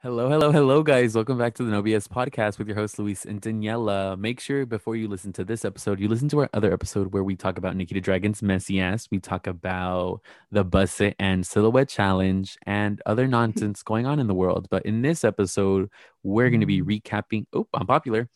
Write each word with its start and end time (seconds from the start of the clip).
Hello, 0.00 0.28
hello, 0.28 0.52
hello, 0.52 0.84
guys. 0.84 1.16
Welcome 1.16 1.38
back 1.38 1.54
to 1.54 1.64
the 1.64 1.72
No 1.72 1.82
BS 1.82 2.06
podcast 2.06 2.56
with 2.56 2.68
your 2.68 2.76
host, 2.76 3.00
Luis 3.00 3.24
and 3.24 3.42
Daniela. 3.42 4.16
Make 4.16 4.38
sure 4.38 4.64
before 4.64 4.94
you 4.94 5.08
listen 5.08 5.32
to 5.32 5.44
this 5.44 5.64
episode, 5.64 5.98
you 5.98 6.06
listen 6.06 6.28
to 6.28 6.38
our 6.38 6.48
other 6.54 6.72
episode 6.72 7.12
where 7.12 7.24
we 7.24 7.34
talk 7.34 7.58
about 7.58 7.74
Nikki 7.74 7.94
the 7.94 8.00
Dragon's 8.00 8.40
messy 8.40 8.80
ass. 8.80 9.08
We 9.10 9.18
talk 9.18 9.48
about 9.48 10.20
the 10.52 10.62
Buss 10.62 11.00
It 11.00 11.16
and 11.18 11.44
Silhouette 11.44 11.88
Challenge 11.88 12.56
and 12.64 13.02
other 13.06 13.26
nonsense 13.26 13.82
going 13.82 14.06
on 14.06 14.20
in 14.20 14.28
the 14.28 14.34
world. 14.34 14.68
But 14.70 14.86
in 14.86 15.02
this 15.02 15.24
episode, 15.24 15.90
we're 16.22 16.50
going 16.50 16.60
to 16.60 16.66
be 16.66 16.80
recapping. 16.80 17.46
Oh, 17.52 17.66
I'm 17.74 17.88
popular. 17.88 18.28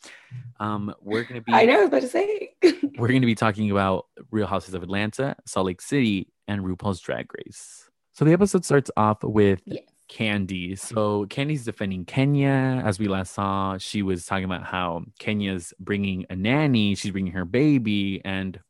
Um, 0.58 0.92
we're 1.00 1.22
going 1.22 1.40
to 1.40 1.42
be. 1.42 1.52
I 1.52 1.64
know, 1.64 1.74
I 1.74 1.78
was 1.82 1.88
about 1.90 2.02
to 2.02 2.08
say. 2.08 2.56
we're 2.98 3.06
going 3.06 3.22
to 3.22 3.26
be 3.26 3.36
talking 3.36 3.70
about 3.70 4.06
Real 4.32 4.48
Houses 4.48 4.74
of 4.74 4.82
Atlanta, 4.82 5.36
Salt 5.46 5.66
Lake 5.66 5.80
City, 5.80 6.26
and 6.48 6.62
RuPaul's 6.62 6.98
Drag 6.98 7.30
Race. 7.38 7.88
So 8.14 8.24
the 8.24 8.32
episode 8.32 8.64
starts 8.64 8.90
off 8.96 9.22
with 9.22 9.62
Yes. 9.64 9.84
Kandi. 10.12 10.78
So 10.78 11.26
Kandi's 11.26 11.64
defending 11.64 12.04
Kenya. 12.04 12.82
As 12.84 12.98
we 12.98 13.08
last 13.08 13.34
saw, 13.34 13.78
she 13.78 14.02
was 14.02 14.26
talking 14.26 14.44
about 14.44 14.64
how 14.64 15.04
Kenya's 15.18 15.72
bringing 15.80 16.26
a 16.30 16.36
nanny, 16.36 16.94
she's 16.94 17.12
bringing 17.12 17.32
her 17.32 17.44
baby, 17.44 18.20
and 18.24 18.60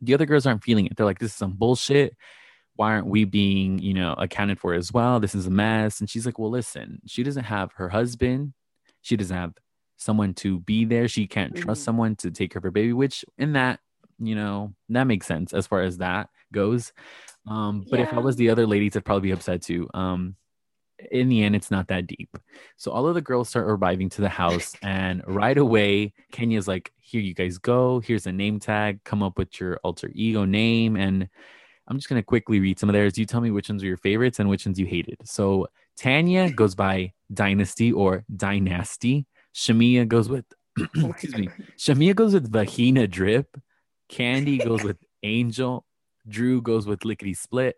the 0.00 0.14
other 0.14 0.26
girls 0.26 0.46
aren't 0.46 0.64
feeling 0.64 0.86
it. 0.86 0.96
They're 0.96 1.06
like, 1.06 1.18
this 1.18 1.32
is 1.32 1.36
some 1.36 1.52
bullshit. 1.52 2.16
Why 2.76 2.92
aren't 2.92 3.08
we 3.08 3.24
being, 3.24 3.78
you 3.80 3.94
know, 3.94 4.14
accounted 4.16 4.60
for 4.60 4.72
as 4.74 4.92
well? 4.92 5.18
This 5.18 5.34
is 5.34 5.46
a 5.46 5.50
mess. 5.50 6.00
And 6.00 6.08
she's 6.08 6.24
like, 6.26 6.38
well, 6.38 6.50
listen, 6.50 7.00
she 7.06 7.22
doesn't 7.24 7.44
have 7.44 7.72
her 7.72 7.88
husband. 7.88 8.52
She 9.02 9.16
doesn't 9.16 9.36
have 9.36 9.54
someone 9.96 10.34
to 10.34 10.60
be 10.60 10.84
there. 10.84 11.08
She 11.08 11.26
can't 11.26 11.56
trust 11.56 11.82
Mhm. 11.82 11.84
someone 11.84 12.16
to 12.16 12.30
take 12.30 12.52
care 12.52 12.58
of 12.60 12.64
her 12.64 12.70
baby, 12.70 12.92
which 12.92 13.24
in 13.36 13.54
that, 13.54 13.80
you 14.20 14.36
know, 14.36 14.74
that 14.90 15.04
makes 15.04 15.26
sense 15.26 15.52
as 15.52 15.66
far 15.66 15.82
as 15.82 15.98
that 15.98 16.30
goes. 16.52 16.92
Um, 17.46 17.84
but 17.90 17.98
if 18.00 18.12
I 18.12 18.18
was 18.20 18.36
the 18.36 18.50
other 18.50 18.66
ladies, 18.66 18.96
I'd 18.96 19.04
probably 19.04 19.28
be 19.28 19.32
upset 19.32 19.62
too. 19.62 19.88
Um, 19.94 20.36
in 21.10 21.28
the 21.28 21.42
end, 21.42 21.54
it's 21.56 21.70
not 21.70 21.88
that 21.88 22.06
deep. 22.06 22.36
So 22.76 22.90
all 22.90 23.06
of 23.06 23.14
the 23.14 23.20
girls 23.20 23.48
start 23.48 23.66
arriving 23.68 24.08
to 24.10 24.20
the 24.20 24.28
house, 24.28 24.74
and 24.82 25.22
right 25.26 25.56
away, 25.56 26.12
Kenya's 26.32 26.68
like, 26.68 26.92
"Here 26.98 27.20
you 27.20 27.34
guys 27.34 27.58
go. 27.58 28.00
Here's 28.00 28.26
a 28.26 28.32
name 28.32 28.58
tag. 28.60 29.02
Come 29.04 29.22
up 29.22 29.38
with 29.38 29.60
your 29.60 29.78
alter 29.84 30.10
ego 30.14 30.44
name." 30.44 30.96
And 30.96 31.28
I'm 31.86 31.96
just 31.96 32.08
gonna 32.08 32.22
quickly 32.22 32.60
read 32.60 32.78
some 32.78 32.88
of 32.88 32.92
theirs. 32.92 33.18
You 33.18 33.24
tell 33.24 33.40
me 33.40 33.50
which 33.50 33.68
ones 33.68 33.82
are 33.82 33.86
your 33.86 33.96
favorites 33.96 34.40
and 34.40 34.48
which 34.48 34.66
ones 34.66 34.78
you 34.78 34.86
hated. 34.86 35.16
So 35.24 35.68
Tanya 35.96 36.50
goes 36.50 36.74
by 36.74 37.12
Dynasty 37.32 37.92
or 37.92 38.24
Dynasty. 38.34 39.26
Shamea 39.54 40.06
goes 40.06 40.28
with 40.28 40.44
excuse 40.96 41.36
me. 41.36 41.48
Shamea 41.78 42.14
goes 42.14 42.34
with 42.34 42.50
Vagina 42.50 43.06
Drip. 43.06 43.56
Kandi 44.10 44.64
goes 44.64 44.82
with 44.82 44.98
Angel. 45.22 45.84
Drew 46.28 46.62
goes 46.62 46.86
with 46.86 47.04
Lickety 47.04 47.34
Split. 47.34 47.76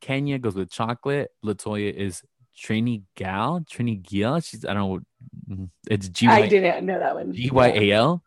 Kenya 0.00 0.38
goes 0.38 0.54
with 0.54 0.70
Chocolate. 0.70 1.30
Latoya 1.44 1.92
is 1.92 2.22
Trini 2.56 3.02
Gal. 3.16 3.60
Trini 3.60 4.02
Gial. 4.02 4.44
She's 4.44 4.64
I 4.64 4.74
don't 4.74 5.04
know. 5.48 5.68
It's 5.88 6.08
G. 6.08 6.26
I 6.26 6.46
didn't 6.46 6.86
know 6.86 6.98
that 6.98 7.14
one. 7.14 7.32
G 7.32 7.50
Y 7.50 7.68
A 7.68 7.92
L. 7.92 8.22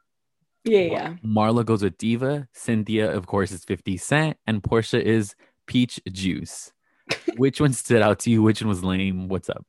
Yeah, 0.64 0.80
yeah. 0.80 1.14
Marlo 1.24 1.64
goes 1.64 1.84
with 1.84 1.98
Diva. 1.98 2.48
Cynthia, 2.52 3.12
of 3.12 3.28
course, 3.28 3.52
is 3.52 3.64
50 3.64 3.98
Cent. 3.98 4.38
And 4.48 4.64
Porsha 4.64 5.00
is 5.00 5.36
Peach 5.68 6.00
Juice. 6.12 6.74
Which 7.38 7.62
one 7.62 7.72
stood 7.74 8.02
out 8.02 8.20
to 8.20 8.32
you? 8.32 8.42
Which 8.42 8.62
one 8.62 8.70
was 8.70 8.84
lame? 8.84 9.28
What's 9.28 9.48
up? 9.48 9.64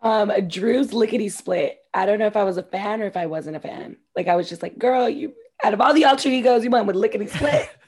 Um, 0.00 0.30
Drew's 0.46 0.92
lickety 0.92 1.28
split. 1.28 1.78
I 1.92 2.06
don't 2.06 2.20
know 2.20 2.26
if 2.26 2.36
I 2.36 2.44
was 2.44 2.56
a 2.56 2.62
fan 2.62 3.02
or 3.02 3.06
if 3.06 3.16
I 3.16 3.26
wasn't 3.26 3.56
a 3.56 3.60
fan. 3.60 3.96
Like 4.14 4.28
I 4.28 4.36
was 4.36 4.48
just 4.48 4.62
like, 4.62 4.78
girl, 4.78 5.08
you 5.08 5.34
out 5.64 5.74
of 5.74 5.80
all 5.80 5.92
the 5.92 6.04
alter 6.04 6.28
egos, 6.28 6.62
you 6.62 6.70
went 6.70 6.86
with 6.86 6.94
lickety 6.94 7.26
split. 7.26 7.68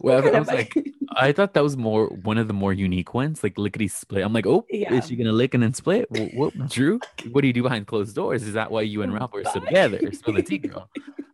Well, 0.00 0.34
I 0.34 0.38
was 0.38 0.48
like, 0.48 0.74
I 1.16 1.32
thought 1.32 1.54
that 1.54 1.62
was 1.62 1.76
more 1.76 2.06
one 2.06 2.38
of 2.38 2.48
the 2.48 2.54
more 2.54 2.72
unique 2.72 3.12
ones, 3.14 3.42
like 3.42 3.58
lickety 3.58 3.88
split. 3.88 4.24
I'm 4.24 4.32
like, 4.32 4.46
oh, 4.46 4.64
Yeah. 4.70 4.94
is 4.94 5.08
she 5.08 5.16
gonna 5.16 5.32
lick 5.32 5.54
and 5.54 5.62
then 5.62 5.74
split? 5.74 6.10
What, 6.10 6.34
what, 6.34 6.68
Drew? 6.70 6.98
What 7.30 7.42
do 7.42 7.46
you 7.46 7.52
do 7.52 7.62
behind 7.62 7.86
closed 7.86 8.14
doors? 8.14 8.42
Is 8.42 8.54
that 8.54 8.70
why 8.70 8.82
you 8.82 9.02
and 9.02 9.12
Ralph 9.12 9.34
are 9.34 9.44
still 9.44 9.62
together? 9.62 10.00
Spill 10.12 10.34
the 10.34 10.42
tea, 10.42 10.58
girl. 10.66 10.88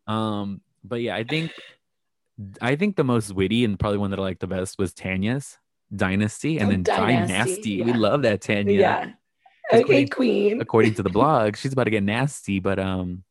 Um, 0.07 0.61
but 0.85 1.01
yeah, 1.01 1.15
I 1.17 1.25
think, 1.25 1.53
I 2.61 2.77
think 2.77 2.97
the 2.97 3.05
most 3.05 3.33
witty 3.35 3.65
and 3.65 3.79
probably 3.79 3.99
one 3.99 4.11
that 4.11 4.19
I 4.19 4.23
liked 4.23 4.41
the 4.41 4.47
best 4.47 4.79
was 4.79 4.93
Tanya's 4.93 5.59
Dynasty, 5.95 6.59
and 6.59 6.69
Oh, 6.69 6.71
then 6.71 6.83
Dynasty, 6.83 7.33
Dynasty. 7.79 7.83
We 7.83 7.93
love 7.93 8.23
that 8.23 8.41
Tanya. 8.43 8.79
yeah. 8.79 9.11
Okay, 9.73 9.85
waiting- 9.85 10.09
queen. 10.09 10.61
according 10.63 10.95
to 10.95 11.03
the 11.03 11.11
blog, 11.11 11.57
she's 11.57 11.73
about 11.75 11.85
to 11.85 11.91
get 11.91 12.03
nasty. 12.03 12.59
But 12.59 12.79
um, 12.79 13.23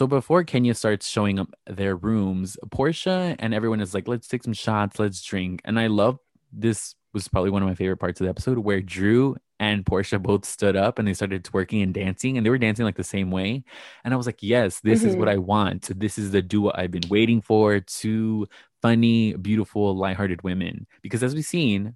so 0.00 0.06
before 0.06 0.44
Kenya 0.44 0.72
starts 0.72 1.06
showing 1.06 1.38
up 1.38 1.52
their 1.66 1.94
rooms, 1.94 2.56
Porsha 2.70 3.36
and 3.38 3.52
everyone 3.52 3.82
is 3.82 3.92
like, 3.92 4.08
"Let's 4.08 4.26
take 4.26 4.42
some 4.42 4.54
shots, 4.54 4.98
let's 4.98 5.22
drink." 5.22 5.60
And 5.66 5.78
I 5.78 5.88
love 5.88 6.18
this 6.50 6.94
was 7.12 7.28
probably 7.28 7.50
one 7.50 7.60
of 7.60 7.68
my 7.68 7.74
favorite 7.74 7.98
parts 7.98 8.18
of 8.18 8.24
the 8.24 8.30
episode 8.30 8.56
where 8.60 8.80
Drew 8.80 9.36
and 9.58 9.84
Porsha 9.84 10.18
both 10.18 10.46
stood 10.46 10.74
up 10.74 10.98
and 10.98 11.06
they 11.06 11.12
started 11.12 11.44
twerking 11.44 11.82
and 11.82 11.92
dancing, 11.92 12.38
and 12.38 12.46
they 12.46 12.48
were 12.48 12.56
dancing 12.56 12.86
like 12.86 12.96
the 12.96 13.04
same 13.04 13.30
way. 13.30 13.62
And 14.02 14.14
I 14.14 14.16
was 14.16 14.24
like, 14.24 14.38
"Yes, 14.40 14.80
this 14.80 15.04
is 15.04 15.16
what 15.16 15.28
I 15.28 15.36
want. 15.36 15.90
This 16.00 16.16
is 16.16 16.30
the 16.30 16.40
duo 16.40 16.72
I've 16.74 16.92
been 16.92 17.10
waiting 17.10 17.42
for." 17.42 17.78
Two 17.80 18.48
funny, 18.80 19.34
beautiful, 19.34 19.94
lighthearted 19.94 20.40
women. 20.40 20.86
Because 21.02 21.22
as 21.22 21.34
we've 21.34 21.44
seen 21.44 21.94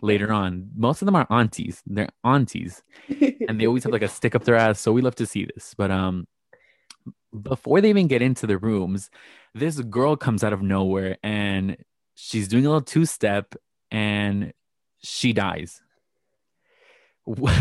later 0.00 0.32
on, 0.32 0.70
most 0.74 1.02
of 1.02 1.06
them 1.06 1.16
are 1.16 1.26
aunties. 1.28 1.82
They're 1.84 2.08
aunties 2.24 2.82
and 3.46 3.60
they 3.60 3.66
always 3.66 3.84
have 3.84 3.92
like 3.92 4.00
a 4.00 4.08
stick 4.08 4.34
up 4.34 4.44
their 4.44 4.56
ass. 4.56 4.80
So 4.80 4.90
we 4.90 5.02
love 5.02 5.16
to 5.16 5.26
see 5.26 5.44
this. 5.44 5.74
But 5.76 5.90
um, 5.90 6.26
before 7.42 7.80
they 7.80 7.90
even 7.90 8.06
get 8.06 8.22
into 8.22 8.46
the 8.46 8.58
rooms, 8.58 9.10
this 9.54 9.80
girl 9.80 10.16
comes 10.16 10.44
out 10.44 10.52
of 10.52 10.62
nowhere 10.62 11.18
and 11.22 11.76
she's 12.14 12.48
doing 12.48 12.66
a 12.66 12.68
little 12.68 12.82
two 12.82 13.04
step 13.04 13.54
and 13.90 14.52
she 15.02 15.32
dies. 15.32 15.80
What, 17.24 17.60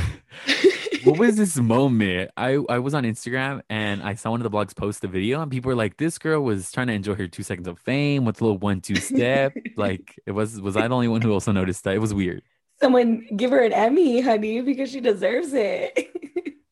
what 1.03 1.19
was 1.19 1.37
this 1.37 1.57
moment? 1.57 2.31
I, 2.37 2.59
I 2.69 2.79
was 2.79 2.93
on 2.93 3.03
Instagram 3.03 3.61
and 3.69 4.03
I 4.03 4.15
saw 4.15 4.31
one 4.31 4.41
of 4.41 4.49
the 4.49 4.55
blogs 4.55 4.75
post 4.75 5.01
the 5.01 5.07
video 5.07 5.41
and 5.41 5.51
people 5.51 5.69
were 5.69 5.75
like, 5.75 5.97
this 5.97 6.17
girl 6.17 6.41
was 6.41 6.71
trying 6.71 6.87
to 6.87 6.93
enjoy 6.93 7.15
her 7.15 7.27
two 7.27 7.43
seconds 7.43 7.67
of 7.67 7.79
fame 7.79 8.25
with 8.25 8.41
a 8.41 8.43
little 8.43 8.59
one 8.59 8.81
two 8.81 8.95
step. 8.95 9.53
like 9.77 10.15
it 10.25 10.31
was 10.31 10.61
was 10.61 10.77
I 10.77 10.87
the 10.87 10.93
only 10.93 11.07
one 11.07 11.21
who 11.21 11.31
also 11.31 11.51
noticed 11.51 11.83
that? 11.83 11.95
It 11.95 11.99
was 11.99 12.13
weird. 12.13 12.43
Someone 12.79 13.25
give 13.35 13.51
her 13.51 13.63
an 13.63 13.71
Emmy, 13.71 14.19
honey, 14.19 14.61
because 14.61 14.91
she 14.91 14.99
deserves 14.99 15.53
it. 15.53 16.11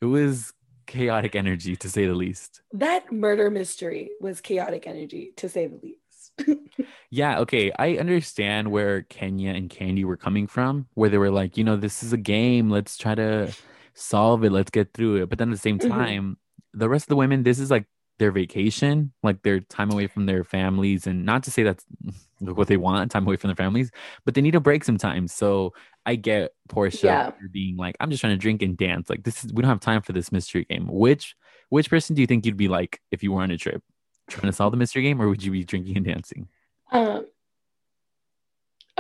It 0.02 0.08
was 0.08 0.52
chaotic 0.86 1.36
energy 1.36 1.76
to 1.78 1.90
say 1.90 2.06
the 2.06 2.14
least. 2.14 2.62
that 2.74 3.12
murder 3.12 3.50
mystery 3.50 4.12
was 4.20 4.42
chaotic 4.42 4.88
energy, 4.88 5.34
to 5.38 5.50
say 5.50 5.68
the 5.68 5.80
least. 5.82 6.00
Yeah, 7.10 7.40
okay. 7.42 7.72
I 7.78 7.98
understand 7.98 8.72
where 8.72 9.04
Kenya 9.04 9.52
and 9.52 9.70
Kandi 9.70 10.04
were 10.04 10.18
coming 10.18 10.48
from, 10.48 10.88
where 10.96 11.10
they 11.12 11.20
were 11.20 11.30
like, 11.30 11.58
you 11.58 11.64
know, 11.64 11.76
this 11.78 12.02
is 12.02 12.12
a 12.12 12.18
game. 12.18 12.72
Let's 12.72 12.98
try 12.98 13.14
to 13.14 13.54
solve 13.94 14.44
it. 14.44 14.52
Let's 14.52 14.72
get 14.72 14.94
through 14.94 15.22
it. 15.22 15.30
But 15.30 15.38
then 15.38 15.50
at 15.50 15.56
the 15.56 15.58
same 15.60 15.78
Mhm. 15.78 15.90
time, 15.90 16.38
the 16.74 16.90
rest 16.90 17.06
of 17.06 17.10
the 17.10 17.16
women, 17.18 17.44
this 17.44 17.60
is 17.60 17.70
like 17.70 17.86
their 18.24 18.32
vacation, 18.32 19.12
like 19.22 19.44
their 19.44 19.60
time 19.60 19.92
away 19.92 20.08
from 20.08 20.26
their 20.26 20.46
families. 20.46 21.06
And 21.08 21.26
not 21.26 21.44
to 21.44 21.52
say 21.52 21.64
that's 21.64 21.86
what 22.40 22.70
they 22.70 22.78
want, 22.78 23.12
time 23.12 23.26
away 23.28 23.36
from 23.36 23.50
their 23.50 23.56
families, 23.58 23.92
but 24.24 24.34
they 24.34 24.40
need 24.42 24.56
a 24.56 24.62
break 24.62 24.86
sometimes. 24.86 25.34
So 25.34 25.74
I 26.06 26.16
get 26.16 26.52
Porsha 26.70 27.04
Yeah. 27.04 27.32
being 27.52 27.76
like, 27.76 27.98
I'm 28.00 28.10
just 28.10 28.22
trying 28.22 28.32
to 28.34 28.38
drink 28.38 28.62
and 28.62 28.78
dance. 28.78 29.10
Like 29.10 29.24
this 29.24 29.44
is 29.44 29.52
we 29.52 29.62
don't 29.62 29.70
have 29.70 29.82
time 29.82 30.02
for 30.02 30.14
this 30.14 30.32
mystery 30.32 30.66
game. 30.70 30.88
Which 30.90 31.36
which 31.68 31.90
person 31.90 32.16
do 32.16 32.22
you 32.22 32.28
think 32.28 32.46
you'd 32.46 32.56
be 32.56 32.70
like 32.70 33.02
if 33.12 33.24
you 33.24 33.34
were 33.34 33.42
on 33.42 33.52
a 33.52 33.58
trip? 33.58 33.84
Trying 34.30 34.50
to 34.50 34.56
solve 34.56 34.72
the 34.72 34.78
mystery 34.78 35.02
game, 35.04 35.22
or 35.22 35.28
would 35.28 35.44
you 35.44 35.52
be 35.52 35.66
drinking 35.66 35.98
and 35.98 36.06
dancing? 36.06 36.48
Um, 36.94 37.26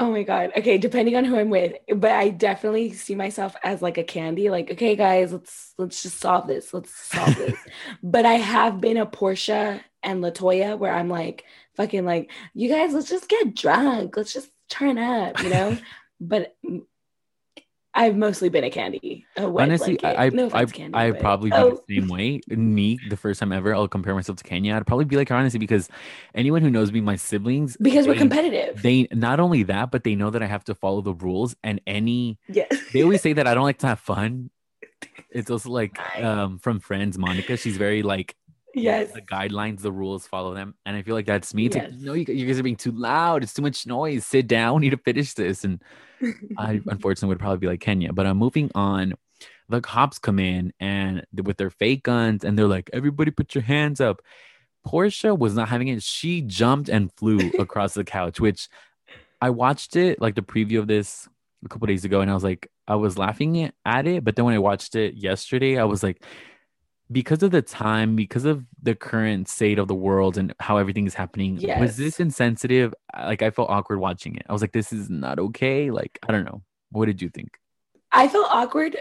oh 0.03 0.11
my 0.11 0.23
god. 0.23 0.51
Okay, 0.57 0.77
depending 0.77 1.15
on 1.15 1.23
who 1.23 1.37
I'm 1.37 1.49
with, 1.49 1.75
but 1.95 2.11
I 2.11 2.29
definitely 2.29 2.91
see 2.91 3.15
myself 3.15 3.55
as 3.63 3.81
like 3.81 3.97
a 3.97 4.03
candy. 4.03 4.49
Like, 4.49 4.69
okay, 4.71 4.97
guys, 4.97 5.31
let's 5.31 5.73
let's 5.77 6.03
just 6.03 6.19
solve 6.19 6.45
this. 6.47 6.73
Let's 6.73 6.93
solve 6.93 7.35
this. 7.37 7.57
but 8.03 8.25
I 8.25 8.33
have 8.33 8.81
been 8.81 8.97
a 8.97 9.05
Porsha 9.05 9.81
and 10.03 10.21
Latoya 10.21 10.77
where 10.77 10.93
I'm 10.93 11.07
like, 11.07 11.45
fucking 11.77 12.05
like, 12.05 12.31
you 12.53 12.67
guys, 12.67 12.93
let's 12.93 13.09
just 13.09 13.29
get 13.29 13.55
drunk. 13.55 14.17
Let's 14.17 14.33
just 14.33 14.49
turn 14.69 14.97
up, 14.97 15.41
you 15.41 15.49
know. 15.49 15.77
but 16.19 16.55
I've 17.95 18.15
mostly 18.15 18.49
been 18.49 18.63
a 18.63 18.69
candy. 18.69 19.25
A 19.37 19.47
wet 19.47 19.63
Honestly, 19.63 19.97
blanket. 19.97 20.19
I 20.19 20.25
I 20.25 20.29
no 20.29 20.49
I 20.51 20.65
candy, 20.65 20.95
I 20.95 21.11
but- 21.11 21.19
probably 21.19 21.49
be 21.51 21.55
oh, 21.55 21.81
the 21.87 21.95
same 21.95 22.07
way. 22.07 22.41
Me, 22.47 22.99
the 23.09 23.17
first 23.17 23.39
time 23.39 23.51
ever, 23.51 23.73
I'll 23.73 23.87
compare 23.87 24.15
myself 24.15 24.37
to 24.39 24.43
Kenya. 24.43 24.75
I'd 24.75 24.87
probably 24.87 25.05
be 25.05 25.15
like 25.15 25.29
her 25.29 25.35
honestly 25.35 25.59
because 25.59 25.89
anyone 26.33 26.61
who 26.61 26.71
knows 26.71 26.91
me, 26.91 27.01
my 27.01 27.15
siblings, 27.15 27.77
because 27.77 28.07
we're 28.07 28.15
competitive. 28.15 28.81
They 28.81 29.07
not 29.11 29.39
only 29.39 29.63
that, 29.63 29.91
but 29.91 30.03
they 30.03 30.15
know 30.15 30.29
that 30.31 30.41
I 30.41 30.47
have 30.47 30.63
to 30.65 30.75
follow 30.75 31.01
the 31.01 31.13
rules. 31.13 31.55
And 31.63 31.81
any 31.85 32.39
yes. 32.47 32.67
they 32.93 33.03
always 33.03 33.21
say 33.21 33.33
that 33.33 33.45
I 33.47 33.53
don't 33.53 33.63
like 33.63 33.79
to 33.79 33.87
have 33.87 33.99
fun. 33.99 34.49
It's 35.29 35.51
also 35.51 35.69
like 35.69 35.99
um 36.23 36.59
from 36.59 36.79
Friends, 36.79 37.17
Monica. 37.17 37.57
She's 37.57 37.77
very 37.77 38.01
like 38.01 38.35
yes. 38.73 39.11
the 39.11 39.21
guidelines, 39.21 39.81
the 39.81 39.91
rules, 39.91 40.27
follow 40.27 40.53
them. 40.53 40.75
And 40.85 40.95
I 40.95 41.01
feel 41.01 41.15
like 41.15 41.25
that's 41.25 41.53
me. 41.53 41.67
It's 41.67 41.75
like, 41.75 41.93
no, 41.93 42.13
you, 42.13 42.25
you 42.27 42.45
guys 42.45 42.59
are 42.59 42.63
being 42.63 42.75
too 42.75 42.91
loud. 42.91 43.43
It's 43.43 43.53
too 43.53 43.61
much 43.61 43.85
noise. 43.85 44.25
Sit 44.25 44.47
down. 44.47 44.75
We 44.81 44.81
need 44.81 44.91
to 44.91 44.97
finish 44.97 45.33
this. 45.33 45.63
And 45.63 45.81
I 46.57 46.81
unfortunately 46.87 47.29
would 47.29 47.39
probably 47.39 47.59
be 47.59 47.67
like 47.67 47.81
Kenya. 47.81 48.13
But 48.13 48.25
I'm 48.25 48.37
moving 48.37 48.71
on. 48.75 49.13
The 49.69 49.81
cops 49.81 50.19
come 50.19 50.39
in 50.39 50.73
and 50.79 51.25
with 51.41 51.57
their 51.57 51.69
fake 51.69 52.03
guns, 52.03 52.43
and 52.43 52.59
they're 52.59 52.67
like, 52.67 52.89
"Everybody, 52.91 53.31
put 53.31 53.55
your 53.55 53.63
hands 53.63 54.01
up." 54.01 54.21
Porsha 54.85 55.37
was 55.37 55.55
not 55.55 55.69
having 55.69 55.87
it. 55.87 56.03
She 56.03 56.41
jumped 56.41 56.89
and 56.89 57.11
flew 57.13 57.39
across 57.59 57.93
the 57.93 58.03
couch, 58.03 58.39
which 58.39 58.67
I 59.41 59.49
watched 59.51 59.95
it 59.95 60.21
like 60.21 60.35
the 60.35 60.41
preview 60.41 60.79
of 60.79 60.87
this 60.87 61.29
a 61.65 61.69
couple 61.69 61.87
days 61.87 62.03
ago, 62.03 62.21
and 62.21 62.29
I 62.29 62.33
was 62.33 62.43
like, 62.43 62.69
I 62.87 62.95
was 62.95 63.17
laughing 63.17 63.71
at 63.85 64.07
it, 64.07 64.23
but 64.23 64.35
then 64.35 64.45
when 64.45 64.53
I 64.53 64.59
watched 64.59 64.95
it 64.95 65.15
yesterday, 65.15 65.77
I 65.77 65.85
was 65.85 66.03
like, 66.03 66.23
because 67.13 67.43
of 67.43 67.51
the 67.51 67.61
time, 67.61 68.15
because 68.15 68.45
of 68.45 68.65
the 68.81 68.95
current 68.95 69.47
state 69.47 69.79
of 69.79 69.87
the 69.87 69.95
world 69.95 70.37
and 70.37 70.53
how 70.59 70.77
everything 70.77 71.05
is 71.07 71.13
happening, 71.13 71.57
Yes. 71.57 71.79
was 71.79 71.95
this 71.97 72.19
insensitive? 72.19 72.93
Like 73.17 73.41
I 73.41 73.51
felt 73.51 73.69
awkward 73.69 73.99
watching 73.99 74.35
it. 74.35 74.45
I 74.49 74.53
was 74.53 74.61
like, 74.61 74.73
this 74.73 74.91
is 74.91 75.09
not 75.09 75.39
okay. 75.39 75.91
Like 75.91 76.19
I 76.27 76.31
don't 76.31 76.43
know. 76.45 76.63
What 76.91 77.05
did 77.05 77.21
you 77.21 77.29
think? 77.29 77.57
I 78.11 78.27
felt 78.27 78.47
awkward. 78.51 78.97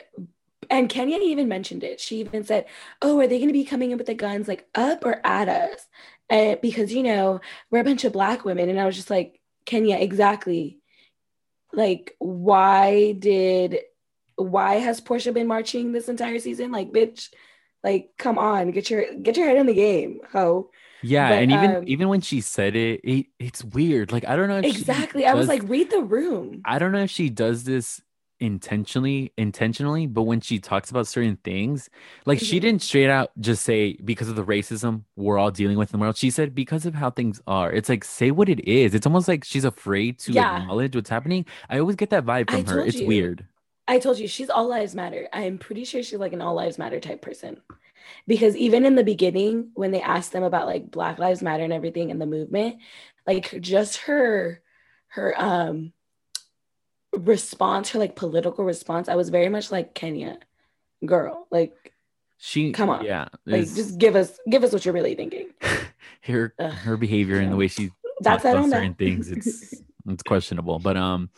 And 0.70 0.88
Kenya 0.88 1.18
even 1.18 1.48
mentioned 1.48 1.82
it. 1.84 2.00
She 2.00 2.20
even 2.20 2.44
said, 2.44 2.66
Oh, 3.02 3.18
are 3.18 3.26
they 3.26 3.38
going 3.38 3.48
to 3.48 3.52
be 3.52 3.64
coming 3.64 3.90
in 3.90 3.98
with 3.98 4.06
the 4.06 4.14
guns 4.14 4.48
like 4.48 4.66
up 4.74 5.04
or 5.04 5.20
at 5.26 5.48
us? 5.48 5.86
Uh, 6.30 6.56
because, 6.62 6.94
you 6.94 7.02
know, 7.02 7.40
we're 7.70 7.80
a 7.80 7.84
bunch 7.84 8.04
of 8.04 8.12
black 8.12 8.44
women. 8.44 8.70
And 8.70 8.80
I 8.80 8.86
was 8.86 8.96
just 8.96 9.10
like, 9.10 9.40
Kenya, 9.66 9.96
exactly. 9.96 10.78
Like, 11.72 12.14
why 12.18 13.12
did, 13.12 13.80
why 14.36 14.76
has 14.76 15.00
Porsha 15.00 15.34
been 15.34 15.46
marching 15.46 15.92
this 15.92 16.08
entire 16.08 16.38
season? 16.38 16.70
Like, 16.72 16.90
bitch, 16.90 17.28
like, 17.84 18.10
come 18.18 18.38
on, 18.38 18.70
get 18.70 18.90
your, 18.90 19.04
get 19.14 19.36
your 19.36 19.46
head 19.46 19.56
in 19.56 19.66
the 19.66 19.74
game, 19.74 20.20
ho. 20.32 20.70
Yeah, 21.00 21.28
But, 21.28 21.34
and 21.34 21.50
even 21.50 21.78
um, 21.78 21.84
even 21.84 22.08
when 22.08 22.20
she 22.20 22.40
said 22.40 22.76
it, 22.76 23.00
it 23.02 23.26
it's 23.38 23.64
weird. 23.64 24.12
Like 24.12 24.26
I 24.26 24.36
don't 24.36 24.48
know 24.48 24.58
if 24.60 24.68
she 24.68 24.78
Exactly. 24.78 25.26
I 25.26 25.34
was 25.34 25.48
like, 25.48 25.62
read 25.64 25.90
the 25.90 26.02
room. 26.02 26.62
I 26.64 26.78
don't 26.78 26.92
know 26.92 27.02
if 27.02 27.10
she 27.10 27.28
does 27.30 27.64
this 27.64 28.00
intentionally 28.40 29.32
intentionally 29.36 30.04
but 30.04 30.22
when 30.22 30.40
she 30.40 30.58
talks 30.58 30.90
about 30.90 31.06
certain 31.06 31.36
things 31.44 31.88
like 32.26 32.40
she 32.40 32.58
Mhm. 32.58 32.60
didn't 32.60 32.82
straight 32.82 33.08
out 33.08 33.30
just 33.38 33.62
say 33.62 33.92
because 34.04 34.28
of 34.28 34.34
the 34.34 34.44
racism 34.44 35.04
we're 35.14 35.38
all 35.38 35.52
dealing 35.52 35.78
with 35.78 35.94
in 35.94 36.00
the 36.00 36.02
world 36.02 36.16
she 36.16 36.28
said 36.28 36.52
because 36.52 36.84
of 36.84 36.92
how 36.92 37.08
things 37.08 37.40
are 37.46 37.72
it's 37.72 37.88
like 37.88 38.02
say 38.02 38.32
what 38.32 38.48
it 38.48 38.58
is 38.68 38.96
it's 38.96 39.06
almost 39.06 39.28
like 39.28 39.44
she's 39.44 39.64
afraid 39.64 40.18
to 40.18 40.32
Yeah. 40.32 40.40
acknowledge 40.40 40.96
what's 40.96 41.08
happening 41.08 41.46
i 41.70 41.78
always 41.78 41.94
get 41.94 42.10
that 42.10 42.24
vibe 42.24 42.48
I 42.48 42.52
from 42.52 42.64
her 42.64 42.82
it's 42.82 43.00
you. 43.00 43.06
weird 43.06 43.46
I 43.88 43.98
told 43.98 44.18
you 44.18 44.28
she's 44.28 44.50
all 44.50 44.68
lives 44.68 44.94
matter. 44.94 45.28
I 45.32 45.42
am 45.42 45.58
pretty 45.58 45.84
sure 45.84 46.02
she's 46.02 46.18
like 46.18 46.32
an 46.32 46.40
all 46.40 46.54
lives 46.54 46.78
matter 46.78 47.00
type 47.00 47.20
person. 47.20 47.60
Because 48.26 48.56
even 48.56 48.84
in 48.84 48.94
the 48.94 49.04
beginning, 49.04 49.70
when 49.74 49.90
they 49.90 50.00
asked 50.00 50.32
them 50.32 50.42
about 50.42 50.66
like 50.66 50.90
Black 50.90 51.18
Lives 51.18 51.42
Matter 51.42 51.64
and 51.64 51.72
everything 51.72 52.10
in 52.10 52.18
the 52.18 52.26
movement, 52.26 52.76
like 53.26 53.60
just 53.60 53.98
her 53.98 54.60
her 55.08 55.34
um 55.40 55.92
response, 57.12 57.90
her 57.90 57.98
like 57.98 58.16
political 58.16 58.64
response, 58.64 59.08
I 59.08 59.14
was 59.14 59.28
very 59.28 59.48
much 59.48 59.70
like 59.70 59.94
Kenya, 59.94 60.38
girl. 61.04 61.46
Like, 61.50 61.92
she 62.38 62.72
Come 62.72 62.90
on. 62.90 63.04
yeah 63.04 63.28
like 63.46 63.72
just 63.72 63.98
give 63.98 64.16
us 64.16 64.36
give 64.50 64.64
us 64.64 64.72
what 64.72 64.84
you're 64.84 64.94
really 64.94 65.14
thinking. 65.14 65.50
her 66.22 66.54
Ugh. 66.58 66.72
her 66.72 66.96
behavior 66.96 67.38
and 67.38 67.52
the 67.52 67.56
way 67.56 67.68
she 67.68 67.90
That's 68.20 68.42
talks 68.42 68.54
about 68.54 68.70
certain 68.70 68.94
things 68.94 69.30
it's 69.30 69.82
it's 70.08 70.22
questionable 70.24 70.80
but 70.80 70.96
um 70.96 71.30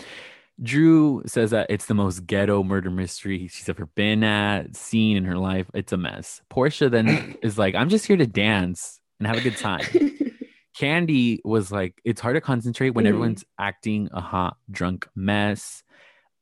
drew 0.63 1.23
says 1.27 1.51
that 1.51 1.67
it's 1.69 1.87
the 1.87 1.95
most 1.95 2.27
ghetto 2.27 2.63
murder 2.63 2.91
mystery 2.91 3.49
she's 3.49 3.69
ever 3.69 3.87
been 3.87 4.23
at 4.23 4.77
seen 4.77 5.17
in 5.17 5.25
her 5.25 5.37
life 5.37 5.69
it's 5.75 5.93
a 5.93 5.97
mess 5.97 6.41
Porsha 6.51 6.91
then 6.91 7.35
is 7.43 7.59
like 7.59 7.75
i'm 7.75 7.89
just 7.89 8.07
here 8.07 8.17
to 8.17 8.27
dance 8.27 9.01
and 9.19 9.27
have 9.27 9.37
a 9.37 9.41
good 9.41 9.57
time 9.57 9.85
candy 10.77 11.41
was 11.45 11.73
like 11.73 12.01
it's 12.05 12.21
hard 12.21 12.37
to 12.37 12.41
concentrate 12.41 12.91
when 12.91 13.05
Mhm. 13.05 13.09
everyone's 13.09 13.45
acting 13.59 14.09
a 14.13 14.21
hot 14.21 14.57
drunk 14.71 15.09
mess 15.15 15.83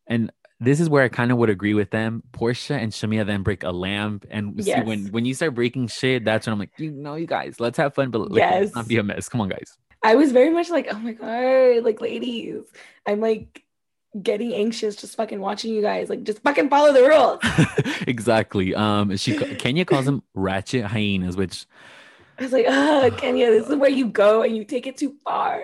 and 0.07 0.31
this 0.61 0.79
is 0.79 0.89
where 0.89 1.03
I 1.03 1.09
kind 1.09 1.33
of 1.33 1.39
would 1.39 1.51
agree 1.51 1.75
with 1.75 1.91
them. 1.91 2.23
Porsha 2.33 2.81
and 2.81 2.93
Shamea 2.93 3.27
then 3.27 3.43
break 3.43 3.65
a 3.65 3.73
lamp, 3.73 4.25
and 4.31 4.65
see 4.65 4.81
when 4.81 5.07
when 5.07 5.25
you 5.25 5.35
start 5.35 5.57
breaking 5.57 5.89
shit, 5.89 6.25
that's 6.25 6.47
when 6.47 6.53
I'm 6.53 6.59
like, 6.61 6.71
you 6.79 6.93
know, 6.93 7.17
you 7.17 7.27
guys, 7.27 7.59
let's 7.59 7.77
have 7.79 7.95
fun, 7.97 8.13
but 8.13 8.31
like, 8.31 8.49
let's 8.49 8.73
not 8.77 8.87
be 8.87 8.97
a 8.99 9.03
mess. 9.03 9.29
Come 9.29 9.41
on, 9.41 9.49
guys. 9.49 9.77
I 10.05 10.15
was 10.15 10.31
very 10.31 10.51
much 10.51 10.71
like, 10.71 10.87
oh 10.89 10.99
my 11.01 11.15
god, 11.15 11.83
like 11.85 12.01
ladies, 12.01 12.63
I'm 13.09 13.19
like 13.21 13.65
getting 14.21 14.53
anxious 14.55 14.97
just 14.97 15.17
fucking 15.17 15.41
watching 15.41 15.73
you 15.73 15.81
guys. 15.81 16.11
Like, 16.11 16.25
just 16.25 16.43
fucking 16.43 16.69
follow 16.69 16.93
the 16.93 17.03
rules. 17.03 17.97
exactly. 18.07 18.75
Um, 18.75 19.17
she 19.17 19.37
Kenya 19.37 19.85
calls 19.85 20.05
them 20.05 20.23
ratchet 20.35 20.85
hyenas, 20.85 21.37
which 21.37 21.67
I 22.39 22.43
was 22.43 22.53
like, 22.53 22.67
oh, 22.69 23.11
Kenya, 23.17 23.51
this 23.51 23.69
is 23.69 23.77
where 23.77 23.91
you 23.91 24.07
go 24.07 24.43
and 24.43 24.57
you 24.57 24.65
take 24.65 24.87
it 24.87 24.97
too 24.97 25.15
far. 25.25 25.63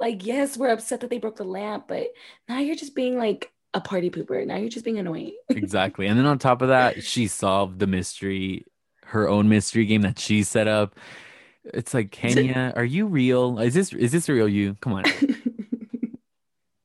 Like, 0.00 0.24
yes, 0.24 0.56
we're 0.56 0.70
upset 0.70 1.00
that 1.00 1.10
they 1.10 1.18
broke 1.18 1.36
the 1.36 1.44
lamp, 1.44 1.88
but 1.88 2.08
now 2.48 2.58
you're 2.58 2.76
just 2.76 2.94
being 2.94 3.18
like 3.18 3.52
a 3.74 3.80
party 3.80 4.10
pooper. 4.10 4.46
Now 4.46 4.56
you're 4.56 4.68
just 4.68 4.84
being 4.84 4.98
annoying. 4.98 5.36
exactly. 5.48 6.06
And 6.06 6.18
then 6.18 6.26
on 6.26 6.38
top 6.38 6.62
of 6.62 6.68
that, 6.68 7.02
she 7.02 7.26
solved 7.26 7.78
the 7.78 7.86
mystery, 7.86 8.64
her 9.06 9.28
own 9.28 9.48
mystery 9.48 9.86
game 9.86 10.02
that 10.02 10.18
she 10.18 10.42
set 10.42 10.68
up. 10.68 10.94
It's 11.64 11.92
like 11.92 12.10
Kenya, 12.10 12.72
are 12.76 12.84
you 12.84 13.06
real? 13.06 13.58
Is 13.58 13.74
this 13.74 13.92
is 13.92 14.12
this 14.12 14.28
a 14.28 14.32
real 14.32 14.48
you? 14.48 14.76
Come 14.80 14.94
on. 14.94 15.04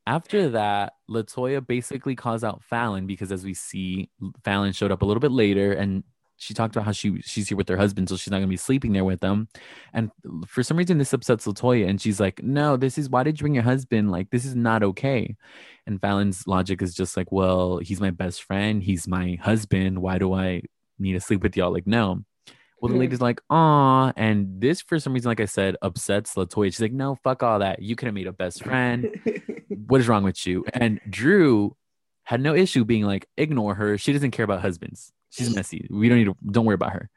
After 0.05 0.49
that, 0.49 0.93
Latoya 1.09 1.65
basically 1.65 2.15
calls 2.15 2.43
out 2.43 2.61
Falynn 2.69 3.07
because, 3.07 3.31
as 3.31 3.45
we 3.45 3.53
see, 3.53 4.09
Falynn 4.43 4.75
showed 4.75 4.91
up 4.91 5.01
a 5.01 5.05
little 5.05 5.21
bit 5.21 5.31
later, 5.31 5.71
and 5.71 6.03
she 6.35 6.53
talked 6.53 6.75
about 6.75 6.85
how 6.85 6.91
she 6.91 7.21
she's 7.21 7.47
here 7.47 7.57
with 7.57 7.69
her 7.69 7.77
husband, 7.77 8.09
so 8.09 8.17
she's 8.17 8.31
not 8.31 8.39
gonna 8.39 8.47
be 8.47 8.57
sleeping 8.57 8.91
there 8.91 9.05
with 9.05 9.21
them. 9.21 9.47
And 9.93 10.11
for 10.45 10.61
some 10.61 10.77
reason, 10.77 10.97
this 10.97 11.13
upsets 11.13 11.47
Latoya, 11.47 11.87
and 11.87 12.01
she's 12.01 12.19
like, 12.19 12.43
"No, 12.43 12.75
this 12.75 12.97
is 12.97 13.09
why 13.09 13.23
did 13.23 13.39
you 13.39 13.43
bring 13.43 13.53
your 13.55 13.63
husband? 13.63 14.11
Like, 14.11 14.29
this 14.29 14.43
is 14.45 14.55
not 14.55 14.83
okay." 14.83 15.35
And 15.87 16.01
Falynn's 16.01 16.47
logic 16.47 16.81
is 16.81 16.93
just 16.93 17.15
like, 17.15 17.31
"Well, 17.31 17.77
he's 17.77 18.01
my 18.01 18.11
best 18.11 18.43
friend. 18.43 18.83
He's 18.83 19.07
my 19.07 19.37
husband. 19.41 19.99
Why 20.01 20.17
do 20.17 20.33
I 20.33 20.63
need 20.99 21.13
to 21.13 21.21
sleep 21.21 21.43
with 21.43 21.55
y'all?" 21.55 21.71
Like, 21.73 21.87
no. 21.87 22.23
Well, 22.83 22.91
the 22.91 22.97
lady's 22.99 23.21
like, 23.21 23.39
"Aw," 23.49 24.11
and 24.17 24.59
this, 24.59 24.81
for 24.81 24.99
some 24.99 25.13
reason, 25.13 25.29
like 25.29 25.39
I 25.39 25.45
said, 25.45 25.77
upsets 25.81 26.35
Latoya. 26.35 26.65
She's 26.65 26.81
like, 26.81 26.91
"No, 26.91 27.15
fuck 27.15 27.41
all 27.41 27.59
that. 27.59 27.81
You 27.81 27.95
could 27.95 28.07
have 28.07 28.13
made 28.13 28.27
a 28.27 28.33
best 28.33 28.61
friend." 28.61 29.07
what 29.87 30.01
is 30.01 30.09
wrong 30.09 30.25
with 30.25 30.45
you? 30.45 30.65
And 30.73 30.99
Drew 31.09 31.77
had 32.23 32.41
no 32.41 32.53
issue 32.53 32.83
being 32.83 33.05
like, 33.05 33.25
ignore 33.37 33.73
her. 33.75 33.97
She 33.97 34.11
doesn't 34.11 34.31
care 34.31 34.43
about 34.43 34.59
husbands. 34.59 35.13
She's 35.29 35.55
messy. 35.55 35.87
We 35.89 36.09
don't 36.09 36.17
need 36.17 36.25
to. 36.25 36.35
Don't 36.51 36.65
worry 36.65 36.75
about 36.75 36.91
her. 36.91 37.09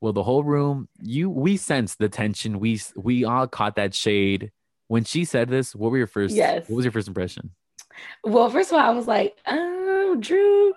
Well, 0.00 0.14
the 0.14 0.22
whole 0.22 0.42
room, 0.42 0.88
you, 1.02 1.28
we 1.28 1.58
sensed 1.58 1.98
the 1.98 2.08
tension. 2.08 2.58
We 2.58 2.80
we 2.96 3.24
all 3.24 3.46
caught 3.46 3.76
that 3.76 3.92
shade 3.92 4.52
when 4.86 5.04
she 5.04 5.26
said 5.26 5.50
this. 5.50 5.74
What 5.74 5.90
were 5.90 5.98
your 5.98 6.06
first? 6.06 6.34
Yes. 6.34 6.66
What 6.66 6.76
was 6.76 6.86
your 6.86 6.92
first 6.92 7.08
impression? 7.08 7.50
well, 8.24 8.48
first 8.48 8.70
of 8.70 8.78
all, 8.78 8.86
I 8.86 8.94
was 8.94 9.06
like, 9.06 9.36
oh, 9.46 10.16
Drew. 10.18 10.72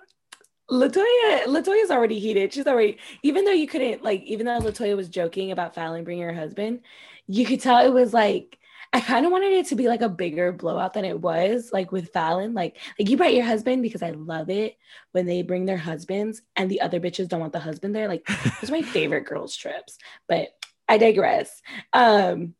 Latoya, 0.72 1.44
Latoya's 1.44 1.90
already 1.90 2.18
heated. 2.18 2.52
She's 2.54 2.66
already, 2.66 2.96
even 3.22 3.44
though 3.44 3.52
you 3.52 3.66
couldn't, 3.66 4.02
like, 4.02 4.22
even 4.22 4.46
though 4.46 4.58
Latoya 4.58 4.96
was 4.96 5.10
joking 5.10 5.52
about 5.52 5.74
Falynn 5.74 6.04
bringing 6.04 6.24
her 6.24 6.32
husband, 6.32 6.80
you 7.26 7.44
could 7.44 7.60
tell 7.60 7.84
it 7.84 7.92
was 7.92 8.14
like, 8.14 8.58
I 8.94 9.00
kind 9.00 9.26
of 9.26 9.32
wanted 9.32 9.52
it 9.52 9.66
to 9.66 9.74
be 9.74 9.88
like 9.88 10.00
a 10.00 10.08
bigger 10.08 10.50
blowout 10.50 10.94
than 10.94 11.04
it 11.04 11.20
was, 11.20 11.70
like 11.72 11.92
with 11.92 12.12
Falynn. 12.12 12.54
Like, 12.54 12.78
like 12.98 13.08
you 13.08 13.16
brought 13.18 13.34
your 13.34 13.44
husband 13.44 13.82
because 13.82 14.02
I 14.02 14.10
love 14.10 14.48
it 14.48 14.76
when 15.12 15.26
they 15.26 15.42
bring 15.42 15.66
their 15.66 15.78
husbands 15.78 16.42
and 16.56 16.70
the 16.70 16.80
other 16.80 17.00
bitches 17.00 17.28
don't 17.28 17.40
want 17.40 17.52
the 17.52 17.60
husband 17.60 17.94
there. 17.94 18.08
Like, 18.08 18.26
those 18.26 18.70
are 18.70 18.72
my 18.72 18.82
favorite 18.92 19.26
girls' 19.26 19.56
trips. 19.56 19.98
But 20.26 20.48
I 20.88 20.98
digress. 20.98 21.62
Um, 21.92 22.54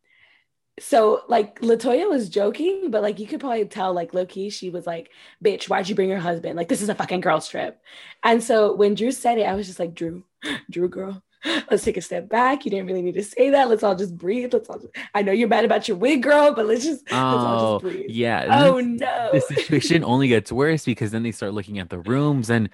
so 0.80 1.22
like 1.28 1.60
Latoya 1.60 2.08
was 2.08 2.28
joking, 2.28 2.90
but 2.90 3.02
like 3.02 3.18
you 3.18 3.26
could 3.26 3.40
probably 3.40 3.64
tell, 3.66 3.92
like 3.92 4.14
Loki, 4.14 4.48
she 4.50 4.70
was 4.70 4.86
like, 4.86 5.10
"Bitch, 5.44 5.68
why'd 5.68 5.88
you 5.88 5.94
bring 5.94 6.08
your 6.08 6.18
husband? 6.18 6.56
Like 6.56 6.68
this 6.68 6.82
is 6.82 6.88
a 6.88 6.94
fucking 6.94 7.20
girls 7.20 7.48
trip." 7.48 7.80
And 8.24 8.42
so 8.42 8.74
when 8.74 8.94
Drew 8.94 9.10
said 9.12 9.38
it, 9.38 9.42
I 9.44 9.54
was 9.54 9.66
just 9.66 9.78
like, 9.78 9.94
"Drew, 9.94 10.24
Drew, 10.70 10.88
girl, 10.88 11.22
let's 11.70 11.84
take 11.84 11.96
a 11.98 12.00
step 12.00 12.28
back. 12.28 12.64
You 12.64 12.70
didn't 12.70 12.86
really 12.86 13.02
need 13.02 13.14
to 13.14 13.22
say 13.22 13.50
that. 13.50 13.68
Let's 13.68 13.82
all 13.82 13.94
just 13.94 14.16
breathe. 14.16 14.54
Let's 14.54 14.68
all. 14.70 14.78
Just, 14.78 14.94
I 15.14 15.20
know 15.22 15.32
you're 15.32 15.48
mad 15.48 15.64
about 15.66 15.88
your 15.88 15.96
wig, 15.98 16.22
girl, 16.22 16.54
but 16.54 16.66
let's 16.66 16.84
just 16.84 17.02
let's 17.10 17.12
all 17.14 17.74
Oh, 17.74 17.80
just 17.80 17.92
breathe." 17.94 18.06
yeah. 18.08 18.46
Oh 18.50 18.76
this- 18.80 19.00
no! 19.00 19.28
the 19.32 19.40
situation 19.40 20.02
only 20.04 20.28
gets 20.28 20.50
worse 20.50 20.84
because 20.86 21.10
then 21.10 21.22
they 21.22 21.32
start 21.32 21.52
looking 21.52 21.78
at 21.80 21.90
the 21.90 21.98
rooms 21.98 22.48
and 22.48 22.70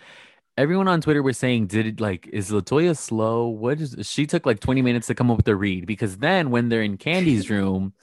everyone 0.58 0.88
on 0.88 1.00
Twitter 1.00 1.22
was 1.22 1.38
saying, 1.38 1.68
did 1.68 1.86
it 1.86 2.00
like 2.00 2.28
is 2.32 2.50
Latoya 2.50 2.96
slow? 2.96 3.46
What 3.46 3.80
is 3.80 3.96
she 4.02 4.26
took 4.26 4.44
like 4.44 4.60
20 4.60 4.82
minutes 4.82 5.06
to 5.06 5.14
come 5.14 5.30
up 5.30 5.36
with 5.38 5.48
a 5.48 5.56
read 5.56 5.86
because 5.86 6.18
then 6.18 6.50
when 6.50 6.68
they're 6.68 6.82
in 6.82 6.98
Kandi's 6.98 7.48
room, 7.56 7.94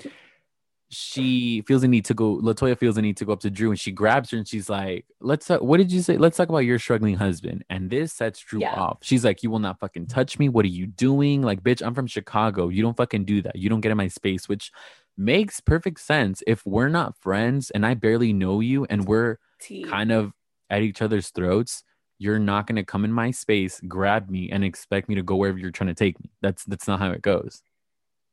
she 0.90 1.62
feels 1.68 1.84
a 1.84 1.88
need 1.88 2.06
to 2.06 2.14
go. 2.14 2.38
Latoya 2.38 2.78
feels 2.78 2.98
a 2.98 3.02
need 3.02 3.18
to 3.18 3.26
go 3.26 3.34
up 3.34 3.42
to 3.42 3.50
Drew 3.50 3.72
and 3.72 3.80
she 3.80 3.92
grabs 3.92 4.32
her 4.32 4.38
and 4.38 4.48
she's 4.48 4.70
like, 4.70 5.06
Let's 5.20 5.46
talk, 5.48 5.62
what 5.62 5.78
did 5.78 5.92
you 5.92 6.02
say? 6.02 6.18
Let's 6.18 6.38
talk 6.38 6.48
about 6.48 6.60
your 6.60 6.80
struggling 6.80 7.16
husband. 7.16 7.66
And 7.70 7.90
this 7.90 8.14
sets 8.14 8.40
Drew 8.40 8.62
Yeah. 8.62 8.74
off. 8.80 9.00
She's 9.02 9.26
like, 9.26 9.44
You 9.44 9.50
will 9.50 9.60
not 9.60 9.80
fucking 9.80 10.08
touch 10.08 10.40
me. 10.40 10.48
What 10.48 10.64
are 10.64 10.70
you 10.70 10.88
doing? 10.88 11.42
Like, 11.42 11.62
bitch, 11.64 11.86
I'm 11.86 11.94
from 11.96 12.08
Chicago. 12.08 12.70
You 12.70 12.82
don't 12.84 12.96
fucking 12.96 13.26
do 13.26 13.42
that. 13.42 13.58
You 13.58 13.70
don't 13.70 13.82
get 13.82 13.92
in 13.92 13.98
my 13.98 14.08
space, 14.08 14.48
which 14.48 14.72
makes 15.18 15.60
perfect 15.60 16.00
sense 16.00 16.42
if 16.48 16.66
we're 16.66 16.90
not 16.90 17.18
friends 17.20 17.72
and 17.72 17.86
I 17.86 17.96
barely 17.96 18.32
know 18.32 18.60
you 18.60 18.86
and 18.86 19.06
we're 19.06 19.38
Tea. 19.60 19.84
kind 19.84 20.12
of 20.12 20.32
at 20.70 20.82
each 20.82 21.02
other's 21.02 21.30
throats 21.30 21.84
you're 22.18 22.40
not 22.40 22.68
going 22.68 22.78
to 22.78 22.84
come 22.84 23.06
in 23.06 23.12
my 23.12 23.32
space 23.32 23.82
grab 23.88 24.30
me 24.30 24.50
and 24.52 24.64
expect 24.64 25.10
me 25.10 25.16
to 25.16 25.24
go 25.24 25.36
wherever 25.36 25.58
you're 25.58 25.72
trying 25.72 25.90
to 25.90 25.94
take 25.94 26.20
me. 26.22 26.32
That's 26.42 26.64
that's 26.64 26.88
not 26.88 27.00
how 27.00 27.12
it 27.12 27.22
goes. 27.22 27.62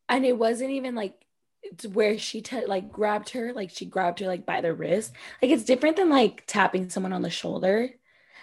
And 0.08 0.24
it 0.24 0.38
wasn't 0.38 0.70
even 0.70 0.94
like 0.94 1.14
it's 1.62 1.86
where 1.86 2.18
she 2.18 2.42
t- 2.42 2.66
like 2.66 2.90
grabbed 2.90 3.30
her 3.30 3.52
like 3.52 3.70
she 3.70 3.84
grabbed 3.84 4.20
her 4.20 4.26
like 4.26 4.46
by 4.46 4.60
the 4.60 4.72
wrist. 4.72 5.12
Like 5.40 5.50
it's 5.50 5.64
different 5.64 5.96
than 5.96 6.10
like 6.10 6.44
tapping 6.46 6.90
someone 6.90 7.12
on 7.12 7.22
the 7.22 7.30
shoulder. 7.30 7.90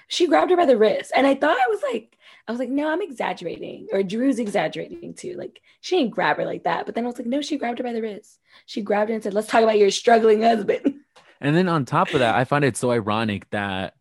She 0.07 0.27
grabbed 0.27 0.51
her 0.51 0.57
by 0.57 0.65
the 0.65 0.77
wrist 0.77 1.11
and 1.15 1.27
i 1.27 1.35
thought 1.35 1.57
i 1.57 1.69
was 1.69 1.81
like 1.83 2.17
i 2.47 2.51
was 2.51 2.57
like 2.57 2.69
no 2.69 2.89
i'm 2.89 3.01
exaggerating 3.01 3.89
or 3.93 4.01
drew's 4.01 4.39
exaggerating 4.39 5.13
too. 5.13 5.35
Like 5.35 5.61
she 5.81 5.97
didn't 5.97 6.11
grab 6.15 6.37
her 6.37 6.45
like 6.45 6.63
that 6.63 6.85
but 6.85 6.95
then 6.95 7.03
i 7.03 7.07
was 7.07 7.19
like 7.19 7.27
no 7.27 7.41
she 7.41 7.57
grabbed 7.57 7.77
her 7.77 7.83
by 7.83 7.93
the 7.93 8.01
wrist. 8.01 8.39
She 8.65 8.81
grabbed 8.81 9.09
her 9.09 9.15
and 9.15 9.23
said 9.23 9.33
let's 9.33 9.47
talk 9.47 9.63
about 9.63 9.77
your 9.77 9.91
struggling 9.91 10.41
husband. 10.41 10.95
And 11.41 11.55
then 11.55 11.69
on 11.69 11.85
top 11.85 12.13
of 12.13 12.19
that 12.19 12.35
i 12.35 12.43
find 12.43 12.65
it 12.65 12.75
so 12.75 12.91
ironic 12.91 13.49
that 13.51 13.93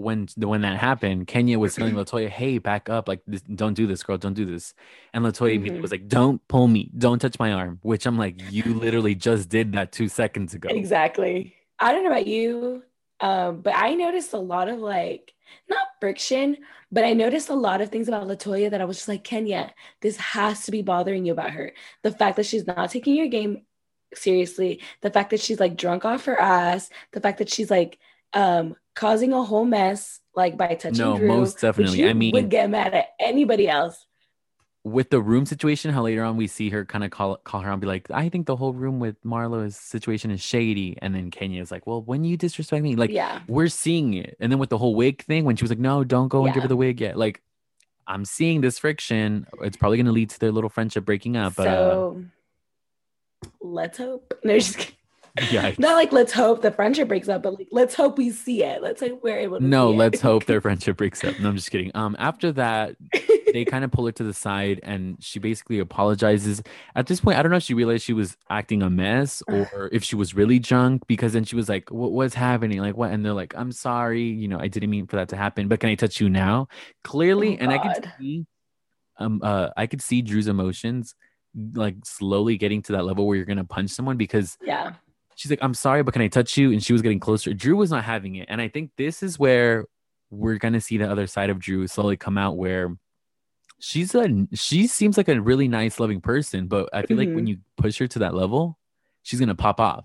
when 0.00 0.28
when 0.36 0.62
that 0.62 0.76
happened, 0.78 1.26
Kenya 1.26 1.58
was 1.58 1.74
telling 1.74 1.94
Latoya, 1.94 2.28
"Hey, 2.28 2.58
back 2.58 2.88
up! 2.88 3.08
Like, 3.08 3.20
this, 3.26 3.42
don't 3.42 3.74
do 3.74 3.86
this, 3.86 4.02
girl. 4.02 4.18
Don't 4.18 4.34
do 4.34 4.44
this." 4.46 4.74
And 5.12 5.24
Latoya 5.24 5.58
Mhm. 5.60 5.80
was 5.82 5.90
like, 5.90 6.08
"Don't 6.08 6.40
pull 6.48 6.68
me. 6.68 6.90
Don't 6.96 7.18
touch 7.20 7.38
my 7.38 7.52
arm." 7.52 7.78
Which 7.82 8.06
I'm 8.06 8.18
like, 8.18 8.36
"You 8.52 8.64
literally 8.74 9.14
just 9.14 9.48
did 9.48 9.72
that 9.72 9.92
two 9.92 10.08
seconds 10.08 10.54
ago." 10.54 10.68
Exactly. 10.70 11.54
I 11.78 11.92
don't 11.92 12.04
know 12.04 12.10
about 12.10 12.26
you, 12.26 12.82
um, 13.20 13.60
but 13.62 13.74
I 13.76 13.94
noticed 13.94 14.32
a 14.32 14.38
lot 14.38 14.68
of 14.68 14.78
like 14.80 15.32
not 15.68 15.86
friction, 16.00 16.56
but 16.92 17.04
I 17.04 17.12
noticed 17.12 17.48
a 17.48 17.54
lot 17.54 17.80
of 17.80 17.88
things 17.90 18.08
about 18.08 18.26
Latoya 18.28 18.70
that 18.70 18.80
I 18.80 18.84
was 18.84 18.96
just 18.98 19.08
like, 19.08 19.24
Kenya, 19.24 19.74
this 20.00 20.16
has 20.16 20.64
to 20.66 20.70
be 20.70 20.82
bothering 20.82 21.24
you 21.24 21.32
about 21.32 21.50
her. 21.50 21.72
The 22.02 22.12
fact 22.12 22.36
that 22.36 22.46
she's 22.46 22.66
not 22.66 22.90
taking 22.90 23.16
your 23.16 23.28
game 23.28 23.62
seriously, 24.14 24.80
the 25.02 25.10
fact 25.10 25.30
that 25.30 25.40
she's 25.40 25.60
like 25.60 25.76
drunk 25.76 26.04
off 26.04 26.24
her 26.26 26.38
ass, 26.38 26.90
the 27.12 27.20
fact 27.20 27.38
that 27.38 27.48
she's 27.48 27.70
like 27.70 27.98
um 28.32 28.76
causing 28.94 29.32
a 29.32 29.42
whole 29.42 29.64
mess 29.64 30.20
like 30.34 30.56
by 30.56 30.74
touching 30.74 30.98
No, 30.98 31.16
Drew, 31.18 31.28
most 31.28 31.60
definitely. 31.60 32.08
I 32.08 32.12
mean- 32.12 32.32
would 32.34 32.50
get 32.50 32.70
mad 32.70 32.94
at 32.94 33.08
anybody 33.18 33.68
else. 33.68 34.06
with 34.82 35.10
the 35.10 35.20
room 35.20 35.44
situation, 35.44 35.92
how 35.92 36.02
later 36.02 36.24
on 36.24 36.36
we 36.38 36.46
see 36.46 36.70
her 36.70 36.84
kind 36.86 37.04
of 37.04 37.10
call 37.10 37.36
call 37.44 37.60
her 37.60 37.68
out 37.68 37.74
and 37.74 37.80
be 37.82 37.86
like, 37.86 38.10
I 38.10 38.30
think 38.30 38.46
the 38.46 38.56
whole 38.56 38.72
room 38.72 38.98
with 38.98 39.16
Marlo's 39.24 39.76
situation 39.76 40.30
is 40.30 40.40
shady. 40.40 40.96
And 41.02 41.14
then 41.14 41.30
Kenya 41.30 41.60
is 41.60 41.70
like, 41.70 41.86
Well, 41.86 42.00
when 42.02 42.24
you 42.24 42.36
disrespect 42.38 42.82
me, 42.82 42.96
like 42.96 43.10
yeah. 43.10 43.40
we're 43.46 43.68
seeing 43.68 44.14
it. 44.14 44.36
And 44.40 44.50
then 44.50 44.58
with 44.58 44.70
the 44.70 44.78
whole 44.78 44.94
wig 44.94 45.22
thing, 45.22 45.44
when 45.44 45.56
she 45.56 45.64
was 45.64 45.70
like, 45.70 45.78
No, 45.78 46.02
don't 46.04 46.28
go 46.28 46.44
and 46.46 46.54
give 46.54 46.62
her 46.62 46.68
the 46.68 46.76
wig 46.76 47.00
yet. 47.00 47.18
Like 47.18 47.42
I'm 48.06 48.24
seeing 48.24 48.60
this 48.62 48.78
friction. 48.78 49.46
It's 49.60 49.76
probably 49.76 49.98
gonna 49.98 50.12
lead 50.12 50.30
to 50.30 50.40
their 50.40 50.50
little 50.50 50.70
friendship 50.70 51.04
breaking 51.04 51.36
up. 51.36 51.56
But 51.56 51.66
uh, 51.68 51.90
so 51.90 52.24
let's 53.60 53.98
hope. 53.98 54.32
No, 54.44 54.58
just 54.58 54.78
kidding. 54.78 54.94
Yeah. 55.50 55.74
Not 55.78 55.94
like 55.94 56.12
let's 56.12 56.32
hope 56.32 56.62
the 56.62 56.70
friendship 56.70 57.08
breaks 57.08 57.28
up, 57.28 57.42
but 57.42 57.58
like 57.58 57.68
let's 57.70 57.94
hope 57.94 58.18
we 58.18 58.30
see 58.30 58.62
it. 58.64 58.82
Let's 58.82 59.00
hope 59.00 59.22
we're 59.22 59.38
able 59.38 59.58
to. 59.58 59.64
No, 59.64 59.90
let's 59.90 60.20
hope 60.20 60.46
their 60.46 60.60
friendship 60.62 60.96
breaks 60.96 61.22
up. 61.24 61.38
No, 61.40 61.48
I'm 61.48 61.56
just 61.56 61.70
kidding. 61.70 61.90
Um, 61.94 62.16
after 62.18 62.52
that, 62.52 62.96
they 63.52 63.64
kind 63.64 63.84
of 63.84 63.90
pull 63.90 64.06
her 64.06 64.12
to 64.12 64.24
the 64.24 64.34
side 64.34 64.80
and 64.82 65.16
she 65.20 65.38
basically 65.38 65.78
apologizes. 65.78 66.62
At 66.94 67.06
this 67.06 67.20
point, 67.20 67.38
I 67.38 67.42
don't 67.42 67.50
know 67.50 67.58
if 67.58 67.62
she 67.62 67.74
realized 67.74 68.04
she 68.04 68.12
was 68.12 68.36
acting 68.48 68.82
a 68.82 68.90
mess 68.90 69.42
or 69.48 69.88
if 69.92 70.04
she 70.04 70.16
was 70.16 70.34
really 70.34 70.58
drunk 70.58 71.06
because 71.06 71.32
then 71.32 71.44
she 71.44 71.56
was 71.56 71.68
like, 71.68 71.90
what, 71.90 72.12
What's 72.12 72.34
happening? 72.34 72.80
Like, 72.80 72.96
what? 72.96 73.10
And 73.10 73.24
they're 73.24 73.32
like, 73.32 73.54
I'm 73.56 73.72
sorry. 73.72 74.24
You 74.24 74.48
know, 74.48 74.58
I 74.58 74.68
didn't 74.68 74.90
mean 74.90 75.06
for 75.06 75.16
that 75.16 75.30
to 75.30 75.36
happen, 75.36 75.68
but 75.68 75.80
can 75.80 75.90
I 75.90 75.94
touch 75.94 76.20
you 76.20 76.28
now? 76.28 76.68
Clearly, 77.02 77.58
Oh, 77.58 77.62
and 77.62 77.72
I 77.72 77.78
could 77.78 78.12
see, 78.18 78.46
um, 79.18 79.40
uh, 79.42 79.68
I 79.76 79.86
could 79.86 80.02
see 80.02 80.22
Drew's 80.22 80.48
emotions 80.48 81.14
like 81.74 81.96
slowly 82.04 82.56
getting 82.56 82.82
to 82.82 82.92
that 82.92 83.04
level 83.04 83.26
where 83.26 83.36
you're 83.36 83.46
gonna 83.46 83.64
punch 83.64 83.90
someone 83.90 84.16
because 84.16 84.56
yeah, 84.62 84.92
she's 85.40 85.48
like, 85.50 85.60
I'm 85.62 85.72
sorry, 85.72 86.02
but 86.02 86.12
can 86.12 86.20
I 86.20 86.28
touch 86.28 86.58
you? 86.58 86.70
And 86.70 86.82
she 86.84 86.92
was 86.92 87.00
getting 87.00 87.18
closer. 87.18 87.54
Drew 87.54 87.74
was 87.74 87.90
not 87.90 88.04
having 88.04 88.34
it. 88.34 88.46
And 88.50 88.60
I 88.60 88.68
think 88.68 88.90
this 88.98 89.22
is 89.22 89.38
where 89.38 89.86
we're 90.28 90.58
gonna 90.58 90.82
see 90.82 90.98
the 90.98 91.10
other 91.10 91.26
side 91.26 91.48
of 91.48 91.58
Drew 91.58 91.86
slowly 91.86 92.18
come 92.18 92.36
out 92.36 92.58
where 92.58 92.94
she's 93.78 94.14
a 94.14 94.28
she 94.52 94.86
seems 94.86 95.16
like 95.16 95.28
a 95.28 95.40
really 95.40 95.66
nice, 95.66 95.98
loving 95.98 96.20
person, 96.20 96.66
but 96.68 96.90
I 96.92 97.06
feel 97.06 97.16
like 97.16 97.30
when 97.32 97.46
you 97.46 97.56
push 97.78 97.98
her 98.00 98.06
to 98.08 98.18
that 98.18 98.34
level, 98.34 98.78
she's 99.22 99.40
gonna 99.40 99.54
pop 99.54 99.80
off. 99.80 100.04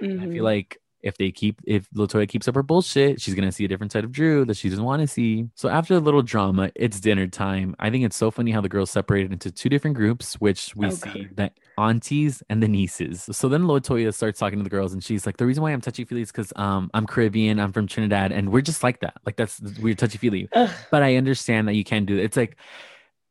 I 0.00 0.04
Mhm. 0.06 0.32
feel 0.32 0.44
like 0.44 0.78
if 1.02 1.16
they 1.16 1.30
keep 1.30 1.60
if 1.64 1.88
Latoya 1.90 2.28
keeps 2.28 2.46
up 2.48 2.54
her 2.54 2.62
bullshit, 2.62 3.20
she's 3.20 3.34
gonna 3.34 3.52
see 3.52 3.64
a 3.64 3.68
different 3.68 3.92
side 3.92 4.04
of 4.04 4.12
Drew 4.12 4.44
that 4.44 4.56
she 4.56 4.68
doesn't 4.68 4.84
want 4.84 5.00
to 5.00 5.06
see. 5.06 5.46
So 5.54 5.68
after 5.68 5.94
a 5.94 5.98
little 5.98 6.22
drama, 6.22 6.70
it's 6.74 7.00
dinner 7.00 7.26
time. 7.26 7.74
I 7.78 7.90
think 7.90 8.04
it's 8.04 8.16
so 8.16 8.30
funny 8.30 8.50
how 8.50 8.60
the 8.60 8.68
girls 8.68 8.90
separated 8.90 9.32
into 9.32 9.50
two 9.50 9.68
different 9.68 9.96
groups, 9.96 10.34
which 10.34 10.74
we 10.76 10.86
Oh, 10.86 10.90
see 10.90 11.24
God. 11.24 11.36
the 11.36 11.50
aunties 11.78 12.42
and 12.50 12.62
the 12.62 12.68
nieces. 12.68 13.28
So 13.32 13.48
then 13.48 13.62
Latoya 13.62 14.12
starts 14.12 14.38
talking 14.38 14.58
to 14.58 14.64
the 14.64 14.70
girls, 14.70 14.92
and 14.92 15.02
she's 15.02 15.24
like, 15.26 15.36
"The 15.36 15.46
reason 15.46 15.62
why 15.62 15.72
I'm 15.72 15.80
touchy 15.80 16.04
feely 16.04 16.22
is 16.22 16.32
because 16.32 16.52
um 16.56 16.90
I'm 16.92 17.06
Caribbean, 17.06 17.58
I'm 17.60 17.72
from 17.72 17.86
Trinidad, 17.86 18.32
and 18.32 18.50
we're 18.52 18.60
just 18.60 18.82
like 18.82 19.00
that. 19.00 19.14
Like 19.24 19.36
that's 19.36 19.60
we're 19.80 19.94
touchy 19.94 20.18
feely. 20.18 20.48
But 20.90 21.02
I 21.02 21.16
understand 21.16 21.68
that 21.68 21.74
you 21.74 21.84
can't 21.84 22.06
do 22.06 22.18
it. 22.18 22.24
It's 22.24 22.36
like 22.36 22.56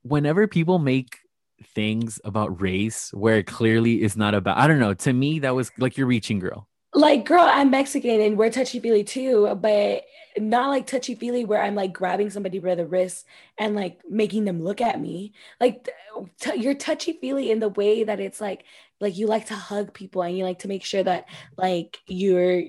whenever 0.04 0.48
people 0.48 0.80
make 0.80 1.18
things 1.76 2.22
about 2.24 2.62
race 2.62 3.10
where 3.14 3.40
it 3.40 3.46
clearly 3.48 4.02
is 4.02 4.16
not 4.16 4.34
about. 4.34 4.58
I 4.58 4.66
don't 4.68 4.80
know. 4.80 4.94
To 4.94 5.12
me, 5.12 5.40
that 5.40 5.54
was 5.54 5.72
like 5.78 5.98
you're 5.98 6.08
reaching, 6.08 6.40
girl. 6.40 6.69
Like, 6.94 7.26
girl, 7.26 7.44
I'm 7.48 7.70
Mexican 7.70 8.22
and 8.22 8.38
we're 8.38 8.50
touchy 8.50 8.80
feely 8.80 9.04
too, 9.04 9.56
but 9.62 10.06
not 10.38 10.70
like 10.70 10.88
touchy 10.88 11.16
feely 11.16 11.46
where 11.46 11.62
I'm 11.62 11.76
like 11.76 11.94
grabbing 11.94 12.30
somebody 12.30 12.60
by 12.60 12.76
the 12.76 12.86
wrist 12.86 13.26
and 13.58 13.76
like 13.76 14.00
making 14.10 14.46
them 14.46 14.64
look 14.64 14.82
at 14.82 15.00
me. 15.00 15.34
Like, 15.60 15.90
t- 16.40 16.60
you're 16.60 16.74
touchy 16.74 17.14
feely 17.14 17.52
in 17.52 17.60
the 17.60 17.70
way 17.70 18.04
that 18.06 18.20
it's 18.20 18.42
like, 18.42 18.64
like 19.00 19.18
you 19.18 19.28
like 19.28 19.48
to 19.48 19.56
hug 19.56 19.94
people 19.94 20.24
and 20.24 20.38
you 20.38 20.44
like 20.44 20.60
to 20.60 20.68
make 20.68 20.84
sure 20.84 21.04
that 21.04 21.26
like 21.58 22.00
you're. 22.08 22.64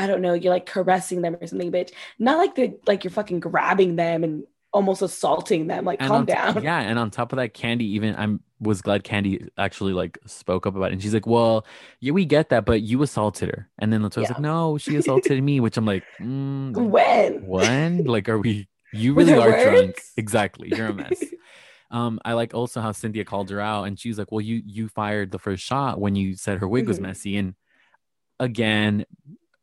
I 0.00 0.06
don't 0.06 0.22
know, 0.22 0.34
you're 0.34 0.52
like 0.52 0.66
caressing 0.66 1.22
them 1.22 1.36
or 1.40 1.46
something, 1.48 1.72
bitch. 1.72 1.90
Not 2.20 2.38
like 2.38 2.54
they're 2.54 2.74
like 2.86 3.02
you're 3.02 3.10
fucking 3.10 3.40
grabbing 3.40 3.96
them 3.96 4.22
and 4.22 4.44
almost 4.78 5.02
assaulting 5.02 5.66
them. 5.66 5.84
Like, 5.84 6.00
And 6.00 6.08
calm 6.08 6.24
t- 6.26 6.32
down. 6.32 6.62
yeah, 6.62 6.78
and 6.78 6.98
on 6.98 7.10
top 7.10 7.32
of 7.32 7.36
that, 7.38 7.52
Kandi 7.52 7.80
even 7.82 8.14
I'm 8.16 8.40
was 8.60 8.80
glad 8.80 9.02
Kandi 9.02 9.48
actually 9.58 9.92
like 9.92 10.18
spoke 10.26 10.66
up 10.66 10.76
about 10.76 10.90
it. 10.90 10.92
And 10.92 11.02
she's 11.02 11.12
like, 11.12 11.26
Well, 11.26 11.66
yeah, 12.00 12.12
we 12.12 12.24
get 12.24 12.48
that, 12.50 12.64
but 12.64 12.80
you 12.82 13.02
assaulted 13.02 13.48
her. 13.48 13.68
And 13.80 13.92
then 13.92 14.02
Latoya's 14.02 14.28
Yeah. 14.30 14.34
like, 14.34 14.40
No, 14.40 14.78
she 14.78 14.94
assaulted 15.00 15.42
me, 15.42 15.58
which 15.60 15.76
I'm 15.76 15.84
like, 15.84 16.04
mm, 16.20 16.72
When? 16.90 17.44
when? 17.46 18.04
Like, 18.04 18.28
are 18.28 18.38
we 18.38 18.68
you 18.92 19.14
really 19.14 19.34
are 19.36 19.62
drunk? 19.62 20.00
Exactly. 20.16 20.72
You're 20.74 20.88
a 20.88 20.94
mess. 20.94 21.22
Um, 21.90 22.20
I 22.22 22.34
like 22.34 22.52
also 22.52 22.82
how 22.82 22.92
Cynthia 22.92 23.24
called 23.24 23.48
her 23.48 23.60
out 23.62 23.84
and 23.84 23.98
she 23.98 24.10
was 24.10 24.18
like, 24.18 24.30
Well, 24.30 24.42
you 24.42 24.62
you 24.66 24.88
fired 24.88 25.30
the 25.30 25.38
first 25.38 25.64
shot 25.64 25.98
when 25.98 26.14
you 26.16 26.36
said 26.36 26.58
her 26.58 26.68
wig 26.68 26.86
was 26.86 26.98
Mhm. 26.98 27.02
messy. 27.08 27.36
And 27.38 27.54
again, 28.38 29.06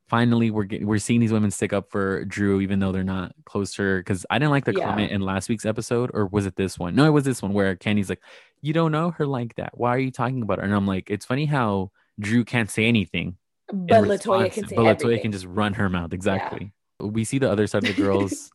finally 0.07 0.51
we're 0.51 0.63
getting 0.65 0.85
we're 0.87 0.97
seeing 0.99 1.19
these 1.19 1.31
women 1.33 1.51
stick 1.51 1.73
up 1.73 1.89
for 1.91 2.25
Drew, 2.25 2.61
even 2.61 2.79
though 2.79 2.91
they're 2.91 3.03
not 3.03 3.33
close 3.45 3.73
to 3.75 3.81
her. 3.83 4.03
Cause 4.03 4.25
I 4.29 4.37
didn't 4.39 4.51
like 4.51 4.65
the 4.65 4.73
Yeah. 4.73 4.85
comment 4.85 5.11
in 5.11 5.21
last 5.21 5.49
week's 5.49 5.65
episode, 5.65 6.11
or 6.13 6.27
was 6.27 6.45
it 6.45 6.55
this 6.55 6.77
one? 6.77 6.95
No, 6.95 7.05
it 7.05 7.09
was 7.11 7.23
this 7.25 7.41
one 7.41 7.53
where 7.53 7.75
Kandi's 7.75 8.09
like, 8.09 8.21
You 8.61 8.73
don't 8.73 8.91
know 8.91 9.11
her 9.11 9.25
like 9.25 9.55
that. 9.55 9.77
Why 9.77 9.89
are 9.95 9.99
you 9.99 10.11
talking 10.11 10.41
about 10.41 10.59
her? 10.59 10.63
And 10.63 10.73
I'm 10.73 10.87
like, 10.87 11.09
it's 11.09 11.25
funny 11.25 11.45
how 11.45 11.91
Drew 12.19 12.43
can't 12.45 12.69
say 12.69 12.85
anything. 12.85 13.37
But 13.73 14.03
Latoya 14.03 14.51
can 14.51 14.67
say 14.67 14.75
but 14.75 14.83
Latoya 14.83 14.89
everything. 15.05 15.21
can 15.23 15.31
just 15.31 15.45
run 15.45 15.73
her 15.73 15.89
mouth. 15.89 16.13
Exactly. 16.13 16.71
We 16.99 17.23
see 17.23 17.39
the 17.39 17.51
other 17.51 17.65
side 17.67 17.83
of 17.87 17.95
the 17.95 18.01
girls 18.01 18.51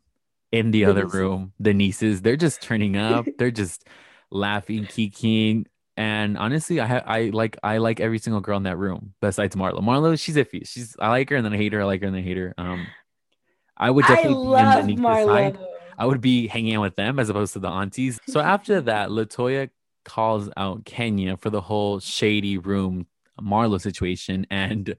in 0.52 0.70
the 0.70 0.84
The 0.84 0.90
other 0.90 1.02
nieces. 1.04 1.18
room. 1.20 1.52
The 1.58 1.74
nieces, 1.74 2.22
they're 2.22 2.36
just 2.36 2.62
turning 2.62 2.96
up. 2.96 3.26
they're 3.38 3.50
just 3.50 3.86
laughing, 4.30 4.84
kikiing. 4.84 5.66
And 6.00 6.38
honestly, 6.38 6.80
I 6.80 6.86
ha- 6.86 7.02
I 7.04 7.24
like 7.24 7.58
I 7.62 7.76
like 7.76 8.00
every 8.00 8.18
single 8.18 8.40
girl 8.40 8.56
in 8.56 8.62
that 8.62 8.78
room 8.78 9.12
besides 9.20 9.54
Marlo. 9.54 9.80
Marlo, 9.80 10.18
she's 10.18 10.36
iffy. 10.36 10.66
She's 10.66 10.96
I 10.98 11.08
like 11.08 11.28
her 11.28 11.36
and 11.36 11.44
then 11.44 11.52
I 11.52 11.58
hate 11.58 11.74
her. 11.74 11.82
I 11.82 11.84
like 11.84 12.00
her 12.00 12.06
and 12.06 12.16
then 12.16 12.22
I 12.22 12.26
hate 12.26 12.38
her. 12.38 12.54
Um, 12.56 12.86
I 13.76 13.90
would 13.90 14.06
I 14.06 14.08
definitely 14.08 14.32
be 14.32 14.38
love 14.38 14.88
in 14.88 14.96
the 14.96 15.26
side. 15.26 15.58
I 15.98 16.06
would 16.06 16.22
be 16.22 16.46
hanging 16.46 16.74
out 16.74 16.80
with 16.80 16.96
them 16.96 17.18
as 17.18 17.28
opposed 17.28 17.52
to 17.52 17.58
the 17.58 17.68
aunties. 17.68 18.18
So 18.28 18.40
after 18.40 18.80
that, 18.80 19.10
Latoya 19.10 19.68
calls 20.06 20.48
out 20.56 20.86
Kenya 20.86 21.36
for 21.36 21.50
the 21.50 21.60
whole 21.60 22.00
shady 22.00 22.56
room 22.56 23.06
Marlo 23.38 23.78
situation. 23.78 24.46
And 24.50 24.96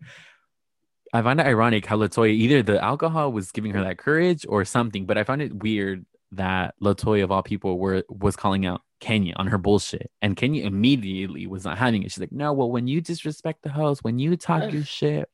I 1.15 1.23
find 1.23 1.39
it 1.39 1.47
ironic 1.47 1.87
how 1.87 1.97
Latoya 1.97 2.29
either 2.29 2.61
the 2.61 2.79
alcohol 2.79 3.31
was 3.31 3.51
giving 3.51 3.71
her 3.71 3.83
that 3.83 3.97
courage 3.97 4.45
or 4.47 4.65
something, 4.65 5.07
but 5.07 5.17
I 5.17 5.23
found 5.23 5.41
it 5.41 5.63
weird 5.63 6.05
that 6.33 6.75
Latoya 6.79 7.23
of 7.23 7.31
all 7.31 7.41
people 7.41 7.79
were 7.79 8.03
was 8.07 8.35
calling 8.35 8.67
out 8.67 8.81
Kenya 9.01 9.33
on 9.35 9.47
her 9.47 9.57
bullshit. 9.57 10.09
And 10.21 10.37
Kenya 10.37 10.63
immediately 10.65 11.45
was 11.47 11.65
not 11.65 11.77
having 11.77 12.03
it. 12.03 12.11
She's 12.11 12.19
like, 12.21 12.31
no, 12.31 12.53
well, 12.53 12.71
when 12.71 12.87
you 12.87 13.01
disrespect 13.01 13.63
the 13.63 13.69
host, 13.69 14.03
when 14.03 14.17
you 14.19 14.37
talk 14.37 14.63
Ugh. 14.63 14.73
your 14.73 14.83
shit. 14.85 15.27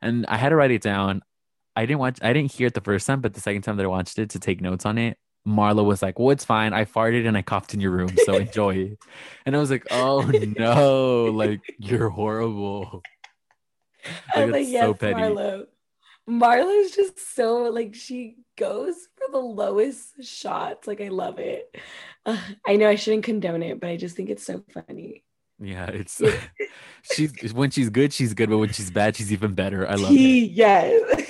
And 0.00 0.26
I 0.26 0.36
had 0.36 0.48
to 0.48 0.56
write 0.56 0.72
it 0.72 0.82
down. 0.82 1.22
I 1.76 1.86
didn't 1.86 2.00
watch 2.00 2.18
I 2.20 2.32
didn't 2.32 2.50
hear 2.52 2.66
it 2.66 2.74
the 2.74 2.80
first 2.80 3.06
time, 3.06 3.20
but 3.20 3.34
the 3.34 3.40
second 3.40 3.62
time 3.62 3.76
that 3.76 3.84
I 3.84 3.86
watched 3.86 4.18
it 4.18 4.30
to 4.30 4.38
take 4.40 4.60
notes 4.60 4.84
on 4.84 4.98
it, 4.98 5.16
Marlo 5.46 5.84
was 5.84 6.02
like, 6.02 6.18
Well, 6.18 6.30
it's 6.30 6.44
fine. 6.44 6.72
I 6.72 6.84
farted 6.84 7.26
and 7.26 7.36
I 7.36 7.42
coughed 7.42 7.72
in 7.74 7.80
your 7.80 7.92
room, 7.92 8.10
so 8.24 8.34
enjoy 8.46 8.74
it. 8.76 8.98
And 9.46 9.54
I 9.54 9.58
was 9.58 9.70
like, 9.70 9.86
Oh 9.90 10.20
no, 10.58 11.26
like 11.26 11.60
you're 11.78 12.10
horrible. 12.10 13.02
I 14.34 14.40
Like, 14.40 14.46
was 14.46 14.52
like, 14.52 14.68
yes, 14.68 14.82
so 14.84 14.94
petty. 14.94 15.14
Marlo. 15.14 15.66
Marlo's 16.26 16.92
just 16.92 17.34
so 17.34 17.64
like 17.64 17.94
she 17.94 18.36
goes 18.56 18.94
for 19.16 19.30
the 19.32 19.38
lowest 19.38 20.22
shots. 20.22 20.86
Like 20.86 21.00
I 21.00 21.08
love 21.08 21.38
it. 21.38 21.76
Ugh, 22.26 22.38
I 22.66 22.76
know 22.76 22.88
I 22.88 22.94
shouldn't 22.94 23.24
condone 23.24 23.62
it, 23.62 23.80
but 23.80 23.90
I 23.90 23.96
just 23.96 24.16
think 24.16 24.30
it's 24.30 24.44
so 24.44 24.62
funny. 24.72 25.24
Yeah, 25.60 25.86
it's 25.86 26.20
she's 27.02 27.52
when 27.52 27.70
she's 27.70 27.90
good, 27.90 28.12
she's 28.12 28.34
good, 28.34 28.50
but 28.50 28.58
when 28.58 28.72
she's 28.72 28.90
bad, 28.90 29.16
she's 29.16 29.32
even 29.32 29.54
better. 29.54 29.88
I 29.88 29.94
love 29.94 30.12
it. 30.12 30.16
He- 30.16 30.46
yes. 30.46 31.22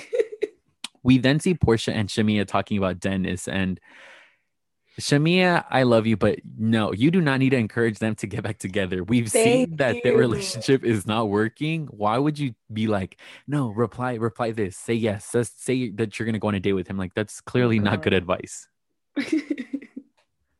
we 1.03 1.17
then 1.17 1.39
see 1.39 1.53
Porsha 1.53 1.93
and 1.93 2.09
Shamea 2.09 2.47
talking 2.47 2.77
about 2.77 2.99
Dennis 2.99 3.47
and 3.47 3.79
Shamea, 4.99 5.65
I 5.71 5.83
love 5.83 6.05
you, 6.05 6.17
but 6.17 6.39
no, 6.57 6.93
you 6.93 7.09
do 7.09 7.19
not 7.19 7.39
need 7.39 7.49
to 7.49 7.57
encourage 7.57 7.97
them 7.97 8.13
to 8.15 8.27
get 8.27 8.43
back 8.43 8.59
together. 8.59 9.03
We've 9.03 9.29
seen 9.29 9.67
Thank 9.67 9.77
that 9.77 10.03
their 10.03 10.15
relationship 10.15 10.83
is 10.83 11.07
not 11.07 11.29
working. 11.29 11.87
Why 11.87 12.17
would 12.17 12.37
you 12.37 12.53
be 12.71 12.85
like, 12.87 13.17
no, 13.47 13.69
reply, 13.69 14.15
reply 14.15 14.51
this, 14.51 14.77
say 14.77 14.93
yes, 14.93 15.31
just 15.31 15.63
say 15.63 15.89
that 15.91 16.17
you're 16.17 16.27
gonna 16.27 16.39
go 16.39 16.49
on 16.49 16.55
a 16.55 16.59
date 16.59 16.73
with 16.73 16.87
him? 16.87 16.97
Like 16.97 17.15
that's 17.15 17.41
clearly 17.41 17.79
not 17.79 17.93
uh-huh. 17.93 18.03
good 18.03 18.13
advice. 18.13 18.67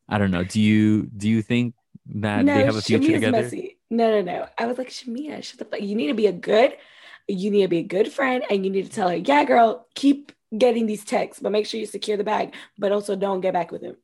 I 0.09 0.17
don't 0.17 0.31
know. 0.31 0.43
Do 0.43 0.59
you 0.59 1.03
do 1.15 1.29
you 1.29 1.41
think 1.43 1.75
that 2.07 2.45
they 2.45 2.65
have 2.65 2.75
a 2.75 2.81
future 2.81 3.03
Shamea's 3.03 3.13
together? 3.13 3.41
Messy. 3.43 3.77
No, 3.89 4.09
no, 4.09 4.21
no. 4.21 4.47
I 4.57 4.65
was 4.65 4.79
like, 4.79 4.89
Shamea, 4.89 5.43
shut 5.43 5.59
the 5.59 5.65
fuck. 5.65 5.81
You 5.81 5.95
need 5.95 6.07
to 6.07 6.15
be 6.15 6.25
a 6.25 6.31
good, 6.31 6.75
you 7.27 7.51
need 7.51 7.61
to 7.61 7.67
be 7.67 7.79
a 7.79 7.83
good 7.83 8.11
friend, 8.11 8.43
and 8.49 8.65
you 8.65 8.71
need 8.71 8.85
to 8.85 8.91
tell 8.91 9.09
her, 9.09 9.15
yeah, 9.15 9.43
girl, 9.43 9.85
keep 9.93 10.31
getting 10.57 10.85
these 10.85 11.03
texts, 11.03 11.41
but 11.41 11.51
make 11.51 11.65
sure 11.65 11.79
you 11.79 11.85
secure 11.85 12.17
the 12.17 12.23
bag, 12.23 12.53
but 12.77 12.91
also 12.91 13.15
don't 13.15 13.41
get 13.41 13.53
back 13.53 13.71
with 13.71 13.81
him. 13.81 13.95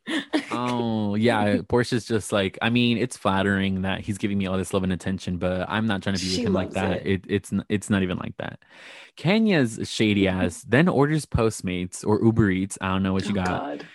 oh 0.51 1.15
yeah, 1.15 1.57
Porsha's 1.57 2.05
just 2.05 2.31
like 2.31 2.57
I 2.61 2.69
mean, 2.69 2.97
it's 2.97 3.17
flattering 3.17 3.83
that 3.83 4.01
he's 4.01 4.17
giving 4.17 4.37
me 4.37 4.47
all 4.47 4.57
this 4.57 4.73
love 4.73 4.83
and 4.83 4.93
attention, 4.93 5.37
but 5.37 5.69
I'm 5.69 5.87
not 5.87 6.01
trying 6.01 6.15
to 6.15 6.21
be 6.21 6.29
with 6.37 6.45
him 6.45 6.53
like 6.53 6.71
that. 6.71 7.05
it. 7.05 7.07
It. 7.07 7.25
it's 7.27 7.53
it's 7.69 7.89
not 7.89 8.03
even 8.03 8.17
like 8.17 8.35
that. 8.37 8.59
Kenya's 9.15 9.79
shady 9.83 10.23
mm-hmm. 10.23 10.41
ass 10.41 10.65
then 10.67 10.87
orders 10.87 11.25
Postmates 11.25 12.05
or 12.05 12.23
Uber 12.23 12.49
Eats. 12.49 12.77
I 12.81 12.87
don't 12.89 13.03
know 13.03 13.13
what 13.13 13.25
you 13.25 13.31
Oh, 13.31 13.43
got, 13.43 13.45
God. 13.45 13.87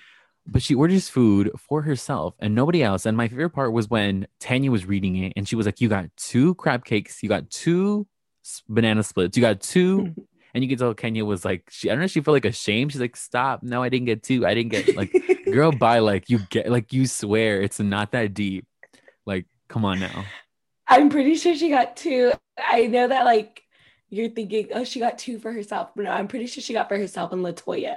but 0.46 0.62
she 0.62 0.74
orders 0.74 1.08
food 1.08 1.50
for 1.58 1.82
herself 1.82 2.34
and 2.38 2.54
nobody 2.54 2.82
else. 2.82 3.06
And 3.06 3.16
my 3.16 3.28
favorite 3.28 3.50
part 3.50 3.72
was 3.72 3.88
when 3.88 4.26
Tanya 4.40 4.70
was 4.70 4.86
reading 4.86 5.16
it 5.16 5.32
and 5.36 5.48
she 5.48 5.56
was 5.56 5.66
like, 5.66 5.80
"You 5.80 5.88
got 5.88 6.06
two 6.16 6.54
crab 6.56 6.84
cakes, 6.84 7.22
you 7.22 7.28
got 7.28 7.50
two 7.50 8.06
banana 8.68 9.02
splits, 9.02 9.36
you 9.36 9.40
got 9.40 9.60
two 9.60 10.14
And 10.54 10.62
you 10.62 10.68
can 10.68 10.78
tell 10.78 10.94
Kenya 10.94 11.24
was 11.24 11.44
like, 11.44 11.68
she 11.68 11.90
I 11.90 11.94
don't 11.94 12.00
know, 12.00 12.06
she 12.06 12.20
felt 12.20 12.34
like 12.34 12.44
ashamed. 12.44 12.92
She's 12.92 13.00
like, 13.00 13.16
stop. 13.16 13.62
No, 13.62 13.82
I 13.82 13.88
didn't 13.88 14.06
get 14.06 14.22
two. 14.22 14.46
I 14.46 14.54
didn't 14.54 14.70
get 14.70 14.96
like 14.96 15.12
girl 15.44 15.72
by 15.72 15.98
like 15.98 16.30
you 16.30 16.38
get 16.50 16.70
like 16.70 16.92
you 16.92 17.06
swear 17.06 17.60
it's 17.60 17.80
not 17.80 18.12
that 18.12 18.34
deep. 18.34 18.66
Like, 19.26 19.46
come 19.68 19.84
on 19.84 19.98
now. 19.98 20.24
I'm 20.86 21.08
pretty 21.08 21.34
sure 21.34 21.56
she 21.56 21.70
got 21.70 21.96
two. 21.96 22.32
I 22.58 22.86
know 22.86 23.08
that 23.08 23.24
like 23.24 23.62
you're 24.10 24.28
thinking, 24.28 24.68
oh, 24.74 24.84
she 24.84 25.00
got 25.00 25.18
two 25.18 25.38
for 25.38 25.50
herself. 25.50 25.90
But 25.96 26.04
no, 26.04 26.12
I'm 26.12 26.28
pretty 26.28 26.46
sure 26.46 26.62
she 26.62 26.72
got 26.72 26.88
for 26.88 26.96
herself 26.96 27.32
and 27.32 27.44
Latoya. 27.44 27.96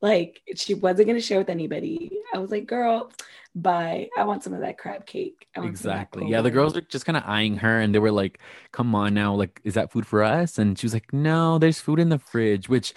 Like 0.00 0.40
she 0.56 0.72
wasn't 0.72 1.08
gonna 1.08 1.20
share 1.20 1.38
with 1.38 1.50
anybody. 1.50 2.10
I 2.32 2.38
was 2.38 2.50
like, 2.50 2.66
girl, 2.66 3.12
bye. 3.54 4.08
I 4.16 4.24
want 4.24 4.42
some 4.42 4.52
of 4.54 4.60
that 4.60 4.78
crab 4.78 5.06
cake. 5.06 5.46
I 5.56 5.60
want 5.60 5.78
some 5.78 5.90
of 5.90 5.96
that 5.96 6.02
Exactly. 6.02 6.28
Yeah, 6.28 6.40
the 6.42 6.50
girls 6.50 6.74
were 6.74 6.80
just 6.82 7.04
kind 7.06 7.16
of 7.16 7.24
eyeing 7.26 7.56
her 7.56 7.80
and 7.80 7.94
they 7.94 7.98
were 7.98 8.12
like, 8.12 8.38
come 8.72 8.94
on 8.94 9.14
now, 9.14 9.34
like, 9.34 9.60
is 9.64 9.74
that 9.74 9.92
food 9.92 10.06
for 10.06 10.22
us? 10.22 10.58
And 10.58 10.78
she 10.78 10.86
was 10.86 10.94
like, 10.94 11.12
no, 11.12 11.58
there's 11.58 11.80
food 11.80 11.98
in 12.00 12.08
the 12.08 12.18
fridge, 12.18 12.68
which 12.68 12.94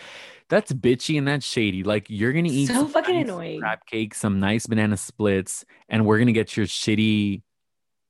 that's 0.50 0.72
bitchy 0.74 1.17
and 1.17 1.27
that's 1.27 1.45
shady. 1.45 1.83
Like, 1.83 2.05
you're 2.10 2.33
gonna 2.33 2.50
eat 2.50 2.67
So 2.67 2.74
some 2.75 2.89
fucking 2.89 3.15
nice 3.15 3.24
annoying. 3.25 3.60
crab 3.62 3.79
cake, 3.88 4.13
some 4.13 4.39
nice 4.39 4.65
banana 4.67 4.98
splits, 4.98 5.65
and 5.89 6.05
we're 6.05 6.19
gonna 6.19 6.31
get 6.33 6.55
your 6.55 6.65
shitty 6.67 7.41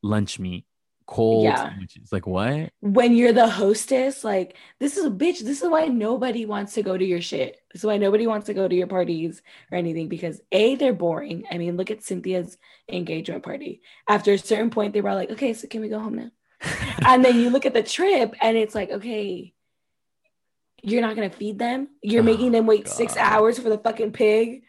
lunch 0.02 0.40
meat 0.40 0.66
cold 1.06 1.44
Yeah. 1.46 1.56
sandwiches. 1.70 2.12
Like, 2.12 2.26
what? 2.28 2.70
when 2.82 3.16
you're 3.16 3.34
the 3.34 3.48
hostess, 3.48 4.24
like 4.24 4.56
this 4.80 4.98
is 4.98 5.06
a 5.06 5.10
bitch. 5.10 5.40
This 5.40 5.62
is 5.62 5.70
why 5.70 5.86
nobody 5.86 6.46
wants 6.46 6.74
to 6.74 6.84
go 6.84 6.98
to 6.98 7.06
your 7.06 7.22
shit. 7.22 7.58
This 7.72 7.82
is 7.82 7.86
why 7.86 7.98
nobody 7.98 8.28
wants 8.28 8.48
to 8.48 8.54
go 8.54 8.68
to 8.68 8.76
your 8.76 8.88
parties 8.88 9.42
or 9.72 9.78
anything 9.78 10.08
because 10.10 10.42
A, 10.52 10.76
they're 10.76 10.94
boring. 10.94 11.44
I 11.52 11.58
mean, 11.58 11.78
look 11.78 11.92
at 11.92 12.04
Cynthia's 12.04 12.58
engagement 12.90 13.44
party. 13.44 13.82
After 14.08 14.34
a 14.34 14.38
certain 14.38 14.70
point, 14.70 14.94
they 14.94 15.02
were 15.02 15.10
all 15.10 15.16
like, 15.16 15.32
okay, 15.32 15.54
so 15.54 15.68
can 15.68 15.82
we 15.82 15.90
go 15.90 16.00
home 16.00 16.16
now? 16.16 16.32
and 17.06 17.24
then 17.26 17.40
you 17.40 17.50
look 17.50 17.66
at 17.66 17.74
the 17.74 17.84
trip 17.84 18.34
and 18.42 18.56
it's 18.58 18.76
like, 18.76 18.90
okay, 18.92 19.54
you're 20.82 21.02
not 21.02 21.16
gonna 21.16 21.30
feed 21.30 21.60
them. 21.60 21.88
You're 22.02 22.22
Oh, 22.22 22.26
making 22.26 22.52
them 22.52 22.66
wait 22.66 22.88
six 22.88 23.16
hours 23.18 23.58
for 23.58 23.70
the 23.70 23.78
fucking 23.78 24.12
pig. 24.12 24.64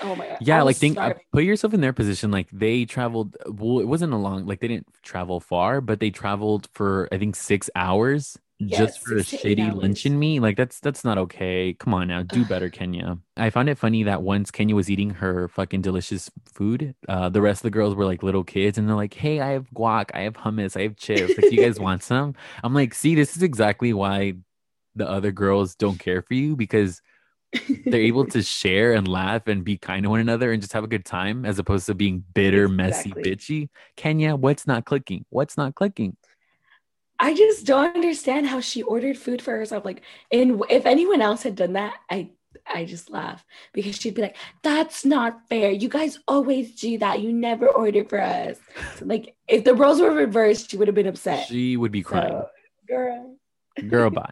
Oh 0.00 0.16
my 0.16 0.26
god. 0.28 0.38
Yeah, 0.40 0.58
I 0.58 0.62
like 0.62 0.78
think 0.78 0.98
uh, 1.00 1.12
put 1.32 1.44
yourself 1.44 1.74
in 1.74 1.80
their 1.80 1.92
position. 1.92 2.30
Like 2.30 2.48
they 2.52 2.84
traveled. 2.84 3.36
Well, 3.46 3.80
it 3.80 3.86
wasn't 3.86 4.12
a 4.12 4.16
long. 4.16 4.46
Like 4.46 4.60
they 4.60 4.68
didn't 4.68 4.88
travel 5.02 5.40
far, 5.40 5.80
but 5.80 6.00
they 6.00 6.10
traveled 6.10 6.68
for 6.74 7.08
I 7.12 7.18
think 7.18 7.36
six 7.36 7.70
hours 7.74 8.36
Yeah, 8.58 8.90
just 8.90 8.98
for 9.00 9.16
a 9.16 9.22
six 9.24 9.30
to 9.30 9.38
eight 9.48 9.58
shitty 9.58 9.72
luncheon 9.72 10.18
meat. 10.18 10.40
Like 10.40 10.56
that's 10.56 10.80
that's 10.80 11.04
not 11.04 11.18
okay. 11.18 11.74
Come 11.74 11.94
on 11.94 12.08
now, 12.08 12.22
do 12.22 12.44
better, 12.44 12.70
Kenya. 12.70 13.18
I 13.36 13.50
found 13.50 13.68
it 13.68 13.78
funny 13.78 14.02
that 14.04 14.22
once 14.22 14.50
Kenya 14.50 14.74
was 14.74 14.90
eating 14.90 15.10
her 15.10 15.48
fucking 15.48 15.82
delicious 15.82 16.30
food, 16.46 16.94
uh, 17.08 17.28
the 17.28 17.42
rest 17.42 17.60
of 17.60 17.64
the 17.64 17.70
girls 17.70 17.94
were 17.94 18.06
like 18.06 18.22
little 18.22 18.44
kids, 18.44 18.78
and 18.78 18.88
they're 18.88 18.96
like, 18.96 19.14
"Hey, 19.14 19.40
I 19.40 19.50
have 19.50 19.70
guac, 19.72 20.10
I 20.14 20.20
have 20.22 20.34
hummus, 20.34 20.76
I 20.78 20.82
have 20.84 20.96
chips. 20.96 21.36
Like, 21.36 21.48
do 21.48 21.54
you 21.56 21.60
guys 21.60 21.78
want 21.80 22.02
some?" 22.02 22.34
I'm 22.64 22.74
like, 22.74 22.94
"See, 22.94 23.14
this 23.14 23.36
is 23.36 23.42
exactly 23.42 23.92
why." 23.92 24.34
The 24.96 25.08
other 25.08 25.32
girls 25.32 25.74
don't 25.76 25.98
care 25.98 26.22
for 26.22 26.34
you 26.34 26.56
because 26.56 27.02
they're 27.86 28.00
able 28.00 28.26
to 28.30 28.42
share 28.42 28.92
and 28.94 29.06
laugh 29.06 29.46
and 29.46 29.64
be 29.64 29.76
kind 29.76 30.04
to 30.04 30.10
one 30.10 30.20
another 30.20 30.52
and 30.52 30.60
just 30.62 30.72
have 30.72 30.84
a 30.84 30.88
good 30.88 31.04
time 31.04 31.44
as 31.44 31.58
opposed 31.58 31.86
to 31.86 31.94
being 31.94 32.24
bitter, 32.34 32.68
messy, 32.68 33.12
bitchy. 33.12 33.68
Kenya, 33.96 34.36
what's 34.36 34.66
not 34.66 34.84
clicking? 34.84 35.24
What's 35.30 35.56
not 35.56 35.74
clicking? 35.74 36.16
I 37.18 37.34
just 37.34 37.66
don't 37.66 37.94
understand 37.94 38.46
how 38.46 38.60
she 38.60 38.82
ordered 38.82 39.16
food 39.16 39.40
for 39.40 39.56
herself. 39.56 39.84
Like, 39.84 40.02
and 40.30 40.62
if 40.68 40.84
anyone 40.84 41.22
else 41.22 41.42
had 41.42 41.56
done 41.56 41.72
that, 41.74 41.94
I 42.10 42.30
I 42.66 42.84
just 42.84 43.10
laugh 43.10 43.44
because 43.72 43.96
she'd 43.96 44.14
be 44.14 44.22
like, 44.22 44.36
"That's 44.62 45.04
not 45.04 45.48
fair. 45.48 45.70
You 45.70 45.88
guys 45.88 46.18
always 46.26 46.74
do 46.74 46.98
that. 46.98 47.20
You 47.20 47.32
never 47.32 47.68
order 47.68 48.04
for 48.04 48.20
us." 48.20 48.58
So, 48.96 49.06
like, 49.06 49.34
if 49.48 49.64
the 49.64 49.74
roles 49.74 50.00
were 50.00 50.10
reversed, 50.10 50.70
she 50.70 50.76
would 50.76 50.88
have 50.88 50.94
been 50.94 51.06
upset. 51.06 51.46
She 51.46 51.76
would 51.76 51.92
be 51.92 52.02
crying. 52.02 52.32
So, 52.32 52.48
girl, 52.88 53.36
Girl, 53.88 54.10
bye. 54.10 54.30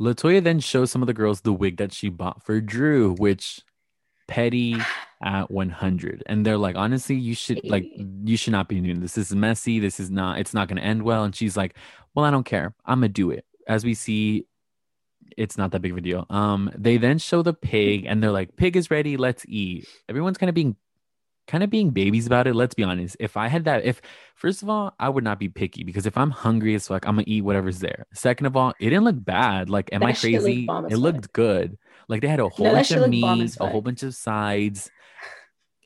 Latoya 0.00 0.42
then 0.42 0.60
shows 0.60 0.90
some 0.90 1.02
of 1.02 1.06
the 1.06 1.14
girls 1.14 1.42
the 1.42 1.52
wig 1.52 1.76
that 1.76 1.92
she 1.92 2.08
bought 2.08 2.42
for 2.42 2.60
Drew, 2.60 3.14
which 3.14 3.60
petty 4.26 4.76
at 5.22 5.50
100. 5.50 6.22
And 6.26 6.46
they're 6.46 6.56
like, 6.56 6.76
honestly, 6.76 7.16
you 7.16 7.34
should 7.34 7.60
like 7.64 7.84
you 8.24 8.36
should 8.36 8.52
not 8.52 8.68
be 8.68 8.80
doing 8.80 9.00
this. 9.00 9.14
This 9.14 9.30
is 9.30 9.36
messy. 9.36 9.78
This 9.78 10.00
is 10.00 10.10
not, 10.10 10.38
it's 10.38 10.54
not 10.54 10.68
gonna 10.68 10.80
end 10.80 11.02
well. 11.02 11.24
And 11.24 11.36
she's 11.36 11.56
like, 11.56 11.74
Well, 12.14 12.24
I 12.24 12.30
don't 12.30 12.44
care. 12.44 12.74
I'm 12.86 13.00
gonna 13.00 13.08
do 13.08 13.30
it. 13.30 13.44
As 13.68 13.84
we 13.84 13.94
see, 13.94 14.46
it's 15.36 15.58
not 15.58 15.72
that 15.72 15.80
big 15.80 15.92
of 15.92 15.98
a 15.98 16.00
deal. 16.00 16.26
Um, 16.30 16.70
they 16.76 16.96
then 16.96 17.18
show 17.18 17.42
the 17.42 17.52
pig 17.52 18.04
and 18.06 18.22
they're 18.22 18.30
like, 18.30 18.56
Pig 18.56 18.76
is 18.76 18.90
ready, 18.90 19.16
let's 19.16 19.44
eat. 19.46 19.86
Everyone's 20.08 20.38
kind 20.38 20.48
of 20.48 20.54
being 20.54 20.76
kind 21.50 21.62
of 21.64 21.68
being 21.70 21.90
babies 21.90 22.26
about 22.26 22.46
it. 22.46 22.54
Let's 22.54 22.74
be 22.74 22.84
honest. 22.84 23.16
If 23.20 23.36
I 23.36 23.48
had 23.48 23.64
that, 23.64 23.84
if 23.84 24.00
first 24.36 24.62
of 24.62 24.70
all, 24.70 24.94
I 24.98 25.08
would 25.08 25.24
not 25.24 25.38
be 25.38 25.48
picky 25.48 25.82
because 25.84 26.06
if 26.06 26.16
I'm 26.16 26.30
hungry 26.30 26.74
as 26.74 26.86
fuck, 26.88 27.06
I'm 27.06 27.16
gonna 27.16 27.24
eat 27.26 27.42
whatever's 27.42 27.80
there. 27.80 28.06
Second 28.14 28.46
of 28.46 28.56
all, 28.56 28.70
it 28.80 28.90
didn't 28.90 29.04
look 29.04 29.22
bad. 29.22 29.68
Like, 29.68 29.90
am 29.92 30.00
That 30.00 30.06
I 30.06 30.08
looked 30.10 30.20
crazy? 30.20 30.64
bomb 30.66 30.86
It 30.86 30.90
fuck. 30.92 30.98
looked 31.00 31.32
good. 31.32 31.76
Like 32.08 32.22
they 32.22 32.28
had 32.28 32.40
a 32.40 32.48
whole 32.48 32.66
that 32.66 32.74
bunch 32.74 32.90
of 32.92 33.00
looked 33.00 33.10
meat, 33.10 33.56
a 33.60 33.66
whole 33.66 33.82
bunch 33.82 34.02
of 34.02 34.14
sides, 34.14 34.90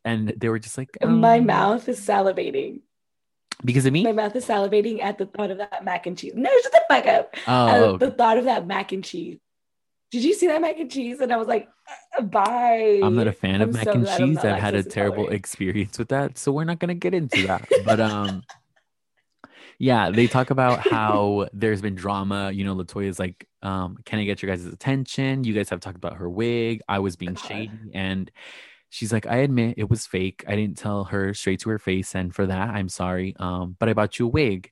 and 0.04 0.28
they 0.36 0.48
were 0.48 0.58
just 0.58 0.76
like 0.78 0.90
my 1.02 1.38
um, 1.38 1.46
mouth 1.46 1.88
is 1.88 1.98
salivating. 2.00 2.80
because 3.64 3.86
of 3.86 3.92
me. 3.92 4.04
My 4.04 4.12
mouth 4.12 4.36
is 4.36 4.46
salivating 4.46 5.02
at 5.02 5.16
the 5.18 5.26
thought 5.26 5.50
of 5.50 5.58
that 5.58 5.84
mac 5.84 6.06
and 6.06 6.16
cheese. 6.18 6.32
No, 6.34 6.50
shut 6.62 6.72
the 6.72 6.82
fuck 6.88 7.06
up. 7.06 7.34
Oh, 7.46 7.68
At 7.68 7.82
okay. 7.82 8.06
the 8.06 8.10
thought 8.12 8.38
of 8.38 8.44
that 8.44 8.66
mac 8.66 8.92
and 8.92 9.02
cheese. 9.04 9.38
Did 10.14 10.22
you 10.22 10.32
see 10.32 10.46
that 10.46 10.60
mac 10.60 10.78
and 10.78 10.88
cheese? 10.88 11.18
And 11.18 11.32
I 11.32 11.36
was 11.36 11.48
like, 11.48 11.68
uh, 12.16 12.22
bye. 12.22 13.00
I'm 13.02 13.16
not 13.16 13.26
a 13.26 13.32
fan 13.32 13.60
of 13.60 13.70
I'm 13.70 13.72
mac 13.74 13.82
so 13.82 13.90
and 13.90 14.06
cheese. 14.06 14.38
I've 14.44 14.60
had 14.60 14.76
a 14.76 14.84
terrible 14.84 15.24
intolerant. 15.24 15.40
experience 15.40 15.98
with 15.98 16.10
that, 16.10 16.38
so 16.38 16.52
we're 16.52 16.62
not 16.62 16.78
gonna 16.78 16.94
get 16.94 17.14
into 17.14 17.44
that. 17.48 17.68
but 17.84 17.98
um, 17.98 18.44
yeah, 19.80 20.10
they 20.10 20.28
talk 20.28 20.50
about 20.50 20.86
how 20.86 21.48
there's 21.52 21.82
been 21.82 21.96
drama. 21.96 22.52
You 22.52 22.62
know, 22.62 22.76
Latoya's 22.76 23.18
like, 23.18 23.48
um, 23.60 23.98
"Can 24.04 24.20
I 24.20 24.24
get 24.24 24.40
your 24.40 24.54
guys' 24.54 24.64
attention? 24.64 25.42
You 25.42 25.52
guys 25.52 25.68
have 25.70 25.80
talked 25.80 25.96
about 25.96 26.18
her 26.18 26.30
wig. 26.30 26.80
I 26.88 27.00
was 27.00 27.16
being 27.16 27.34
God. 27.34 27.44
shady, 27.44 27.90
and 27.92 28.30
she's 28.90 29.12
like, 29.12 29.26
I 29.26 29.38
admit 29.38 29.78
it 29.78 29.90
was 29.90 30.06
fake. 30.06 30.44
I 30.46 30.54
didn't 30.54 30.78
tell 30.78 31.02
her 31.06 31.34
straight 31.34 31.58
to 31.62 31.70
her 31.70 31.80
face, 31.80 32.14
and 32.14 32.32
for 32.32 32.46
that, 32.46 32.68
I'm 32.70 32.88
sorry. 32.88 33.34
Um, 33.40 33.74
but 33.80 33.88
I 33.88 33.94
bought 33.94 34.20
you 34.20 34.26
a 34.26 34.28
wig." 34.28 34.70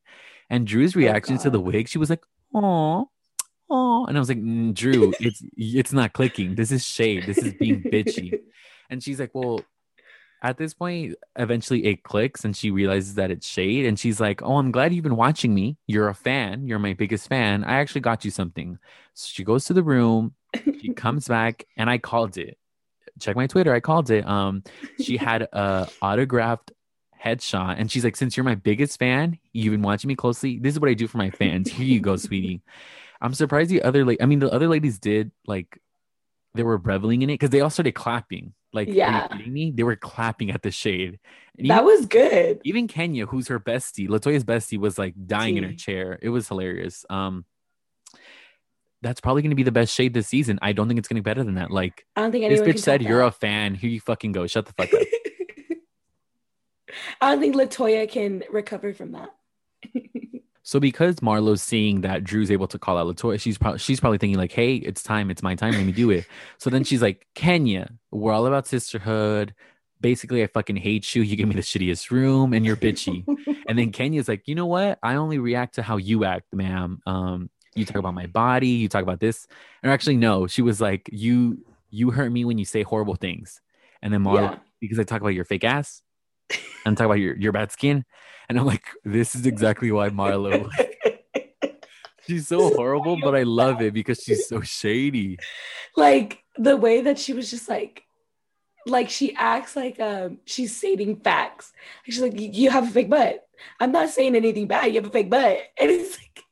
And 0.49 0.69
Drew's 0.69 0.95
reaction 0.95 1.37
to 1.39 1.51
the 1.51 1.59
wig, 1.59 1.89
she 1.89 1.99
was 1.99 2.11
like, 2.11 2.23
"Oh." 2.55 3.09
Oh, 3.75 4.05
and 4.07 4.19
I 4.19 4.21
was 4.21 4.29
like, 4.29 4.39
"Mm, 4.39 4.75
Drew, 4.75 5.15
it's 5.19 5.43
it's 5.57 5.93
not 5.93 6.13
clicking. 6.13 6.55
This 6.57 6.71
is 6.71 6.85
shade. 6.85 7.25
This 7.25 7.39
is 7.39 7.55
being 7.55 7.83
bitchy. 7.83 8.39
And 8.91 9.03
she's 9.03 9.19
like, 9.19 9.31
Well, 9.35 9.63
at 10.43 10.59
this 10.59 10.75
point, 10.75 11.15
eventually 11.37 11.87
it 11.87 12.03
clicks 12.03 12.45
and 12.45 12.55
she 12.55 12.71
realizes 12.71 13.15
that 13.15 13.31
it's 13.31 13.47
shade. 13.47 13.87
And 13.87 13.99
she's 13.99 14.21
like, 14.21 14.43
Oh, 14.43 14.59
I'm 14.59 14.71
glad 14.71 14.93
you've 14.93 15.03
been 15.03 15.17
watching 15.17 15.55
me. 15.55 15.79
You're 15.87 16.09
a 16.09 16.15
fan. 16.15 16.67
You're 16.67 16.79
my 16.79 16.93
biggest 16.93 17.27
fan. 17.29 17.65
I 17.65 17.77
actually 17.77 18.03
got 18.03 18.27
you 18.27 18.31
something. 18.31 18.79
So 19.15 19.31
she 19.33 19.45
goes 19.45 19.65
to 19.65 19.73
the 19.73 19.83
room, 19.83 20.35
she 20.81 20.93
comes 20.97 21.27
back, 21.27 21.65
and 21.79 21.89
I 21.89 21.97
called 21.97 22.37
it. 22.37 22.59
Check 23.19 23.35
my 23.35 23.47
Twitter. 23.47 23.73
I 23.73 23.81
called 23.81 24.11
it. 24.11 24.29
Um, 24.29 24.63
she 25.01 25.17
had 25.17 25.49
a 25.53 25.89
autographed 26.03 26.73
headshot, 27.23 27.77
and 27.79 27.91
she's 27.91 28.05
like, 28.05 28.17
Since 28.17 28.37
you're 28.37 28.45
my 28.45 28.55
biggest 28.55 28.99
fan, 28.99 29.39
you've 29.53 29.73
been 29.73 29.83
watching 29.83 30.09
me 30.09 30.17
closely. 30.17 30.59
This 30.59 30.75
is 30.75 30.81
what 30.81 30.91
I 30.91 30.95
do 30.95 31.07
for 31.07 31.19
my 31.19 31.31
fans. 31.31 31.71
Here 31.71 31.87
you 31.87 32.01
go, 32.01 32.17
sweetie. 32.17 32.61
I'm 33.23 33.33
surprised 33.35 33.71
the 33.71 33.83
other 33.83 34.05
like 34.05 34.19
I 34.21 34.27
mean 34.27 34.41
the 34.41 34.53
other 34.53 34.69
ladies 34.69 34.99
did 34.99 35.31
like 35.47 35.79
they 36.55 36.63
were 36.63 36.77
reveling 36.77 37.23
in 37.23 37.31
it 37.31 37.35
because 37.35 37.49
they 37.51 37.61
all 37.61 37.71
started 37.71 37.93
clapping. 37.93 38.53
Like, 38.75 38.89
are 38.89 38.93
Yeah. 38.93 39.23
you 39.33 39.39
kidding 39.39 39.53
me? 39.53 39.71
They 39.75 39.83
were 39.85 39.97
clapping 39.97 40.51
at 40.51 40.63
the 40.63 40.71
shade. 40.71 41.19
That 41.59 41.85
was 41.85 42.05
good. 42.07 42.61
even 42.65 42.89
Kenya, 42.89 43.27
who's 43.27 43.49
her 43.49 43.61
bestie, 43.61 44.09
Latoya's 44.09 44.45
bestie, 44.45 44.79
was 44.79 44.99
like 44.99 45.15
dying 45.27 45.57
in 45.57 45.65
her 45.65 45.73
chair. 45.75 46.19
It 46.21 46.29
was 46.31 46.49
hilarious. 46.49 47.05
Um, 47.09 47.45
that's 49.03 49.21
probably 49.21 49.43
gonna 49.43 49.55
be 49.55 49.63
the 49.63 49.73
best 49.73 49.95
shade 49.95 50.15
this 50.15 50.29
season. 50.29 50.59
I 50.63 50.73
don't 50.73 50.89
think 50.89 50.99
it's 50.99 51.09
gonna 51.09 51.21
be 51.21 51.29
better 51.31 51.45
than 51.45 51.55
that. 51.55 51.71
Like 51.71 52.05
I 52.17 52.23
don't 52.23 52.33
think 52.33 52.49
this 52.49 52.61
bitch 52.61 52.81
said, 52.81 53.03
"You're 53.03 53.23
a 53.23 53.31
fan. 53.31 53.75
Here 53.75 53.91
you 53.91 54.01
fucking 54.01 54.33
go. 54.33 54.47
Shut 54.47 54.67
the 54.67 54.73
fuck 54.73 54.93
up." 54.93 55.01
I 57.21 57.31
don't 57.33 57.41
think 57.41 57.55
Latoya 57.57 58.09
can 58.11 58.43
recover 58.51 58.93
from 58.93 59.13
that. 59.13 59.31
So 60.63 60.79
because 60.79 61.17
Marlo's 61.17 61.63
seeing 61.63 62.03
that 62.03 62.23
Drew's 62.25 62.51
able 62.51 62.69
to 62.69 62.79
call 62.79 62.97
out 62.97 63.07
Latoya, 63.07 63.41
she's 63.41 63.59
probably 63.59 63.79
she's 63.79 63.99
probably 64.01 64.19
thinking 64.19 64.39
like, 64.39 64.53
"Hey, 64.53 64.77
it's 64.77 65.03
time. 65.03 65.31
It's 65.31 65.43
my 65.43 65.55
time. 65.55 65.73
Let 65.75 65.85
me 65.85 65.93
do 65.93 66.11
it." 66.11 66.27
So 66.59 66.71
then 66.71 66.85
she's 66.85 67.03
like, 67.03 67.27
"Kenya, 67.35 67.91
we're 68.11 68.33
all 68.33 68.47
about 68.47 68.67
sisterhood. 68.69 69.55
Basically, 70.01 70.43
I 70.43 70.47
fucking 70.47 70.77
hate 70.77 71.15
you. 71.15 71.23
You 71.23 71.37
give 71.37 71.49
me 71.49 71.55
the 71.55 71.63
shittiest 71.63 72.11
room, 72.11 72.53
and 72.53 72.65
you're 72.65 72.77
bitchy." 72.77 73.25
and 73.67 73.79
then 73.79 73.91
Kenya's 73.93 74.29
like, 74.29 74.47
"You 74.47 74.55
know 74.55 74.67
what? 74.67 74.99
I 75.03 75.17
only 75.17 75.39
react 75.39 75.75
to 75.77 75.83
how 75.83 75.97
you 75.97 76.25
act, 76.25 76.53
ma'am. 76.55 77.01
Um, 77.07 77.51
you 77.75 77.85
talk 77.85 77.97
about 77.97 78.15
my 78.15 78.27
body. 78.27 78.69
You 78.69 78.89
talk 78.89 79.03
about 79.03 79.21
this. 79.21 79.47
Or 79.83 79.91
actually, 79.91 80.17
no. 80.17 80.47
She 80.47 80.63
was 80.63 80.81
like, 80.81 81.09
you." 81.13 81.65
you 81.95 82.11
hurt 82.11 82.33
me 82.33 82.43
when 82.43 82.57
you 82.57 82.65
say 82.65 82.83
horrible 82.83 83.17
things. 83.17 83.61
And 84.01 84.15
then 84.15 84.25
Marlo, 84.25 84.53
Yeah. 84.53 84.59
because 84.81 84.99
I 84.99 85.03
talk 85.05 85.21
about 85.21 85.35
your 85.35 85.45
fake 85.45 85.63
ass 85.63 86.01
and 86.87 86.97
talk 86.97 87.07
about 87.07 87.15
your, 87.21 87.37
your 87.37 87.53
bad 87.53 87.73
skin. 87.73 88.05
And 88.49 88.59
I'm 88.59 88.67
like, 88.67 88.85
this 89.05 89.35
is 89.35 89.47
exactly 89.47 89.91
why 89.93 90.11
Marlo, 90.11 90.69
she's 92.27 92.49
so 92.49 92.75
horrible, 92.75 93.19
but 93.23 93.35
I 93.35 93.43
love 93.45 93.81
it 93.81 93.95
because 93.95 94.21
she's 94.23 94.49
so 94.49 94.61
shady. 94.61 95.39
like 95.97 96.43
the 96.57 96.77
way 96.77 97.01
that 97.03 97.19
she 97.19 97.33
was 97.33 97.51
just 97.51 97.69
like 97.69 98.03
like 98.87 99.09
she 99.09 99.35
acts 99.37 99.77
like 99.77 99.99
um 100.01 100.39
she's 100.45 100.77
stating 100.77 101.17
facts 101.17 101.73
she's 102.05 102.21
like 102.21 102.33
"You- 102.35 102.69
have 102.69 102.89
a 102.89 102.91
fake 102.91 103.09
butt 103.09 103.47
i'm 103.79 103.93
not 103.93 104.11
saying 104.11 104.35
anything 104.35 104.67
bad 104.67 104.87
you 104.87 104.95
have 104.95 105.07
a 105.07 105.11
fake 105.11 105.31
butt 105.31 105.59
and 105.79 105.89
it's 105.91 106.19
like 106.19 106.37
"Yeah, 106.37 106.43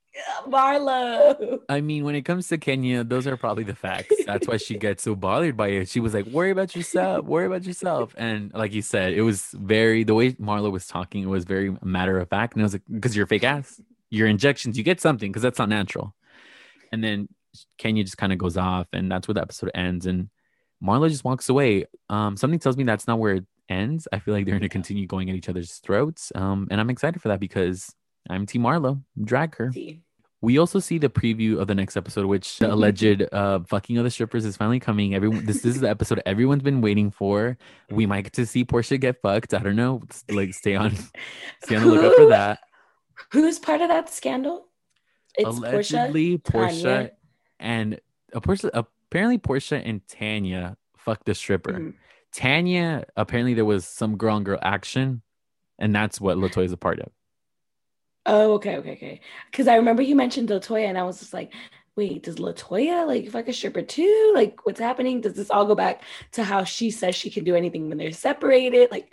marlo 0.49 1.61
I 1.69 1.81
mean, 1.81 2.05
when 2.05 2.15
it 2.15 2.23
comes 2.23 2.49
to 2.49 2.59
Kenya, 2.59 3.05
those 3.05 3.27
are 3.27 3.37
probably 3.37 3.65
the 3.65 3.75
facts. 3.75 4.15
That's 4.27 4.49
why 4.49 4.57
she 4.57 4.77
gets 4.77 5.05
so 5.05 5.15
bothered 5.15 5.57
by 5.57 5.69
it. 5.69 5.89
She 5.89 6.01
was 6.01 6.15
like, 6.15 6.27
worry 6.27 6.51
about 6.51 6.75
yourself, 6.75 7.25
worry 7.27 7.47
about 7.47 7.65
yourself. 7.65 8.15
And 8.17 8.53
like 8.53 8.73
you 8.73 8.83
said, 8.83 9.13
it 9.13 9.23
was 9.23 9.49
very, 9.55 10.03
the 10.05 10.15
way 10.15 10.33
Marlo 10.33 10.73
was 10.73 10.87
talking, 10.87 11.23
it 11.23 11.29
was 11.29 11.45
very 11.45 11.77
matter 11.83 12.19
of 12.19 12.29
fact. 12.29 12.55
And 12.55 12.63
it 12.63 12.65
was 12.65 12.73
like, 12.75 12.83
because 12.93 13.17
you're 13.17 13.27
fake 13.27 13.45
ass, 13.45 13.81
your 14.11 14.27
injections, 14.27 14.77
you 14.77 14.83
get 14.83 15.01
something 15.01 15.31
because 15.31 15.43
that's 15.43 15.59
not 15.59 15.69
natural. 15.69 16.15
And 16.93 17.05
then 17.05 17.29
Kenya 17.79 18.05
just 18.05 18.19
kind 18.19 18.33
of 18.33 18.39
goes 18.39 18.57
off, 18.57 18.89
and 18.93 19.11
that's 19.11 19.29
where 19.29 19.35
the 19.35 19.43
episode 19.43 19.71
ends. 19.75 20.07
And 20.07 20.29
Marlo 20.83 21.09
just 21.09 21.25
walks 21.25 21.49
away. 21.49 21.87
Um, 22.09 22.37
something 22.37 22.59
tells 22.59 22.77
me 22.77 22.85
that's 22.85 23.07
not 23.07 23.19
where 23.19 23.35
it 23.35 23.45
ends. 23.69 24.09
I 24.13 24.19
feel 24.19 24.35
like 24.35 24.45
they're 24.45 24.55
going 24.55 24.63
to 24.63 24.69
continue 24.69 25.07
going 25.07 25.31
at 25.31 25.37
each 25.37 25.49
other's 25.49 25.75
throats. 25.77 26.33
Um, 26.35 26.69
and 26.71 26.81
I'm 26.81 26.91
excited 26.91 27.23
for 27.23 27.29
that 27.29 27.41
because 27.41 27.95
I'm 28.29 28.47
T. 28.47 28.59
Marlo. 28.59 29.03
Drag 29.23 29.57
her. 29.57 29.73
We 30.43 30.59
also 30.59 30.79
see 30.79 30.97
the 30.99 31.11
preview 31.11 31.59
of 31.61 31.67
the 31.67 31.75
next 31.75 31.97
episode, 31.97 32.25
which 32.27 32.59
the 32.59 32.73
alleged 32.73 33.23
uh, 33.33 33.61
fucking 33.69 33.99
of 33.99 34.05
the 34.05 34.11
strippers 34.11 34.45
is 34.47 34.57
finally 34.57 34.81
coming. 34.81 35.15
Everyone, 35.15 35.45
this, 35.45 35.61
this 35.63 35.75
is 35.75 35.81
the 35.83 35.91
episode 35.91 36.23
everyone's 36.25 36.63
been 36.63 36.81
waiting 36.81 37.11
for. 37.11 37.59
We 37.91 38.07
might 38.07 38.23
get 38.23 38.33
to 38.35 38.47
see 38.47 38.65
Porsha 38.65 38.99
get 38.99 39.21
fucked. 39.21 39.53
I 39.53 39.59
don't 39.59 39.77
know. 39.77 40.03
Like, 40.31 40.55
stay 40.55 40.77
on, 40.77 40.95
stay 41.65 41.77
on 41.77 41.83
the 41.83 41.89
lookout 41.89 42.15
for 42.17 42.27
that. 42.27 42.61
who's 43.33 43.59
part 43.59 43.81
of 43.83 43.89
that 43.89 44.09
scandal 44.09 44.67
it's 45.37 45.47
Allegedly, 45.47 46.39
Porsha, 46.39 46.83
Tanya. 46.83 47.11
and 47.61 48.01
uh, 48.35 48.41
Porsha, 48.41 48.71
apparently 48.73 49.39
Porsha 49.39 49.81
and 49.85 50.01
Tanya 50.09 50.77
fucked 50.97 51.27
the 51.27 51.35
stripper. 51.35 51.73
Mhm. 51.75 51.95
Tanya, 52.33 53.05
apparently 53.17 53.55
there 53.55 53.65
was 53.65 53.87
some 53.87 54.17
girl 54.17 54.37
on 54.37 54.45
girl 54.45 54.59
action, 54.63 55.23
and 55.79 55.95
that's 55.95 56.21
what 56.21 56.37
Latoya 56.39 56.65
is 56.65 56.73
a 56.73 56.77
part 56.77 56.99
of. 57.01 57.11
Oh 58.31 58.53
okay 58.55 58.77
okay 58.77 58.93
okay 58.93 59.21
because 59.51 59.69
i 59.69 59.75
remember 59.75 60.03
you 60.03 60.15
mentioned 60.15 60.49
latoya 60.49 60.87
and 60.87 60.97
i 60.97 61.03
was 61.03 61.19
just 61.19 61.35
like 61.35 61.53
wait 61.97 62.23
does 62.23 62.37
latoya 62.37 63.07
like 63.07 63.29
fuck 63.29 63.49
a 63.49 63.53
stripper 63.53 63.83
too 63.83 64.33
like 64.35 64.65
what's 64.65 64.81
happening 64.81 65.21
does 65.21 65.35
this 65.35 65.51
all 65.51 65.67
go 65.67 65.75
back 65.75 66.03
to 66.33 66.45
how 66.45 66.65
she 66.65 66.91
says 66.91 67.15
she 67.15 67.31
can 67.31 67.45
do 67.45 67.57
anything 67.57 67.89
when 67.89 67.99
they're 67.99 68.13
separated 68.13 68.91
like 68.91 69.13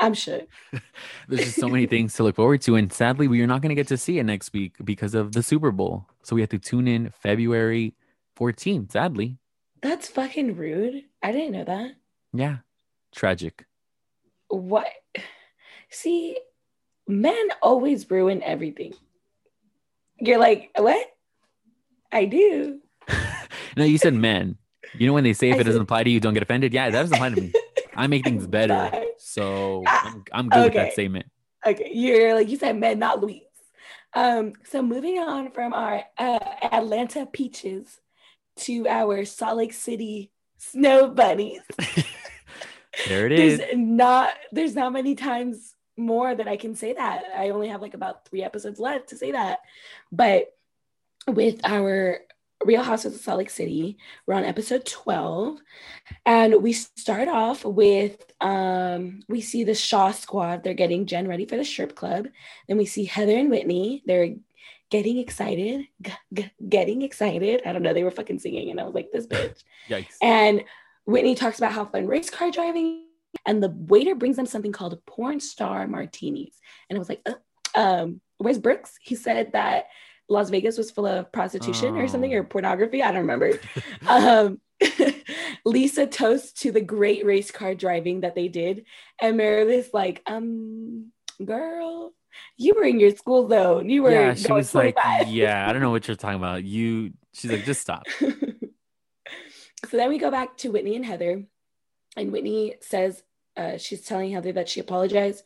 i'm 0.00 0.14
sure 0.14 0.40
There's 1.28 1.44
just 1.44 1.60
so 1.60 1.68
many 1.68 1.86
things 1.86 2.14
to 2.14 2.22
look 2.22 2.36
forward 2.36 2.62
to. 2.62 2.76
And 2.76 2.90
sadly, 2.90 3.28
we 3.28 3.42
are 3.42 3.46
not 3.46 3.60
going 3.60 3.68
to 3.68 3.74
get 3.74 3.88
to 3.88 3.98
see 3.98 4.18
it 4.18 4.24
next 4.24 4.52
week 4.54 4.76
because 4.82 5.14
of 5.14 5.32
the 5.32 5.42
Super 5.42 5.70
Bowl. 5.70 6.06
So 6.22 6.34
we 6.34 6.40
have 6.40 6.50
to 6.50 6.58
tune 6.58 6.88
in 6.88 7.10
February 7.10 7.94
14th, 8.38 8.92
sadly. 8.92 9.36
That's 9.82 10.08
fucking 10.08 10.56
rude. 10.56 11.04
I 11.22 11.32
didn't 11.32 11.52
know 11.52 11.64
that. 11.64 11.92
Yeah. 12.32 12.58
Tragic. 13.14 13.66
What? 14.48 14.88
See, 15.90 16.38
men 17.08 17.48
always 17.62 18.08
ruin 18.10 18.42
everything. 18.42 18.92
You're 20.18 20.38
like, 20.38 20.70
what? 20.76 21.06
I 22.12 22.24
do. 22.26 22.80
No, 23.76 23.84
you 23.84 23.98
said 23.98 24.14
men. 24.14 24.56
You 24.94 25.06
know 25.06 25.12
when 25.12 25.22
they 25.22 25.34
say 25.34 25.50
if 25.50 25.56
I 25.56 25.60
it 25.60 25.64
doesn't 25.64 25.78
said- 25.78 25.82
apply 25.82 26.02
to 26.02 26.10
you, 26.10 26.18
don't 26.18 26.34
get 26.34 26.42
offended? 26.42 26.72
Yeah, 26.72 26.90
that 26.90 27.00
doesn't 27.00 27.14
apply 27.14 27.30
to 27.30 27.40
me. 27.40 27.52
I 27.94 28.08
make 28.08 28.24
things 28.24 28.44
better. 28.48 28.90
So 29.18 29.84
I'm, 29.86 30.24
I'm 30.32 30.48
good 30.48 30.64
with 30.64 30.72
that 30.72 30.86
okay. 30.86 30.90
statement. 30.92 31.26
Okay, 31.64 31.90
you're 31.92 32.34
like 32.34 32.48
you 32.48 32.56
said, 32.56 32.76
men, 32.76 32.98
not 32.98 33.20
Luis. 33.20 33.42
Um, 34.14 34.54
so 34.64 34.82
moving 34.82 35.20
on 35.20 35.52
from 35.52 35.72
our 35.74 36.02
uh, 36.16 36.38
Atlanta 36.62 37.26
peaches 37.26 38.00
to 38.60 38.88
our 38.88 39.24
Salt 39.24 39.58
Lake 39.58 39.74
City 39.74 40.32
snow 40.56 41.08
bunnies. 41.08 41.62
There 43.06 43.26
it 43.26 43.32
is. 43.32 43.58
there's 43.58 43.76
not 43.76 44.30
there's 44.50 44.74
not 44.74 44.92
many 44.92 45.14
times 45.14 45.76
more 45.98 46.34
that 46.34 46.48
I 46.48 46.56
can 46.56 46.74
say 46.74 46.92
that. 46.92 47.24
I 47.36 47.50
only 47.50 47.68
have 47.68 47.82
like 47.82 47.94
about 47.94 48.26
three 48.26 48.42
episodes 48.42 48.78
left 48.78 49.08
to 49.10 49.16
say 49.16 49.32
that. 49.32 49.60
But 50.12 50.54
with 51.26 51.60
our 51.64 52.20
Real 52.64 52.82
Housewives 52.82 53.16
of 53.16 53.22
Salt 53.22 53.38
Lake 53.38 53.50
City, 53.50 53.98
we're 54.26 54.34
on 54.34 54.44
episode 54.44 54.84
12. 54.84 55.58
And 56.26 56.62
we 56.62 56.72
start 56.72 57.28
off 57.28 57.64
with 57.64 58.24
um 58.40 59.20
we 59.28 59.40
see 59.40 59.64
the 59.64 59.74
Shah 59.74 60.12
squad. 60.12 60.62
They're 60.62 60.74
getting 60.74 61.06
Jen 61.06 61.28
ready 61.28 61.46
for 61.46 61.56
the 61.56 61.64
strip 61.64 61.94
club. 61.94 62.28
Then 62.66 62.78
we 62.78 62.86
see 62.86 63.04
Heather 63.04 63.36
and 63.36 63.50
Whitney. 63.50 64.02
They're 64.06 64.34
getting 64.90 65.18
excited. 65.18 65.86
G- 66.02 66.12
g- 66.32 66.50
getting 66.68 67.02
excited. 67.02 67.62
I 67.66 67.72
don't 67.72 67.82
know. 67.82 67.92
They 67.92 68.04
were 68.04 68.10
fucking 68.10 68.38
singing, 68.38 68.70
and 68.70 68.80
I 68.80 68.84
was 68.84 68.94
like, 68.94 69.10
this 69.12 69.26
bitch. 69.26 69.62
Yikes. 69.88 70.16
And 70.22 70.64
Whitney 71.04 71.34
talks 71.34 71.58
about 71.58 71.72
how 71.72 71.84
fun 71.84 72.06
race 72.06 72.30
car 72.30 72.50
driving, 72.50 73.04
and 73.46 73.62
the 73.62 73.70
waiter 73.70 74.14
brings 74.14 74.36
them 74.36 74.46
something 74.46 74.72
called 74.72 74.98
porn 75.06 75.40
star 75.40 75.86
martinis. 75.86 76.54
And 76.88 76.96
I 76.96 76.98
was 76.98 77.08
like, 77.08 77.26
uh, 77.26 77.34
um, 77.78 78.20
where's 78.38 78.58
Brooks? 78.58 78.94
He 79.00 79.14
said 79.14 79.52
that 79.52 79.86
Las 80.28 80.50
Vegas 80.50 80.76
was 80.76 80.90
full 80.90 81.06
of 81.06 81.32
prostitution 81.32 81.96
or 81.96 82.06
something 82.08 82.32
Oh. 82.34 82.38
or 82.38 82.44
pornography. 82.44 83.02
I 83.02 83.12
don't 83.12 83.22
remember. 83.26 83.58
um, 84.08 84.60
Lisa 85.64 86.06
toasts 86.06 86.60
to 86.62 86.70
the 86.72 86.80
great 86.80 87.24
race 87.24 87.50
car 87.50 87.74
driving 87.74 88.20
that 88.20 88.34
they 88.34 88.48
did, 88.48 88.84
and 89.20 89.36
Meredith's 89.36 89.92
like, 89.92 90.22
um, 90.26 91.12
girl. 91.44 92.12
You 92.56 92.74
were 92.76 92.84
in 92.84 93.00
your 93.00 93.16
school 93.16 93.48
zone. 93.48 93.88
You 93.88 94.02
were 94.04 94.12
yeah, 94.12 94.34
she 94.34 94.52
was 94.52 94.72
like, 94.74 94.96
yeah, 95.26 95.66
I 95.68 95.72
don't 95.72 95.82
know 95.82 95.90
what 95.90 96.06
you're 96.08 96.16
talking 96.16 96.38
about. 96.38 96.62
You, 96.62 97.12
she's 97.32 97.50
like, 97.50 97.64
just 97.64 97.80
stop. 97.80 98.04
so 98.20 99.96
then 99.96 100.08
we 100.08 100.18
go 100.18 100.30
back 100.30 100.56
to 100.58 100.70
Whitney 100.70 100.94
and 100.96 101.04
Heather, 101.04 101.44
and 102.16 102.32
Whitney 102.32 102.74
says 102.80 103.22
uh, 103.58 103.76
she's 103.76 104.02
telling 104.02 104.32
Heather 104.32 104.52
that 104.52 104.68
she 104.68 104.80
apologized. 104.80 105.42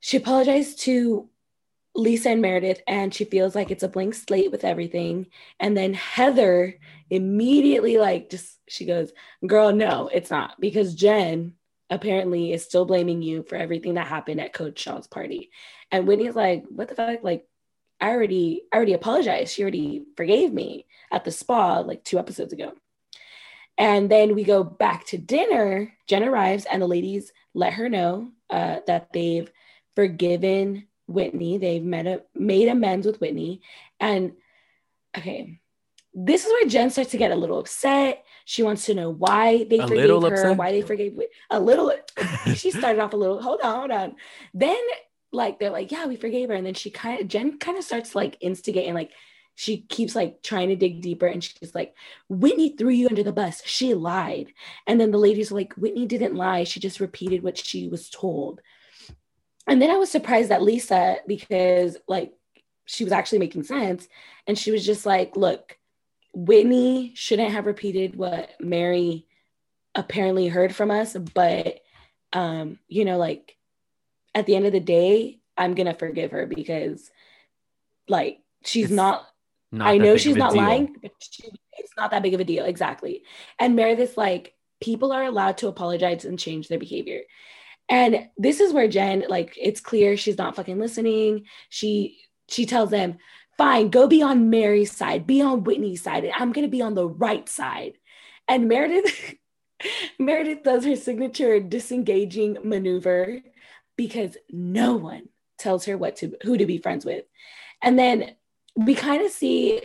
She 0.00 0.18
apologized 0.18 0.80
to 0.80 1.28
Lisa 1.94 2.30
and 2.30 2.42
Meredith, 2.42 2.82
and 2.86 3.12
she 3.12 3.24
feels 3.24 3.54
like 3.54 3.70
it's 3.70 3.82
a 3.82 3.88
blank 3.88 4.14
slate 4.14 4.52
with 4.52 4.64
everything. 4.64 5.26
And 5.58 5.76
then 5.76 5.94
Heather 5.94 6.78
immediately, 7.08 7.96
like, 7.96 8.28
just 8.30 8.58
she 8.68 8.84
goes, 8.84 9.12
Girl, 9.46 9.72
no, 9.72 10.08
it's 10.12 10.30
not, 10.30 10.60
because 10.60 10.94
Jen 10.94 11.54
apparently 11.88 12.52
is 12.52 12.64
still 12.64 12.84
blaming 12.84 13.22
you 13.22 13.42
for 13.44 13.56
everything 13.56 13.94
that 13.94 14.06
happened 14.06 14.40
at 14.40 14.52
Coach 14.52 14.78
Shah's 14.78 15.06
party. 15.06 15.50
And 15.90 16.06
Whitney's 16.06 16.36
like, 16.36 16.64
What 16.68 16.88
the 16.88 16.94
fuck? 16.94 17.22
Like, 17.22 17.46
I 17.98 18.10
already, 18.10 18.62
I 18.70 18.76
already 18.76 18.92
apologized. 18.92 19.54
She 19.54 19.62
already 19.62 20.04
forgave 20.18 20.52
me 20.52 20.84
at 21.10 21.24
the 21.24 21.32
spa 21.32 21.78
like 21.78 22.04
two 22.04 22.18
episodes 22.18 22.52
ago. 22.52 22.74
And 23.78 24.10
then 24.10 24.34
we 24.34 24.44
go 24.44 24.64
back 24.64 25.06
to 25.06 25.18
dinner. 25.18 25.92
Jen 26.06 26.24
arrives, 26.24 26.64
and 26.64 26.80
the 26.80 26.86
ladies 26.86 27.32
let 27.54 27.74
her 27.74 27.88
know 27.88 28.30
uh, 28.48 28.80
that 28.86 29.12
they've 29.12 29.50
forgiven 29.94 30.86
Whitney. 31.06 31.58
They've 31.58 31.82
met 31.82 32.06
a, 32.06 32.22
made 32.34 32.68
amends 32.68 33.06
with 33.06 33.20
Whitney. 33.20 33.60
And 34.00 34.32
okay, 35.16 35.58
this 36.14 36.44
is 36.44 36.52
where 36.52 36.68
Jen 36.68 36.90
starts 36.90 37.10
to 37.10 37.18
get 37.18 37.30
a 37.32 37.36
little 37.36 37.58
upset. 37.58 38.24
She 38.46 38.62
wants 38.62 38.86
to 38.86 38.94
know 38.94 39.10
why 39.10 39.64
they 39.64 39.78
A 39.78 39.86
forgave 39.86 40.22
her, 40.22 40.26
upset? 40.34 40.56
why 40.56 40.72
they 40.72 40.82
forgave 40.82 41.18
a 41.50 41.60
little. 41.60 41.92
she 42.54 42.70
started 42.70 43.00
off 43.00 43.12
a 43.12 43.16
little. 43.16 43.42
Hold 43.42 43.60
on, 43.62 43.76
hold 43.76 43.90
on. 43.90 44.16
Then 44.54 44.78
like 45.32 45.58
they're 45.58 45.70
like, 45.70 45.92
yeah, 45.92 46.06
we 46.06 46.16
forgave 46.16 46.48
her, 46.48 46.54
and 46.54 46.64
then 46.64 46.74
she 46.74 46.90
kind 46.90 47.20
of 47.20 47.28
Jen 47.28 47.58
kind 47.58 47.76
of 47.76 47.84
starts 47.84 48.14
like 48.14 48.38
instigating, 48.40 48.94
like 48.94 49.10
she 49.56 49.78
keeps 49.78 50.14
like 50.14 50.42
trying 50.42 50.68
to 50.68 50.76
dig 50.76 51.00
deeper, 51.00 51.26
and 51.26 51.42
she's 51.42 51.74
like, 51.74 51.94
Whitney 52.28 52.76
threw 52.76 52.90
you 52.90 53.08
under 53.08 53.22
the 53.22 53.32
bus. 53.32 53.62
She 53.64 53.94
lied, 53.94 54.52
and 54.86 55.00
then 55.00 55.10
the 55.10 55.18
ladies 55.18 55.50
were 55.50 55.58
like, 55.58 55.72
Whitney 55.74 56.06
didn't 56.06 56.36
lie. 56.36 56.64
She 56.64 56.78
just 56.78 57.00
repeated 57.00 57.42
what 57.42 57.56
she 57.56 57.88
was 57.88 58.10
told. 58.10 58.60
And 59.66 59.80
then 59.80 59.90
I 59.90 59.96
was 59.96 60.10
surprised 60.10 60.52
at 60.52 60.62
Lisa 60.62 61.16
because 61.26 61.96
like 62.06 62.34
she 62.84 63.02
was 63.02 63.14
actually 63.14 63.38
making 63.38 63.64
sense, 63.64 64.06
and 64.46 64.58
she 64.58 64.70
was 64.70 64.84
just 64.84 65.06
like, 65.06 65.36
look, 65.36 65.78
Whitney 66.34 67.12
shouldn't 67.14 67.52
have 67.52 67.64
repeated 67.64 68.14
what 68.14 68.50
Mary 68.60 69.26
apparently 69.94 70.48
heard 70.48 70.76
from 70.76 70.90
us, 70.90 71.16
but 71.34 71.80
um, 72.34 72.78
you 72.88 73.06
know, 73.06 73.16
like 73.16 73.56
at 74.34 74.44
the 74.44 74.54
end 74.54 74.66
of 74.66 74.72
the 74.72 74.80
day, 74.80 75.40
I'm 75.56 75.74
gonna 75.74 75.94
forgive 75.94 76.32
her 76.32 76.44
because 76.44 77.10
like 78.06 78.40
she's 78.62 78.84
It's 78.84 78.92
not 78.92 79.26
Not 79.76 79.88
I 79.88 79.98
know 79.98 80.16
she's 80.16 80.36
not 80.36 80.52
deal. 80.52 80.62
lying, 80.62 80.96
but 81.02 81.12
she, 81.20 81.44
it's 81.78 81.92
not 81.96 82.10
that 82.10 82.22
big 82.22 82.34
of 82.34 82.40
a 82.40 82.44
deal. 82.44 82.64
Exactly. 82.64 83.22
And 83.58 83.76
Meredith's 83.76 84.16
like, 84.16 84.54
people 84.80 85.12
are 85.12 85.24
allowed 85.24 85.58
to 85.58 85.68
apologize 85.68 86.24
and 86.24 86.38
change 86.38 86.68
their 86.68 86.78
behavior. 86.78 87.20
And 87.88 88.28
this 88.36 88.60
is 88.60 88.72
where 88.72 88.88
Jen, 88.88 89.24
like, 89.28 89.56
it's 89.60 89.80
clear 89.80 90.16
she's 90.16 90.38
not 90.38 90.56
fucking 90.56 90.78
listening. 90.78 91.46
She 91.68 92.18
she 92.48 92.66
tells 92.66 92.90
them, 92.90 93.18
fine, 93.58 93.88
go 93.88 94.06
be 94.06 94.22
on 94.22 94.50
Mary's 94.50 94.92
side, 94.92 95.26
be 95.26 95.42
on 95.42 95.64
Whitney's 95.64 96.02
side, 96.02 96.24
and 96.24 96.32
I'm 96.36 96.52
gonna 96.52 96.68
be 96.68 96.82
on 96.82 96.94
the 96.94 97.08
right 97.08 97.48
side. 97.48 97.94
And 98.48 98.68
Meredith 98.68 99.34
Meredith 100.18 100.62
does 100.62 100.84
her 100.84 100.96
signature 100.96 101.60
disengaging 101.60 102.58
maneuver 102.64 103.40
because 103.96 104.36
no 104.50 104.96
one 104.96 105.28
tells 105.58 105.84
her 105.86 105.96
what 105.96 106.16
to 106.16 106.36
who 106.42 106.56
to 106.56 106.66
be 106.66 106.78
friends 106.78 107.04
with. 107.04 107.24
And 107.82 107.98
then 107.98 108.36
we 108.76 108.94
kind 108.94 109.24
of 109.24 109.30
see 109.30 109.82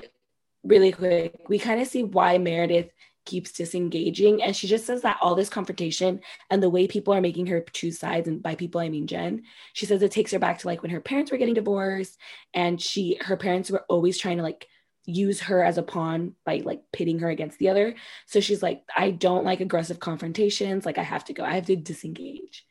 really 0.63 0.91
quick, 0.91 1.49
we 1.49 1.57
kind 1.57 1.81
of 1.81 1.87
see 1.87 2.03
why 2.03 2.37
Meredith 2.37 2.91
keeps 3.25 3.51
disengaging. 3.51 4.41
And 4.41 4.55
she 4.55 4.67
just 4.67 4.85
says 4.85 5.01
that 5.03 5.17
all 5.21 5.35
this 5.35 5.49
confrontation 5.49 6.21
and 6.49 6.61
the 6.61 6.69
way 6.69 6.87
people 6.87 7.13
are 7.13 7.21
making 7.21 7.47
her 7.47 7.63
choose 7.71 7.99
sides, 7.99 8.27
and 8.27 8.41
by 8.41 8.55
people 8.55 8.81
I 8.81 8.89
mean 8.89 9.07
Jen, 9.07 9.43
she 9.73 9.85
says 9.85 10.01
it 10.01 10.11
takes 10.11 10.31
her 10.31 10.39
back 10.39 10.59
to 10.59 10.67
like 10.67 10.81
when 10.81 10.91
her 10.91 11.01
parents 11.01 11.31
were 11.31 11.37
getting 11.37 11.53
divorced 11.53 12.17
and 12.53 12.81
she 12.81 13.17
her 13.21 13.37
parents 13.37 13.71
were 13.71 13.85
always 13.87 14.17
trying 14.17 14.37
to 14.37 14.43
like 14.43 14.67
use 15.05 15.41
her 15.41 15.63
as 15.63 15.77
a 15.77 15.83
pawn 15.83 16.35
by 16.45 16.61
like 16.63 16.81
pitting 16.93 17.19
her 17.19 17.29
against 17.29 17.57
the 17.59 17.69
other. 17.69 17.95
So 18.27 18.39
she's 18.39 18.61
like, 18.61 18.83
I 18.95 19.11
don't 19.11 19.45
like 19.45 19.59
aggressive 19.59 19.99
confrontations. 19.99 20.85
Like 20.85 20.97
I 20.97 21.03
have 21.03 21.25
to 21.25 21.33
go, 21.33 21.43
I 21.43 21.55
have 21.55 21.65
to 21.67 21.75
disengage. 21.75 22.65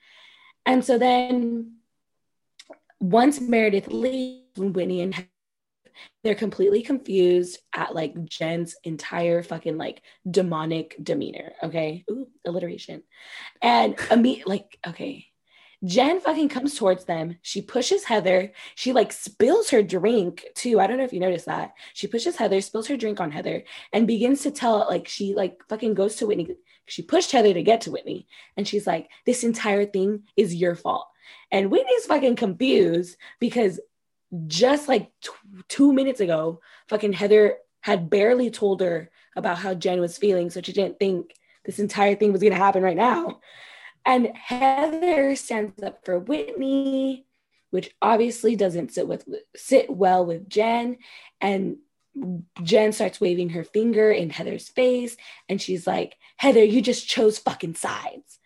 And 0.64 0.84
so 0.84 0.98
then 0.98 1.76
once 3.00 3.40
Meredith 3.40 3.88
leaves, 3.88 4.40
Whitney 4.56 5.00
and 5.00 5.26
they're 6.22 6.34
completely 6.34 6.82
confused 6.82 7.58
at 7.74 7.94
like 7.94 8.24
Jen's 8.24 8.76
entire 8.84 9.42
fucking 9.42 9.78
like 9.78 10.02
demonic 10.30 10.96
demeanor. 11.02 11.52
Okay. 11.62 12.04
Ooh, 12.10 12.28
alliteration. 12.44 13.02
And 13.62 13.96
immediate 14.10 14.48
like, 14.48 14.78
okay. 14.86 15.26
Jen 15.82 16.20
fucking 16.20 16.50
comes 16.50 16.74
towards 16.74 17.06
them. 17.06 17.38
She 17.40 17.62
pushes 17.62 18.04
Heather. 18.04 18.52
She 18.74 18.92
like 18.92 19.12
spills 19.12 19.70
her 19.70 19.82
drink 19.82 20.44
too. 20.54 20.78
I 20.78 20.86
don't 20.86 20.98
know 20.98 21.04
if 21.04 21.12
you 21.12 21.20
noticed 21.20 21.46
that. 21.46 21.72
She 21.94 22.06
pushes 22.06 22.36
Heather, 22.36 22.60
spills 22.60 22.86
her 22.88 22.98
drink 22.98 23.18
on 23.18 23.30
Heather, 23.30 23.64
and 23.92 24.06
begins 24.06 24.42
to 24.42 24.50
tell 24.50 24.86
like 24.90 25.08
she 25.08 25.34
like 25.34 25.62
fucking 25.70 25.94
goes 25.94 26.16
to 26.16 26.26
Whitney. 26.26 26.54
She 26.84 27.02
pushed 27.02 27.32
Heather 27.32 27.54
to 27.54 27.62
get 27.62 27.82
to 27.82 27.92
Whitney. 27.92 28.26
And 28.58 28.68
she's 28.68 28.86
like, 28.86 29.08
this 29.24 29.42
entire 29.42 29.86
thing 29.86 30.24
is 30.36 30.54
your 30.54 30.74
fault. 30.74 31.06
And 31.50 31.70
Whitney's 31.70 32.06
fucking 32.06 32.36
confused 32.36 33.16
because 33.38 33.80
just 34.46 34.88
like 34.88 35.10
two 35.68 35.92
minutes 35.92 36.20
ago, 36.20 36.60
fucking 36.88 37.12
Heather 37.12 37.56
had 37.80 38.10
barely 38.10 38.50
told 38.50 38.80
her 38.80 39.10
about 39.36 39.58
how 39.58 39.74
Jen 39.74 40.00
was 40.00 40.18
feeling. 40.18 40.50
So 40.50 40.60
she 40.62 40.72
didn't 40.72 40.98
think 40.98 41.34
this 41.64 41.78
entire 41.78 42.14
thing 42.14 42.32
was 42.32 42.40
going 42.40 42.52
to 42.52 42.58
happen 42.58 42.82
right 42.82 42.96
now. 42.96 43.40
And 44.04 44.28
Heather 44.34 45.36
stands 45.36 45.82
up 45.82 46.04
for 46.04 46.18
Whitney, 46.18 47.26
which 47.70 47.94
obviously 48.00 48.56
doesn't 48.56 48.92
sit 48.92 49.06
with 49.06 49.28
sit 49.56 49.90
well 49.90 50.24
with 50.24 50.48
Jen. 50.48 50.98
And 51.40 51.78
Jen 52.62 52.92
starts 52.92 53.20
waving 53.20 53.50
her 53.50 53.64
finger 53.64 54.10
in 54.10 54.30
Heather's 54.30 54.68
face, 54.68 55.16
and 55.48 55.60
she's 55.60 55.86
like, 55.86 56.16
Heather, 56.36 56.64
you 56.64 56.82
just 56.82 57.08
chose 57.08 57.38
fucking 57.38 57.76
sides. 57.76 58.38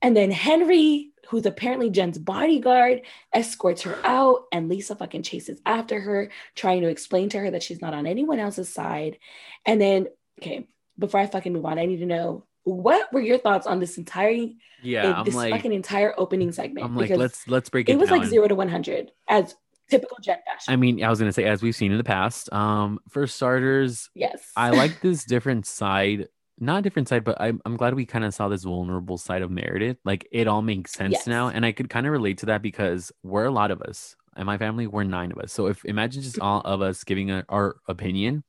And 0.00 0.16
then 0.16 0.30
Henry 0.30 1.11
who's 1.32 1.46
apparently 1.46 1.88
Jen's 1.88 2.18
bodyguard, 2.18 3.00
escorts 3.32 3.80
her 3.82 3.98
out, 4.04 4.44
and 4.52 4.68
Lisa 4.68 4.94
fucking 4.94 5.22
chases 5.22 5.62
after 5.64 5.98
her, 5.98 6.30
trying 6.54 6.82
to 6.82 6.88
explain 6.88 7.30
to 7.30 7.38
her 7.38 7.50
that 7.50 7.62
she's 7.62 7.80
not 7.80 7.94
on 7.94 8.06
anyone 8.06 8.38
else's 8.38 8.68
side. 8.68 9.16
And 9.64 9.80
then, 9.80 10.08
okay, 10.38 10.68
before 10.98 11.20
I 11.20 11.26
fucking 11.26 11.54
move 11.54 11.64
on, 11.64 11.78
I 11.78 11.86
need 11.86 12.00
to 12.00 12.06
know 12.06 12.44
what 12.64 13.10
were 13.14 13.22
your 13.22 13.38
thoughts 13.38 13.66
on 13.66 13.80
this 13.80 13.96
entire 13.96 14.36
yeah 14.82 15.22
this 15.24 15.34
like, 15.34 15.52
fucking 15.52 15.72
entire 15.72 16.12
opening 16.18 16.52
segment? 16.52 16.84
I'm 16.84 16.94
like, 16.94 17.08
let's 17.08 17.48
let's 17.48 17.70
break 17.70 17.88
it. 17.88 17.92
It 17.92 17.98
was 17.98 18.10
down. 18.10 18.18
like 18.18 18.28
zero 18.28 18.46
to 18.46 18.54
one 18.54 18.68
hundred 18.68 19.10
as 19.26 19.54
typical 19.88 20.18
Jen 20.22 20.36
fashion. 20.44 20.70
I 20.70 20.76
mean, 20.76 21.02
I 21.02 21.08
was 21.08 21.18
gonna 21.18 21.32
say 21.32 21.44
as 21.44 21.62
we've 21.62 21.74
seen 21.74 21.92
in 21.92 21.98
the 21.98 22.04
past. 22.04 22.52
Um, 22.52 22.98
for 23.08 23.26
starters, 23.26 24.10
yes, 24.14 24.52
I 24.54 24.68
like 24.68 25.00
this 25.00 25.24
different 25.24 25.64
side 25.64 26.28
not 26.62 26.78
a 26.78 26.82
different 26.82 27.08
side, 27.08 27.24
but 27.24 27.40
I'm, 27.40 27.60
I'm 27.66 27.76
glad 27.76 27.94
we 27.94 28.06
kind 28.06 28.24
of 28.24 28.32
saw 28.32 28.48
this 28.48 28.62
vulnerable 28.62 29.18
side 29.18 29.42
of 29.42 29.50
Meredith. 29.50 29.98
Like 30.04 30.26
it 30.30 30.46
all 30.46 30.62
makes 30.62 30.92
sense 30.92 31.12
yes. 31.12 31.26
now. 31.26 31.48
And 31.48 31.66
I 31.66 31.72
could 31.72 31.90
kind 31.90 32.06
of 32.06 32.12
relate 32.12 32.38
to 32.38 32.46
that 32.46 32.62
because 32.62 33.10
we're 33.22 33.44
a 33.44 33.50
lot 33.50 33.70
of 33.70 33.82
us. 33.82 34.16
And 34.36 34.46
my 34.46 34.58
family, 34.58 34.86
we're 34.86 35.02
nine 35.02 35.32
of 35.32 35.38
us. 35.38 35.52
So 35.52 35.66
if 35.66 35.84
imagine 35.84 36.22
just 36.22 36.38
all 36.38 36.60
of 36.60 36.80
us 36.80 37.04
giving 37.04 37.30
a, 37.30 37.44
our 37.48 37.76
opinion, 37.88 38.44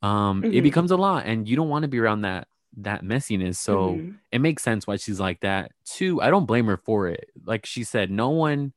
um, 0.00 0.42
mm-hmm. 0.42 0.54
it 0.54 0.62
becomes 0.62 0.92
a 0.92 0.96
lot. 0.96 1.26
And 1.26 1.48
you 1.48 1.56
don't 1.56 1.68
want 1.68 1.82
to 1.82 1.88
be 1.88 1.98
around 1.98 2.22
that 2.22 2.46
that 2.78 3.02
messiness. 3.02 3.56
So 3.56 3.94
mm-hmm. 3.94 4.12
it 4.30 4.40
makes 4.40 4.62
sense 4.62 4.86
why 4.86 4.96
she's 4.96 5.18
like 5.18 5.40
that. 5.40 5.72
Two, 5.84 6.22
I 6.22 6.30
don't 6.30 6.46
blame 6.46 6.66
her 6.66 6.76
for 6.76 7.08
it. 7.08 7.30
Like 7.44 7.66
she 7.66 7.82
said, 7.84 8.10
no 8.10 8.30
one 8.30 8.72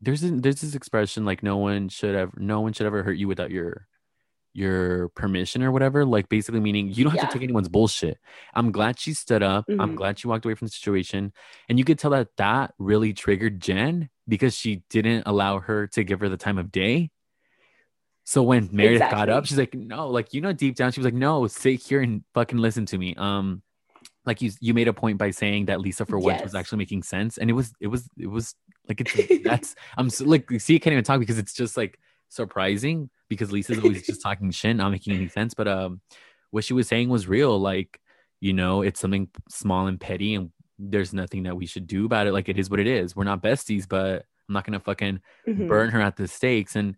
there's 0.00 0.22
a, 0.22 0.30
there's 0.30 0.60
this 0.60 0.74
expression 0.74 1.24
like 1.24 1.42
no 1.42 1.56
one 1.56 1.88
should 1.88 2.14
ever 2.14 2.32
no 2.36 2.60
one 2.60 2.72
should 2.72 2.86
ever 2.86 3.02
hurt 3.02 3.16
you 3.16 3.28
without 3.28 3.50
your 3.50 3.86
your 4.58 5.08
permission 5.10 5.62
or 5.62 5.70
whatever 5.70 6.04
like 6.04 6.28
basically 6.28 6.60
meaning 6.60 6.88
you 6.88 7.04
don't 7.04 7.12
have 7.12 7.22
yeah. 7.22 7.26
to 7.26 7.32
take 7.32 7.42
anyone's 7.42 7.68
bullshit 7.68 8.18
i'm 8.54 8.72
glad 8.72 8.98
she 8.98 9.14
stood 9.14 9.42
up 9.42 9.64
mm-hmm. 9.68 9.80
i'm 9.80 9.94
glad 9.94 10.18
she 10.18 10.26
walked 10.26 10.44
away 10.44 10.54
from 10.54 10.66
the 10.66 10.72
situation 10.72 11.32
and 11.68 11.78
you 11.78 11.84
could 11.84 11.98
tell 11.98 12.10
that 12.10 12.28
that 12.36 12.74
really 12.78 13.12
triggered 13.12 13.60
jen 13.60 14.08
because 14.26 14.54
she 14.56 14.82
didn't 14.90 15.22
allow 15.26 15.60
her 15.60 15.86
to 15.86 16.02
give 16.02 16.18
her 16.18 16.28
the 16.28 16.36
time 16.36 16.58
of 16.58 16.72
day 16.72 17.08
so 18.24 18.42
when 18.42 18.68
meredith 18.72 18.96
exactly. 18.96 19.16
got 19.16 19.28
up 19.28 19.46
she's 19.46 19.58
like 19.58 19.74
no 19.74 20.08
like 20.08 20.34
you 20.34 20.40
know 20.40 20.52
deep 20.52 20.74
down 20.74 20.90
she 20.90 21.00
was 21.00 21.04
like 21.04 21.14
no 21.14 21.46
sit 21.46 21.80
here 21.80 22.00
and 22.02 22.24
fucking 22.34 22.58
listen 22.58 22.84
to 22.84 22.98
me 22.98 23.14
um 23.16 23.62
like 24.26 24.42
you 24.42 24.50
you 24.60 24.74
made 24.74 24.88
a 24.88 24.92
point 24.92 25.18
by 25.18 25.30
saying 25.30 25.66
that 25.66 25.80
lisa 25.80 26.04
for 26.04 26.18
once 26.18 26.38
yes. 26.38 26.44
was 26.44 26.54
actually 26.56 26.78
making 26.78 27.02
sense 27.02 27.38
and 27.38 27.48
it 27.48 27.52
was 27.52 27.72
it 27.80 27.86
was 27.86 28.08
it 28.18 28.26
was 28.26 28.56
like 28.88 29.00
it's 29.00 29.42
that's 29.44 29.76
i'm 29.96 30.10
so, 30.10 30.24
like 30.24 30.50
see 30.58 30.72
you 30.72 30.80
can't 30.80 30.92
even 30.92 31.04
talk 31.04 31.20
because 31.20 31.38
it's 31.38 31.54
just 31.54 31.76
like 31.76 31.98
surprising 32.28 33.10
because 33.28 33.52
Lisa's 33.52 33.78
always 33.82 34.06
just 34.06 34.22
talking 34.22 34.50
shit, 34.50 34.76
not 34.76 34.90
making 34.90 35.14
any 35.14 35.28
sense. 35.28 35.54
But 35.54 35.68
um, 35.68 36.00
what 36.50 36.64
she 36.64 36.74
was 36.74 36.88
saying 36.88 37.08
was 37.08 37.28
real. 37.28 37.58
Like, 37.58 38.00
you 38.40 38.52
know, 38.52 38.82
it's 38.82 39.00
something 39.00 39.28
small 39.48 39.86
and 39.86 40.00
petty, 40.00 40.34
and 40.34 40.50
there's 40.78 41.12
nothing 41.12 41.44
that 41.44 41.56
we 41.56 41.66
should 41.66 41.86
do 41.86 42.06
about 42.06 42.26
it. 42.26 42.32
Like, 42.32 42.48
it 42.48 42.58
is 42.58 42.70
what 42.70 42.80
it 42.80 42.86
is. 42.86 43.16
We're 43.16 43.24
not 43.24 43.42
besties, 43.42 43.88
but 43.88 44.24
I'm 44.48 44.52
not 44.52 44.64
gonna 44.64 44.80
fucking 44.80 45.20
mm-hmm. 45.46 45.68
burn 45.68 45.90
her 45.90 46.00
at 46.00 46.16
the 46.16 46.28
stakes. 46.28 46.76
And 46.76 46.96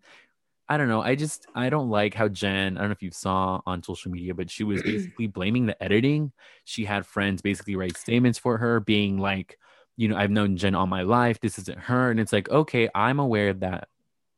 I 0.69 0.77
don't 0.77 0.87
know. 0.87 1.01
I 1.01 1.15
just 1.15 1.47
I 1.53 1.69
don't 1.69 1.89
like 1.89 2.13
how 2.13 2.29
Jen. 2.29 2.77
I 2.77 2.79
don't 2.79 2.89
know 2.89 2.93
if 2.93 3.03
you 3.03 3.11
saw 3.11 3.59
on 3.65 3.83
social 3.83 4.09
media, 4.09 4.33
but 4.33 4.49
she 4.49 4.63
was 4.63 4.81
basically 4.83 5.27
blaming 5.27 5.65
the 5.65 5.81
editing. 5.83 6.31
She 6.63 6.85
had 6.85 7.05
friends 7.05 7.41
basically 7.41 7.75
write 7.75 7.97
statements 7.97 8.39
for 8.39 8.57
her, 8.57 8.79
being 8.79 9.17
like, 9.17 9.57
you 9.97 10.07
know, 10.07 10.15
I've 10.15 10.31
known 10.31 10.55
Jen 10.55 10.75
all 10.75 10.87
my 10.87 11.01
life. 11.01 11.41
This 11.41 11.59
isn't 11.59 11.77
her, 11.77 12.09
and 12.09 12.19
it's 12.19 12.31
like, 12.31 12.49
okay, 12.49 12.87
I'm 12.95 13.19
aware 13.19 13.53
that 13.55 13.89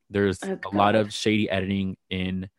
there's 0.09 0.39
oh, 0.43 0.57
a 0.71 0.75
lot 0.75 0.95
of 0.95 1.13
shady 1.13 1.49
editing 1.49 1.97
in 2.09 2.49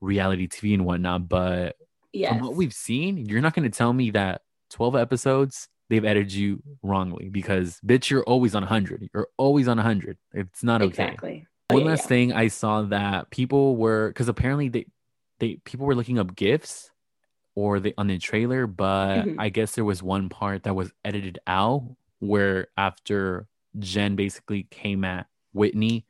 reality 0.00 0.48
TV 0.48 0.74
and 0.74 0.84
whatnot, 0.84 1.28
but 1.28 1.76
yes. 2.12 2.32
from 2.32 2.40
what 2.40 2.54
we've 2.54 2.74
seen, 2.74 3.26
you're 3.26 3.40
not 3.40 3.54
going 3.54 3.70
to 3.70 3.76
tell 3.76 3.92
me 3.92 4.10
that 4.10 4.42
12 4.70 4.96
episodes 4.96 5.68
they've 5.88 6.04
edited 6.04 6.32
you 6.32 6.62
wrongly 6.82 7.28
because 7.28 7.80
bitch, 7.86 8.10
you're 8.10 8.24
always 8.24 8.54
on 8.54 8.62
100. 8.62 9.08
You're 9.14 9.28
always 9.36 9.68
on 9.68 9.76
100. 9.76 10.18
It's 10.34 10.62
not 10.62 10.82
okay. 10.82 10.88
Exactly. 10.88 11.46
One 11.70 11.82
oh, 11.82 11.86
last 11.86 12.04
yeah. 12.04 12.08
thing 12.08 12.32
I 12.32 12.48
saw 12.48 12.82
that 12.82 13.30
people 13.30 13.76
were 13.76 14.08
because 14.08 14.28
apparently 14.28 14.68
they 14.68 14.86
they 15.38 15.58
people 15.64 15.86
were 15.86 15.94
looking 15.94 16.18
up 16.18 16.34
gifts 16.36 16.90
or 17.54 17.80
the 17.80 17.94
on 17.98 18.06
the 18.06 18.18
trailer, 18.18 18.66
but 18.66 19.22
mm-hmm. 19.22 19.40
I 19.40 19.48
guess 19.48 19.74
there 19.74 19.84
was 19.84 20.02
one 20.02 20.28
part 20.28 20.64
that 20.64 20.74
was 20.74 20.92
edited 21.04 21.38
out 21.46 21.96
where 22.20 22.68
after 22.76 23.46
Jen 23.78 24.16
basically 24.16 24.64
came 24.70 25.04
at 25.04 25.26
Whitney 25.52 26.06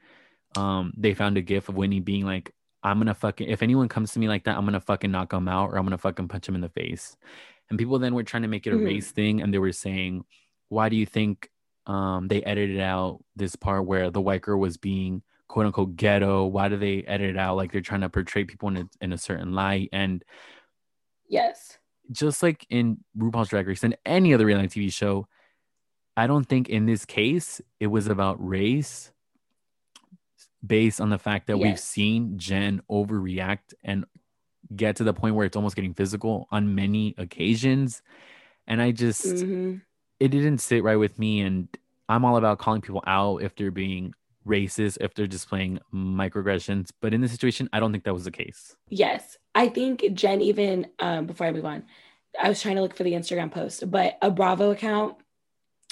um, 0.56 0.92
they 0.96 1.14
found 1.14 1.36
a 1.36 1.42
gif 1.42 1.68
of 1.68 1.76
Whitney 1.76 2.00
being 2.00 2.24
like, 2.24 2.52
I'm 2.82 2.98
gonna 2.98 3.14
fucking 3.14 3.48
if 3.48 3.62
anyone 3.62 3.88
comes 3.88 4.12
to 4.12 4.18
me 4.18 4.28
like 4.28 4.44
that, 4.44 4.56
I'm 4.56 4.64
gonna 4.64 4.80
fucking 4.80 5.10
knock 5.10 5.30
them 5.30 5.48
out 5.48 5.70
or 5.70 5.76
I'm 5.76 5.84
gonna 5.84 5.98
fucking 5.98 6.28
punch 6.28 6.46
them 6.46 6.54
in 6.54 6.60
the 6.60 6.68
face. 6.68 7.16
And 7.68 7.78
people 7.78 7.98
then 7.98 8.14
were 8.14 8.22
trying 8.22 8.42
to 8.42 8.48
make 8.48 8.66
it 8.66 8.72
a 8.72 8.76
mm-hmm. 8.76 8.84
race 8.84 9.10
thing, 9.10 9.42
and 9.42 9.52
they 9.52 9.58
were 9.58 9.72
saying, 9.72 10.24
why 10.68 10.88
do 10.88 10.96
you 10.96 11.06
think 11.06 11.50
um, 11.86 12.28
they 12.28 12.42
edited 12.42 12.80
out 12.80 13.20
this 13.34 13.56
part 13.56 13.86
where 13.86 14.10
the 14.10 14.20
white 14.20 14.42
girl 14.42 14.58
was 14.58 14.76
being 14.76 15.22
quote 15.48 15.66
unquote 15.66 15.96
ghetto? 15.96 16.46
Why 16.46 16.68
do 16.68 16.76
they 16.76 17.02
edit 17.02 17.30
it 17.30 17.36
out 17.36 17.56
like 17.56 17.72
they're 17.72 17.80
trying 17.80 18.02
to 18.02 18.08
portray 18.08 18.44
people 18.44 18.68
in 18.68 18.76
a, 18.76 18.88
in 19.00 19.12
a 19.12 19.18
certain 19.18 19.52
light? 19.52 19.88
And 19.92 20.24
yes, 21.28 21.78
just 22.10 22.42
like 22.42 22.66
in 22.70 22.98
RuPaul's 23.18 23.48
Drag 23.48 23.66
Race 23.66 23.82
and 23.82 23.96
any 24.04 24.32
other 24.32 24.46
reality 24.46 24.86
TV 24.86 24.92
show, 24.92 25.26
I 26.16 26.26
don't 26.26 26.44
think 26.44 26.68
in 26.68 26.86
this 26.86 27.04
case 27.04 27.60
it 27.80 27.88
was 27.88 28.06
about 28.06 28.44
race 28.44 29.12
based 30.66 31.00
on 31.00 31.10
the 31.10 31.18
fact 31.18 31.46
that 31.46 31.58
yes. 31.58 31.64
we've 31.64 31.80
seen 31.80 32.38
Jen 32.38 32.82
overreact 32.90 33.74
and 33.84 34.04
get 34.74 34.96
to 34.96 35.04
the 35.04 35.14
point 35.14 35.34
where 35.34 35.46
it's 35.46 35.56
almost 35.56 35.76
getting 35.76 35.94
physical 35.94 36.48
on 36.50 36.74
many 36.74 37.14
occasions. 37.18 38.02
And 38.66 38.82
I 38.82 38.90
just, 38.90 39.24
mm-hmm. 39.24 39.76
it 40.18 40.28
didn't 40.28 40.58
sit 40.58 40.82
right 40.82 40.96
with 40.96 41.18
me. 41.18 41.40
And 41.40 41.68
I'm 42.08 42.24
all 42.24 42.36
about 42.36 42.58
calling 42.58 42.80
people 42.80 43.02
out 43.06 43.42
if 43.42 43.54
they're 43.54 43.70
being 43.70 44.12
racist, 44.46 44.98
if 45.00 45.14
they're 45.14 45.26
displaying 45.26 45.78
microaggressions. 45.94 46.90
But 47.00 47.14
in 47.14 47.20
this 47.20 47.32
situation, 47.32 47.68
I 47.72 47.80
don't 47.80 47.92
think 47.92 48.04
that 48.04 48.14
was 48.14 48.24
the 48.24 48.30
case. 48.30 48.76
Yes. 48.88 49.36
I 49.54 49.68
think 49.68 50.04
Jen, 50.12 50.40
even 50.40 50.88
um, 50.98 51.26
before 51.26 51.46
I 51.46 51.52
move 51.52 51.64
on, 51.64 51.84
I 52.40 52.48
was 52.48 52.60
trying 52.60 52.76
to 52.76 52.82
look 52.82 52.94
for 52.94 53.04
the 53.04 53.12
Instagram 53.12 53.50
post, 53.50 53.90
but 53.90 54.18
a 54.20 54.30
Bravo 54.30 54.70
account, 54.70 55.16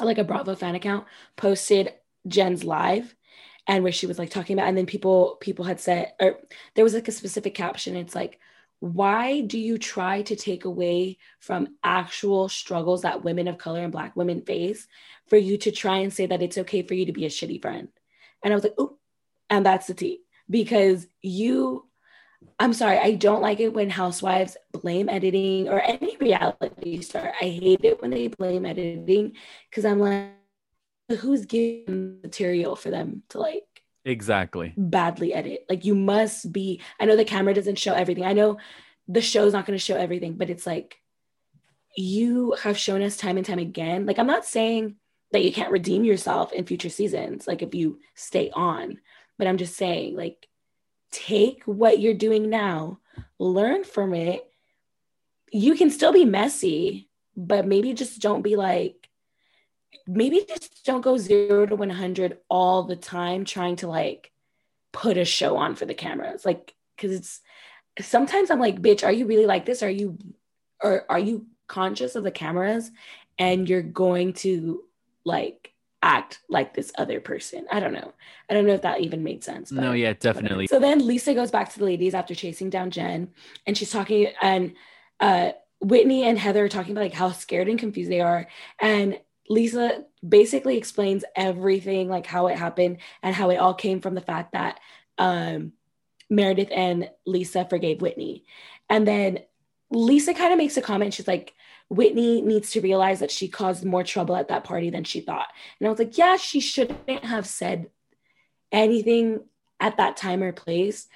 like 0.00 0.18
a 0.18 0.24
Bravo 0.24 0.54
fan 0.54 0.74
account, 0.74 1.06
posted 1.37 1.92
Jen's 2.26 2.64
live 2.64 3.14
and 3.66 3.83
where 3.83 3.92
she 3.92 4.07
was 4.07 4.18
like 4.18 4.31
talking 4.31 4.59
about 4.59 4.68
and 4.68 4.77
then 4.77 4.87
people 4.87 5.37
people 5.40 5.64
had 5.64 5.81
said 5.81 6.12
or 6.20 6.38
there 6.74 6.85
was 6.85 6.94
like 6.94 7.09
a 7.09 7.12
specific 7.12 7.55
caption 7.55 7.96
it's 7.96 8.14
like 8.14 8.38
why 8.81 9.40
do 9.40 9.59
you 9.59 9.79
try 9.79 10.20
to 10.22 10.37
take 10.37 10.64
away 10.66 11.16
from 11.38 11.68
actual 11.83 12.48
struggles 12.48 13.03
that 13.03 13.24
women 13.24 13.48
of 13.48 13.57
color 13.57 13.83
and 13.83 13.92
black 13.92 14.14
women 14.14 14.42
face 14.42 14.87
for 15.27 15.37
you 15.37 15.57
to 15.57 15.70
try 15.70 15.98
and 15.98 16.12
say 16.12 16.27
that 16.27 16.42
it's 16.42 16.59
okay 16.59 16.83
for 16.83 16.92
you 16.92 17.07
to 17.07 17.12
be 17.12 17.24
a 17.24 17.31
shitty 17.31 17.62
friend? 17.62 17.88
And 18.42 18.53
i 18.53 18.57
was 18.57 18.64
like 18.64 18.74
oh 18.79 18.98
and 19.48 19.64
that's 19.64 19.87
the 19.87 19.94
tea 19.94 20.20
because 20.50 21.07
you 21.22 21.87
i'm 22.59 22.74
sorry 22.74 22.98
i 22.98 23.14
don't 23.14 23.40
like 23.40 23.61
it 23.61 23.72
when 23.72 23.88
housewives 23.88 24.57
blame 24.72 25.09
editing 25.09 25.68
or 25.68 25.81
any 25.81 26.16
reality 26.18 27.00
star. 27.00 27.33
I 27.40 27.44
hate 27.44 27.85
it 27.85 28.03
when 28.03 28.11
they 28.11 28.29
blame 28.29 28.66
editing 28.66 29.33
because 29.70 29.87
i'm 29.87 29.98
like 29.98 30.31
who's 31.09 31.47
giving 31.47 32.21
material 32.23 32.77
for 32.77 32.90
them 32.90 33.23
to 33.31 33.38
like 33.38 33.83
exactly. 34.05 34.73
badly 34.77 35.35
edit? 35.35 35.64
Like 35.69 35.85
you 35.85 35.95
must 35.95 36.53
be 36.53 36.81
i 37.01 37.05
know 37.05 37.17
the 37.17 37.25
camera 37.25 37.55
doesn't 37.55 37.79
show 37.79 37.95
everything. 37.95 38.25
I 38.25 38.33
know 38.33 38.59
the 39.09 39.21
show's 39.21 39.53
not 39.53 39.67
going 39.67 39.79
to 39.79 39.85
show 39.85 39.97
everything 39.97 40.35
but 40.35 40.51
it's 40.51 40.67
like 40.67 40.97
you 41.97 42.57
have 42.62 42.77
shown 42.77 43.03
us 43.03 43.17
time 43.17 43.37
and 43.37 43.47
time 43.47 43.59
again. 43.59 44.07
Like 44.07 44.19
i'm 44.19 44.27
not 44.27 44.45
saying 44.45 44.97
that 45.33 45.45
you 45.45 45.53
can't 45.53 45.73
redeem 45.73 46.05
yourself 46.05 46.53
in 46.53 46.64
future 46.64 46.88
seasons 46.88 47.47
like 47.47 47.62
if 47.62 47.75
you 47.75 47.99
stay 48.14 48.51
on 48.55 48.99
but 49.37 49.49
i'm 49.49 49.57
just 49.57 49.75
saying 49.77 50.17
like 50.17 50.47
take 51.11 51.62
what 51.64 51.99
you're 51.99 52.14
doing 52.14 52.49
now 52.49 52.99
learn 53.38 53.85
from 53.85 54.14
it. 54.14 54.49
You 55.53 55.75
can 55.75 55.90
still 55.90 56.12
be 56.12 56.25
messy 56.25 57.09
but 57.37 57.67
maybe 57.67 57.93
just 57.95 58.21
don't 58.21 58.43
be 58.43 58.55
like 58.55 59.04
maybe 60.07 60.44
just 60.48 60.85
don't 60.85 61.00
go 61.00 61.16
zero 61.16 61.66
to 61.66 61.76
100 61.76 62.38
all 62.48 62.85
the 62.85 62.96
time 62.96 63.44
trying 63.44 63.76
to 63.76 63.88
like 63.88 64.30
put 64.92 65.16
a 65.16 65.24
show 65.24 65.57
on 65.57 65.74
for 65.74 65.87
the 65.87 65.94
cameras 65.94 66.44
like 66.44 66.74
because 66.96 67.12
it's 67.12 67.40
sometimes 68.00 68.50
i'm 68.50 68.61
like 68.61 68.80
bitch 68.80 69.04
are 69.04 69.12
you 69.12 69.26
really 69.26 69.46
like 69.46 69.66
this? 69.66 69.83
Are 69.83 69.90
you 69.90 70.18
or 70.83 71.04
are 71.09 71.18
you 71.18 71.46
conscious 71.66 72.14
of 72.14 72.24
the 72.24 72.30
cameras 72.30 72.90
and 73.38 73.68
you're 73.68 73.83
going 73.83 74.35
to 74.35 74.83
like 75.24 75.72
act 76.02 76.40
like 76.48 76.74
this 76.74 76.92
other 76.98 77.20
person? 77.20 77.66
I 77.70 77.80
don't 77.80 77.92
know. 77.92 78.12
I 78.50 78.54
don't 78.54 78.66
know 78.66 78.74
if 78.74 78.83
that 78.83 79.00
even 79.00 79.22
made 79.22 79.44
sense 79.44 79.70
no 79.72 79.92
yeah 79.92 80.12
definitely. 80.12 80.66
So 80.66 80.78
then 80.78 81.07
lisa 81.07 81.35
goes 81.35 81.50
back 81.50 81.72
to 81.72 81.78
the 81.78 81.85
ladies 81.85 82.14
after 82.14 82.35
chasing 82.35 82.70
down 82.70 82.90
jen 82.90 83.28
and 83.66 83.76
she's 83.76 83.90
talking 83.90 84.28
and 84.42 84.74
uh 85.20 85.52
whitney 85.80 86.24
and 86.24 86.38
heather 86.38 86.64
are 86.64 86.68
talking 86.68 86.92
about 86.92 87.02
like 87.02 87.12
how 87.12 87.30
scared 87.30 87.68
and 87.68 87.78
confused 87.78 88.11
they 88.11 88.20
are 88.20 88.46
and 88.80 89.18
Lisa 89.48 90.04
basically 90.26 90.76
explains 90.76 91.24
everything, 91.37 92.09
like 92.09 92.26
how 92.26 92.46
it 92.46 92.59
happened 92.59 92.98
and 93.22 93.35
how 93.35 93.50
it 93.50 93.57
all 93.57 93.74
came 93.74 94.00
from 94.00 94.14
the 94.14 94.20
fact 94.20 94.52
that 94.52 94.80
um, 95.18 95.72
Meredith 96.30 96.70
and 96.72 97.11
Lisa 97.26 97.66
forgave 97.68 98.00
Whitney. 98.00 98.44
And 98.88 99.07
then 99.07 99.40
Lisa 99.90 100.35
kind 100.35 100.52
of 100.52 100.59
makes 100.59 100.76
a 100.76 100.83
comment. 100.83 101.14
She's 101.14 101.28
like, 101.28 101.54
Whitney 101.90 102.40
needs 102.40 102.70
to 102.70 102.80
realize 102.80 103.20
that 103.20 103.30
she 103.30 103.48
caused 103.48 103.85
more 103.85 104.02
trouble 104.02 104.37
at 104.37 104.48
that 104.48 104.64
party 104.64 104.90
than 104.90 105.04
she 105.04 105.20
thought. 105.20 105.48
And 105.78 105.87
I 105.87 105.90
was 105.90 105.98
like, 105.98 106.16
yeah, 106.16 106.37
she 106.37 106.61
shouldn't 106.61 107.24
have 107.24 107.46
said 107.46 107.90
anything 108.72 109.44
at 109.78 109.98
that 109.98 110.16
time 110.16 110.42
or 110.42 110.52
place. 110.52 111.07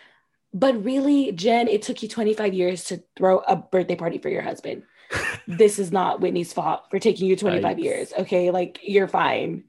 But 0.53 0.85
really, 0.85 1.33
Jen, 1.33 1.69
it 1.69 1.83
took 1.83 2.03
you 2.03 2.09
25 2.09 2.55
years 2.55 2.85
to 2.85 3.03
throw 3.17 3.39
a 3.39 3.57
birthday 3.57 3.97
party 3.97 4.19
for 4.19 4.29
your 4.29 4.43
husband 4.43 4.83
this 5.49 5.79
is 5.79 5.91
not 5.91 6.21
Whitney's 6.21 6.53
fault 6.53 6.83
for 6.91 6.99
taking 6.99 7.27
you 7.27 7.35
25 7.35 7.79
years. 7.79 8.13
Okay. 8.19 8.51
Like 8.51 8.79
you're 8.83 9.09
fine. 9.09 9.65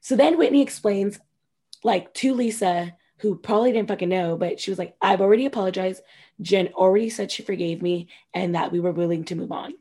So 0.00 0.16
then 0.16 0.38
Whitney 0.38 0.62
explains, 0.62 1.18
like, 1.84 2.14
to 2.14 2.32
Lisa, 2.34 2.94
who 3.18 3.36
probably 3.36 3.72
didn't 3.72 3.88
fucking 3.88 4.08
know, 4.08 4.36
but 4.36 4.58
she 4.58 4.70
was 4.70 4.78
like, 4.78 4.96
I've 5.00 5.20
already 5.20 5.44
apologized. 5.44 6.02
Jen 6.40 6.68
already 6.68 7.10
said 7.10 7.30
she 7.30 7.42
forgave 7.42 7.82
me 7.82 8.08
and 8.32 8.54
that 8.54 8.72
we 8.72 8.80
were 8.80 8.92
willing 8.92 9.24
to 9.24 9.34
move 9.34 9.52
on. 9.52 9.74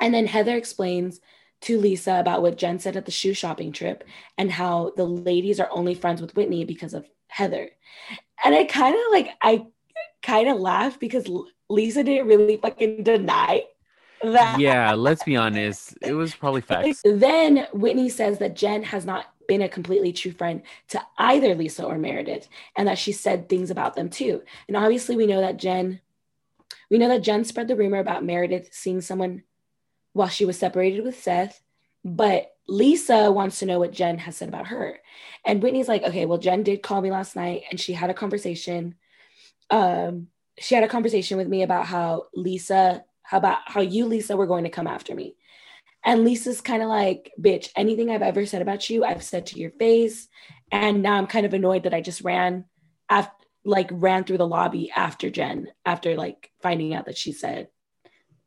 And 0.00 0.14
then 0.14 0.26
Heather 0.26 0.56
explains 0.56 1.20
to 1.62 1.78
Lisa 1.78 2.18
about 2.18 2.40
what 2.40 2.56
Jen 2.56 2.78
said 2.78 2.96
at 2.96 3.04
the 3.04 3.12
shoe 3.12 3.34
shopping 3.34 3.72
trip 3.72 4.04
and 4.38 4.50
how 4.50 4.92
the 4.96 5.04
ladies 5.04 5.60
are 5.60 5.68
only 5.70 5.94
friends 5.94 6.20
with 6.20 6.34
Whitney 6.34 6.64
because 6.64 6.94
of 6.94 7.06
Heather. 7.28 7.70
And 8.44 8.54
I 8.54 8.64
kind 8.64 8.94
of 8.94 9.00
like, 9.10 9.28
I 9.42 9.66
kind 10.22 10.48
of 10.48 10.60
laughed 10.60 10.98
because 10.98 11.28
Lisa 11.68 12.04
didn't 12.04 12.28
really 12.28 12.56
fucking 12.56 13.02
deny 13.02 13.64
that. 14.22 14.60
Yeah, 14.60 14.94
let's 14.94 15.24
be 15.24 15.36
honest. 15.36 15.96
It 16.02 16.14
was 16.14 16.34
probably 16.34 16.60
facts. 16.62 17.02
Then 17.04 17.66
Whitney 17.72 18.08
says 18.08 18.38
that 18.38 18.56
Jen 18.56 18.82
has 18.84 19.04
not 19.04 19.26
been 19.48 19.62
a 19.62 19.68
completely 19.68 20.12
true 20.12 20.32
friend 20.32 20.62
to 20.88 21.02
either 21.18 21.54
Lisa 21.54 21.84
or 21.84 21.98
Meredith, 21.98 22.48
and 22.76 22.88
that 22.88 22.98
she 22.98 23.12
said 23.12 23.48
things 23.48 23.70
about 23.70 23.94
them 23.94 24.08
too. 24.08 24.42
And 24.68 24.76
obviously, 24.76 25.16
we 25.16 25.26
know 25.26 25.40
that 25.40 25.58
Jen, 25.58 26.00
we 26.90 26.98
know 26.98 27.08
that 27.08 27.22
Jen 27.22 27.44
spread 27.44 27.68
the 27.68 27.76
rumor 27.76 27.98
about 27.98 28.24
Meredith 28.24 28.68
seeing 28.72 29.00
someone 29.00 29.42
while 30.12 30.28
she 30.28 30.44
was 30.44 30.58
separated 30.58 31.04
with 31.04 31.20
Seth, 31.20 31.62
but 32.04 32.52
Lisa 32.68 33.30
wants 33.30 33.58
to 33.58 33.66
know 33.66 33.78
what 33.78 33.92
Jen 33.92 34.18
has 34.18 34.36
said 34.36 34.48
about 34.48 34.68
her. 34.68 35.00
And 35.44 35.62
Whitney's 35.62 35.88
like, 35.88 36.02
okay, 36.04 36.26
well, 36.26 36.38
Jen 36.38 36.62
did 36.62 36.82
call 36.82 37.00
me 37.00 37.10
last 37.10 37.34
night 37.34 37.64
and 37.70 37.80
she 37.80 37.92
had 37.92 38.10
a 38.10 38.14
conversation. 38.14 38.94
Um, 39.70 40.28
she 40.58 40.74
had 40.74 40.84
a 40.84 40.88
conversation 40.88 41.36
with 41.36 41.48
me 41.48 41.62
about 41.62 41.86
how 41.86 42.26
Lisa 42.34 43.04
how 43.32 43.38
about 43.38 43.60
how 43.64 43.80
you, 43.80 44.04
Lisa, 44.04 44.36
were 44.36 44.46
going 44.46 44.64
to 44.64 44.70
come 44.70 44.86
after 44.86 45.14
me? 45.14 45.36
And 46.04 46.22
Lisa's 46.22 46.60
kind 46.60 46.82
of 46.82 46.90
like, 46.90 47.32
bitch, 47.40 47.70
anything 47.74 48.10
I've 48.10 48.20
ever 48.20 48.44
said 48.44 48.60
about 48.60 48.90
you, 48.90 49.06
I've 49.06 49.22
said 49.22 49.46
to 49.46 49.58
your 49.58 49.70
face. 49.70 50.28
And 50.70 51.02
now 51.02 51.14
I'm 51.14 51.26
kind 51.26 51.46
of 51.46 51.54
annoyed 51.54 51.84
that 51.84 51.94
I 51.94 52.02
just 52.02 52.20
ran 52.20 52.66
after 53.08 53.32
like 53.64 53.88
ran 53.90 54.24
through 54.24 54.36
the 54.36 54.46
lobby 54.46 54.90
after 54.94 55.30
Jen, 55.30 55.68
after 55.86 56.14
like 56.14 56.50
finding 56.60 56.92
out 56.92 57.06
that 57.06 57.16
she 57.16 57.32
said, 57.32 57.68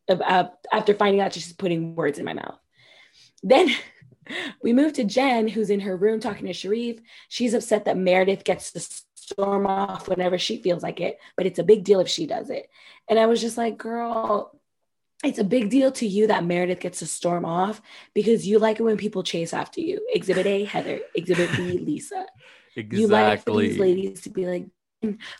uh, 0.07 0.49
after 0.71 0.93
finding 0.93 1.19
out 1.19 1.33
she's 1.33 1.51
putting 1.51 1.95
words 1.95 2.19
in 2.19 2.25
my 2.25 2.33
mouth. 2.33 2.59
Then 3.41 3.71
we 4.61 4.71
move 4.71 4.93
to 4.93 5.03
Jen, 5.03 5.47
who's 5.47 5.71
in 5.71 5.79
her 5.79 5.97
room 5.97 6.19
talking 6.19 6.45
to 6.45 6.53
Sharrieff. 6.53 6.99
She's 7.27 7.55
upset 7.55 7.85
that 7.85 7.97
Meredith 7.97 8.43
gets 8.43 8.71
to 8.73 8.81
storm 9.15 9.65
off 9.65 10.07
whenever 10.07 10.37
she 10.37 10.61
feels 10.61 10.83
like 10.83 11.01
it, 11.01 11.17
but 11.35 11.47
it's 11.47 11.57
a 11.57 11.63
big 11.63 11.83
deal 11.83 12.01
if 12.01 12.07
she 12.07 12.27
does 12.27 12.51
it. 12.51 12.69
And 13.07 13.17
I 13.17 13.25
was 13.25 13.41
just 13.41 13.57
like, 13.57 13.79
girl, 13.79 14.51
it's 15.23 15.39
a 15.39 15.43
big 15.43 15.69
deal 15.69 15.91
to 15.93 16.07
you 16.07 16.27
that 16.27 16.43
Meredith 16.45 16.79
gets 16.79 16.99
to 16.99 17.07
storm 17.07 17.45
off 17.45 17.81
because 18.13 18.47
you 18.47 18.59
like 18.59 18.79
it 18.79 18.83
when 18.83 18.97
people 18.97 19.23
chase 19.23 19.53
after 19.53 19.81
you. 19.81 20.05
Exhibit 20.13 20.45
A, 20.45 20.65
Heather. 20.65 20.99
Exhibit 21.15 21.55
B, 21.55 21.77
Lisa. 21.85 22.25
Exactly. 22.75 23.01
You 23.01 23.07
like 23.07 23.43
for 23.43 23.59
these 23.59 23.79
ladies 23.79 24.21
to 24.21 24.29
be 24.29 24.45
like, 24.45 24.65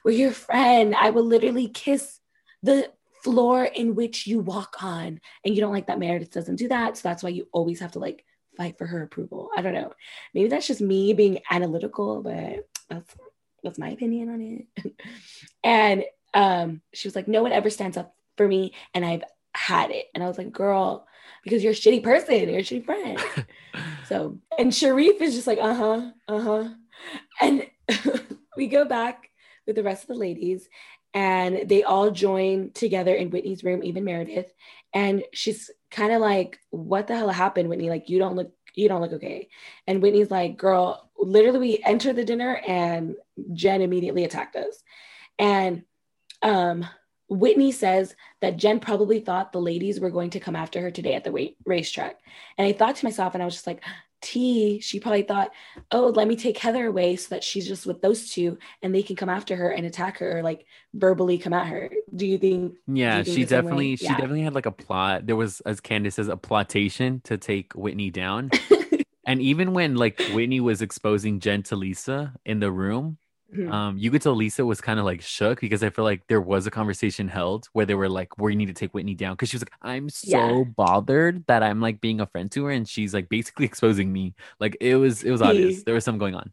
we're 0.04 0.12
your 0.12 0.32
friend. 0.32 0.96
I 0.96 1.10
will 1.10 1.26
literally 1.26 1.68
kiss 1.68 2.20
the 2.64 2.92
floor 3.24 3.64
in 3.64 3.96
which 3.96 4.28
you 4.28 4.40
walk 4.40 4.84
on. 4.84 5.20
And 5.44 5.56
you 5.56 5.62
don't 5.62 5.74
like 5.74 5.88
that 5.88 6.00
Meredith 6.00 6.32
doesn't 6.32 6.56
do 6.58 6.70
that. 6.70 6.98
So 6.98 7.10
that's 7.10 7.24
why 7.24 7.30
you 7.30 7.48
always 7.52 7.80
have 7.82 7.92
to 7.94 8.00
like 8.00 8.24
fight 8.56 8.78
for 8.78 8.86
her 8.88 9.04
approval. 9.04 9.50
I 9.56 9.62
don't 9.62 9.74
know. 9.74 9.92
Maybe 10.34 10.48
that's 10.48 10.68
just 10.68 10.82
me 10.82 11.14
being 11.14 11.40
analytical, 11.50 12.22
but 12.22 12.68
that's 12.90 13.16
that's 13.64 13.80
my 13.80 13.90
opinion 13.90 14.30
on 14.30 14.42
it. 14.42 14.94
and 15.64 16.04
um, 16.34 16.82
she 16.94 17.08
was 17.08 17.16
like, 17.16 17.28
no 17.28 17.42
one 17.42 17.52
ever 17.52 17.70
stands 17.70 17.98
up 17.98 18.16
for 18.38 18.48
me. 18.48 18.74
And 18.94 19.04
I've 19.04 19.24
had 19.56 19.92
it. 19.92 20.08
And 20.14 20.24
I 20.24 20.28
was 20.28 20.38
like, 20.38 20.52
girl, 20.52 21.08
because 21.44 21.64
you're 21.64 21.74
a 21.74 21.76
shitty 21.76 22.04
person, 22.04 22.50
you're 22.50 22.60
a 22.60 22.64
shitty 22.64 22.86
friend. 22.86 23.20
so, 24.08 24.38
and 24.58 24.72
Sharrieff 24.72 25.22
is 25.22 25.36
just 25.36 25.48
like, 25.48 25.60
uh 25.60 25.74
huh, 25.74 26.12
uh 26.28 26.42
huh. 26.42 26.70
And 27.42 27.68
we 28.58 28.68
go 28.68 28.86
back 28.86 29.30
with 29.66 29.76
the 29.76 29.84
rest 29.84 30.04
of 30.04 30.08
the 30.10 30.16
ladies, 30.16 30.68
and 31.14 31.68
they 31.70 31.84
all 31.84 32.12
join 32.12 32.72
together 32.74 33.14
in 33.14 33.30
Whitney's 33.30 33.64
room, 33.64 33.84
even 33.84 34.04
Meredith. 34.04 34.52
And 34.94 35.24
she's 35.34 35.72
kind 35.92 36.12
of 36.12 36.22
like, 36.22 36.60
what 36.70 37.08
the 37.08 37.16
hell 37.16 37.30
happened, 37.30 37.70
Whitney? 37.70 37.90
Like, 37.90 38.10
you 38.10 38.20
don't 38.20 38.36
look, 38.36 38.52
you 38.74 38.90
don't 38.90 39.02
look 39.02 39.14
okay. 39.14 39.50
And 39.88 40.02
Whitney's 40.02 40.32
like, 40.32 40.58
girl, 40.58 41.10
literally, 41.18 41.60
we 41.60 41.84
entered 41.86 42.16
the 42.16 42.26
dinner, 42.26 42.62
and 42.68 43.16
Jen 43.54 43.82
immediately 43.82 44.26
attacked 44.26 44.56
us. 44.56 44.84
And 45.40 45.84
um, 46.42 46.86
Whitney 47.28 47.72
says 47.72 48.16
that 48.42 48.58
Jen 48.58 48.80
probably 48.80 49.20
thought 49.20 49.52
the 49.52 49.62
ladies 49.62 50.00
were 50.00 50.12
going 50.12 50.30
to 50.32 50.40
come 50.40 50.56
after 50.56 50.80
her 50.82 50.92
today 50.92 51.16
at 51.16 51.24
the 51.24 51.54
racetrack. 51.66 52.20
And 52.58 52.68
I 52.68 52.72
thought 52.72 52.96
to 52.98 53.06
myself, 53.06 53.34
and 53.34 53.42
I 53.42 53.46
was 53.46 53.56
just 53.56 53.68
like, 53.68 53.84
T, 54.22 54.80
she 54.80 55.00
probably 55.00 55.22
thought, 55.22 55.52
oh, 55.92 56.08
let 56.08 56.28
me 56.28 56.36
take 56.36 56.58
Heather 56.58 56.88
away 56.88 57.16
so 57.16 57.30
that 57.30 57.44
she's 57.44 57.68
just 57.68 57.86
with 57.86 58.02
those 58.02 58.32
two 58.32 58.58
and 58.82 58.94
they 58.94 59.04
can 59.04 59.16
come 59.16 59.30
after 59.30 59.56
her 59.56 59.70
and 59.70 59.86
attack 59.86 60.18
her 60.18 60.40
or 60.40 60.44
like 60.44 60.66
verbally 60.94 61.38
come 61.38 61.54
at 61.54 61.68
her. 61.68 61.92
Do 62.16 62.26
you 62.26 62.38
think? 62.38 62.76
Yeah, 62.88 63.20
you 63.20 63.24
think 63.24 63.38
she 63.38 63.46
definitely, 63.46 63.96
she 63.98 64.08
definitely 64.08 64.42
had 64.42 64.56
like 64.56 64.66
a 64.66 64.72
plot. 64.72 65.28
There 65.28 65.36
was, 65.36 65.62
as 65.62 65.80
Candace 65.80 66.16
says, 66.16 66.28
a 66.28 66.38
plotation 66.38 67.22
to 67.26 67.38
take 67.38 67.74
Whitney 67.74 68.10
down. 68.10 68.50
and 69.28 69.42
even 69.42 69.74
when 69.74 69.96
like 69.96 70.20
Whitney 70.34 70.60
was 70.60 70.82
exposing 70.82 71.40
Jen 71.40 71.62
to 71.64 71.76
Lisa 71.76 72.34
in 72.46 72.60
the 72.60 72.72
room, 72.72 73.18
Mm-hmm. 73.56 73.72
Um, 73.72 73.98
you 73.98 74.12
could 74.12 74.22
tell 74.22 74.36
Lisa 74.36 74.66
was 74.66 74.82
kind 74.82 75.00
of 75.00 75.06
like 75.06 75.22
shook 75.22 75.62
because 75.62 75.84
I 75.84 75.90
feel 75.90 76.06
like 76.06 76.28
there 76.28 76.42
was 76.42 76.68
a 76.68 76.72
conversation 76.72 77.28
held 77.28 77.68
where 77.74 77.86
they 77.86 77.96
were 77.96 78.10
like, 78.10 78.38
"We 78.38 78.56
need 78.56 78.68
to 78.68 78.74
take 78.74 78.94
Whitney 78.94 79.16
down," 79.16 79.34
because 79.34 79.50
she 79.50 79.56
was 79.56 79.64
like, 79.64 79.74
"I'm 79.82 80.10
so 80.10 80.28
yeah. 80.28 80.64
bothered 80.64 81.46
that 81.48 81.64
I'm 81.64 81.82
like 81.82 82.02
being 82.02 82.22
a 82.22 82.28
friend 82.28 82.52
to 82.52 82.66
her," 82.66 82.72
and 82.72 82.88
she's 82.88 83.14
like 83.14 83.30
basically 83.30 83.66
exposing 83.72 84.12
me. 84.12 84.34
Like 84.60 84.78
it 84.82 84.96
was, 84.96 85.24
it 85.24 85.32
was 85.32 85.42
obvious 85.42 85.84
there 85.84 85.96
was 85.96 86.04
something 86.04 86.20
going 86.20 86.36
on. 86.36 86.52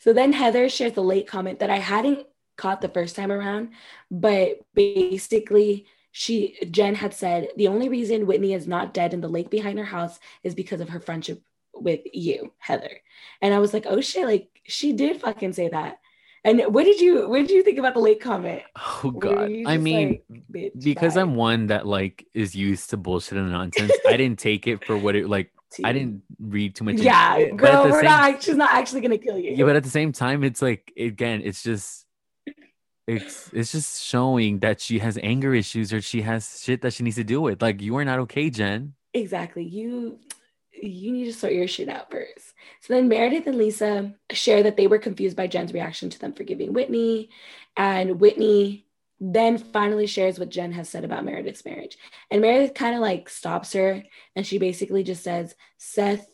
So 0.00 0.12
then 0.12 0.32
Heather 0.32 0.68
shares 0.68 0.92
the 0.92 1.02
late 1.02 1.26
comment 1.26 1.60
that 1.60 1.70
I 1.70 1.78
hadn't 1.78 2.26
caught 2.56 2.80
the 2.80 2.88
first 2.88 3.16
time 3.16 3.32
around. 3.32 3.70
But 4.10 4.60
basically, 4.74 5.86
she 6.12 6.56
Jen 6.70 6.94
had 6.94 7.14
said 7.14 7.48
the 7.56 7.68
only 7.68 7.88
reason 7.88 8.26
Whitney 8.26 8.52
is 8.52 8.66
not 8.68 8.94
dead 8.94 9.14
in 9.14 9.20
the 9.20 9.28
lake 9.28 9.50
behind 9.50 9.78
her 9.78 9.84
house 9.84 10.18
is 10.42 10.54
because 10.54 10.80
of 10.80 10.90
her 10.90 11.00
friendship 11.00 11.42
with 11.74 12.00
you, 12.12 12.52
Heather. 12.58 13.00
And 13.40 13.52
I 13.54 13.58
was 13.58 13.72
like, 13.72 13.86
oh 13.86 14.00
shit, 14.00 14.26
like 14.26 14.48
she 14.64 14.92
did 14.92 15.20
fucking 15.20 15.52
say 15.52 15.68
that. 15.68 15.98
And 16.44 16.60
what 16.74 16.84
did 16.84 17.00
you 17.00 17.28
what 17.28 17.38
did 17.38 17.50
you 17.50 17.62
think 17.62 17.78
about 17.78 17.94
the 17.94 18.00
late 18.00 18.20
comment? 18.20 18.62
Oh 19.04 19.10
god. 19.10 19.50
I 19.66 19.76
mean 19.76 20.22
like, 20.52 20.72
because 20.78 21.14
bye. 21.14 21.20
I'm 21.20 21.36
one 21.36 21.68
that 21.68 21.86
like 21.86 22.26
is 22.34 22.54
used 22.54 22.90
to 22.90 22.96
bullshit 22.96 23.38
and 23.38 23.50
nonsense, 23.52 23.92
I 24.06 24.16
didn't 24.16 24.38
take 24.40 24.66
it 24.66 24.84
for 24.84 24.96
what 24.96 25.14
it 25.14 25.28
like 25.28 25.52
I 25.84 25.92
didn't 25.92 26.22
read 26.38 26.74
too 26.74 26.84
much. 26.84 26.96
Yeah, 26.96 27.50
girl, 27.50 27.84
we're 27.84 28.00
same, 28.00 28.04
not 28.04 28.42
she's 28.42 28.56
not 28.56 28.72
actually 28.72 29.00
gonna 29.00 29.18
kill 29.18 29.38
you. 29.38 29.52
Yeah, 29.52 29.64
but 29.64 29.76
at 29.76 29.84
the 29.84 29.90
same 29.90 30.12
time, 30.12 30.44
it's 30.44 30.60
like 30.60 30.92
again, 30.98 31.42
it's 31.44 31.62
just 31.62 32.06
it's 33.06 33.50
it's 33.52 33.72
just 33.72 34.02
showing 34.02 34.60
that 34.60 34.80
she 34.80 34.98
has 34.98 35.18
anger 35.22 35.54
issues 35.54 35.92
or 35.92 36.00
she 36.00 36.22
has 36.22 36.60
shit 36.62 36.82
that 36.82 36.92
she 36.92 37.04
needs 37.04 37.16
to 37.16 37.24
deal 37.24 37.40
with. 37.40 37.62
Like 37.62 37.80
you 37.80 37.96
are 37.96 38.04
not 38.04 38.18
okay, 38.20 38.50
Jen. 38.50 38.94
Exactly. 39.14 39.64
You 39.64 40.18
you 40.82 41.12
need 41.12 41.26
to 41.26 41.32
sort 41.32 41.52
your 41.52 41.68
shit 41.68 41.88
out 41.88 42.10
first. 42.10 42.54
So 42.80 42.94
then 42.94 43.08
Meredith 43.08 43.46
and 43.46 43.56
Lisa 43.56 44.14
share 44.30 44.62
that 44.64 44.76
they 44.76 44.86
were 44.86 44.98
confused 44.98 45.36
by 45.36 45.46
Jen's 45.46 45.72
reaction 45.72 46.10
to 46.10 46.18
them 46.18 46.32
forgiving 46.32 46.72
Whitney. 46.72 47.30
And 47.76 48.20
Whitney 48.20 48.86
then 49.20 49.58
finally 49.58 50.06
shares 50.06 50.38
what 50.38 50.48
Jen 50.48 50.72
has 50.72 50.88
said 50.88 51.04
about 51.04 51.24
Meredith's 51.24 51.64
marriage. 51.64 51.96
And 52.30 52.40
Meredith 52.40 52.74
kind 52.74 52.96
of 52.96 53.00
like 53.00 53.28
stops 53.28 53.72
her 53.74 54.02
and 54.34 54.46
she 54.46 54.58
basically 54.58 55.04
just 55.04 55.22
says, 55.22 55.54
Seth 55.78 56.26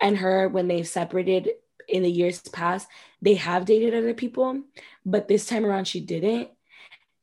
and 0.00 0.18
her, 0.18 0.48
when 0.48 0.66
they've 0.66 0.86
separated 0.86 1.50
in 1.88 2.02
the 2.02 2.10
years 2.10 2.40
past, 2.40 2.88
they 3.22 3.34
have 3.34 3.64
dated 3.64 3.94
other 3.94 4.14
people, 4.14 4.62
but 5.06 5.28
this 5.28 5.46
time 5.46 5.64
around 5.64 5.86
she 5.86 6.00
didn't. 6.00 6.48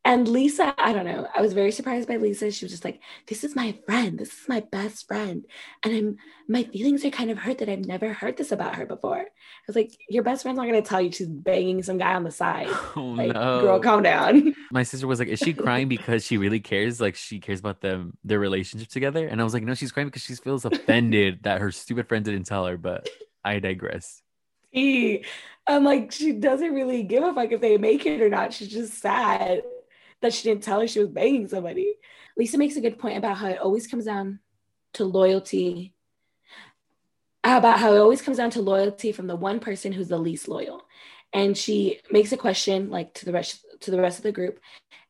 And 0.06 0.28
Lisa, 0.28 0.76
I 0.78 0.94
don't 0.94 1.08
know. 1.08 1.28
I 1.36 1.42
was 1.42 1.54
very 1.54 1.72
surprised 1.72 2.08
by 2.08 2.18
Lisa. 2.18 2.52
She 2.52 2.64
was 2.64 2.72
just 2.72 2.86
like, 2.86 3.02
"This 3.26 3.44
is 3.44 3.56
my 3.56 3.76
friend. 3.88 4.20
This 4.20 4.42
is 4.42 4.48
my 4.48 4.60
best 4.60 5.08
friend." 5.08 5.46
And 5.82 5.94
I'm 5.96 6.18
my 6.48 6.64
feelings 6.64 7.04
are 7.04 7.10
kind 7.10 7.32
of 7.32 7.40
hurt 7.40 7.58
that 7.58 7.70
I've 7.70 7.88
never 7.88 8.14
heard 8.14 8.38
this 8.38 8.52
about 8.52 8.76
her 8.76 8.86
before. 8.86 9.22
I 9.22 9.66
was 9.66 9.76
like, 9.76 9.98
"Your 10.08 10.22
best 10.22 10.44
friend's 10.44 10.58
not 10.58 10.68
going 10.68 10.82
to 10.82 10.88
tell 10.88 11.02
you 11.02 11.12
she's 11.12 11.28
banging 11.28 11.82
some 11.82 11.98
guy 11.98 12.14
on 12.14 12.24
the 12.24 12.32
side." 12.32 12.70
Oh 12.96 13.02
like, 13.02 13.34
no, 13.34 13.62
girl, 13.62 13.80
calm 13.80 14.04
down. 14.04 14.54
My 14.72 14.84
sister 14.84 15.08
was 15.08 15.18
like, 15.18 15.28
"Is 15.28 15.40
she 15.40 15.54
crying 15.54 15.88
because 15.88 16.24
she 16.24 16.38
really 16.38 16.60
cares? 16.60 17.02
Like 17.02 17.16
she 17.16 17.40
cares 17.40 17.60
about 17.60 17.82
them 17.82 18.16
their 18.24 18.40
relationship 18.40 18.90
together?" 18.90 19.26
And 19.26 19.42
I 19.42 19.44
was 19.44 19.56
like, 19.56 19.64
"No, 19.64 19.74
she's 19.74 19.92
crying 19.92 20.08
because 20.08 20.22
she 20.22 20.36
feels 20.36 20.66
offended 20.66 21.40
that 21.44 21.62
her 21.62 21.72
stupid 21.72 22.08
friend 22.08 22.24
didn't 22.24 22.44
tell 22.44 22.68
her." 22.68 22.78
But 22.78 23.10
I 23.44 23.58
digress. 23.58 24.22
I'm 25.68 25.84
like, 25.84 26.12
she 26.12 26.34
doesn't 26.34 26.76
really 26.76 27.02
give 27.02 27.24
a 27.24 27.34
fuck 27.34 27.52
if 27.52 27.62
they 27.62 27.78
make 27.78 28.06
it 28.06 28.22
or 28.22 28.30
not. 28.30 28.54
She's 28.54 28.68
just 28.68 29.00
sad 29.00 29.64
that 30.26 30.34
she 30.34 30.50
didn't 30.50 30.64
tell 30.64 30.82
her 30.82 30.88
she 30.88 31.00
was 31.00 31.10
banging 31.10 31.48
somebody. 31.48 31.94
Lisa 32.36 32.58
makes 32.58 32.76
a 32.76 32.82
good 32.82 33.00
point 33.00 33.18
about 33.18 33.38
how 33.38 33.48
it 33.48 33.60
always 33.60 33.88
comes 33.88 34.06
down 34.06 34.40
to 34.94 35.06
loyalty. 35.06 35.94
About 37.44 37.80
how 37.80 37.94
it 37.94 38.00
always 38.00 38.22
comes 38.22 38.38
down 38.38 38.50
to 38.52 38.62
loyalty 38.62 39.12
from 39.12 39.28
the 39.28 39.36
one 39.36 39.60
person 39.60 39.92
who's 39.92 40.08
the 40.08 40.18
least 40.18 40.48
loyal. 40.48 40.84
And 41.32 41.56
she 41.56 42.00
makes 42.10 42.32
a 42.32 42.38
question 42.38 42.90
like 42.90 43.14
to 43.16 43.26
the 43.26 43.32
rest 43.32 43.64
to 43.82 43.92
the 43.92 44.02
rest 44.02 44.18
of 44.18 44.24
the 44.24 44.32
group. 44.32 44.60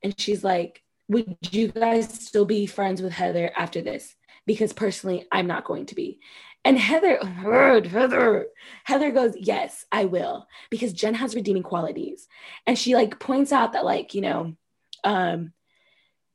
And 0.04 0.20
she's 0.20 0.44
like, 0.44 0.84
Would 1.08 1.38
you 1.50 1.70
guys 1.70 2.10
still 2.14 2.46
be 2.46 2.66
friends 2.66 3.02
with 3.02 3.14
Heather 3.14 3.52
after 3.56 3.82
this? 3.82 4.16
Because 4.46 4.74
personally, 4.74 5.26
I'm 5.32 5.48
not 5.48 5.66
going 5.66 5.86
to 5.88 5.96
be. 5.96 6.20
And 6.66 6.80
Heather, 6.80 7.20
oh 7.22 7.26
heard 7.26 7.88
Heather, 7.88 8.48
Heather 8.84 9.12
goes, 9.12 9.36
Yes, 9.38 9.86
I 9.92 10.06
will, 10.06 10.48
because 10.70 10.94
Jen 10.94 11.14
has 11.14 11.36
redeeming 11.36 11.64
qualities. 11.64 12.28
And 12.68 12.78
she 12.78 12.96
like 12.96 13.20
points 13.20 13.54
out 13.54 13.74
that, 13.74 13.86
like, 13.86 14.14
you 14.14 14.22
know, 14.22 14.56
um, 15.06 15.54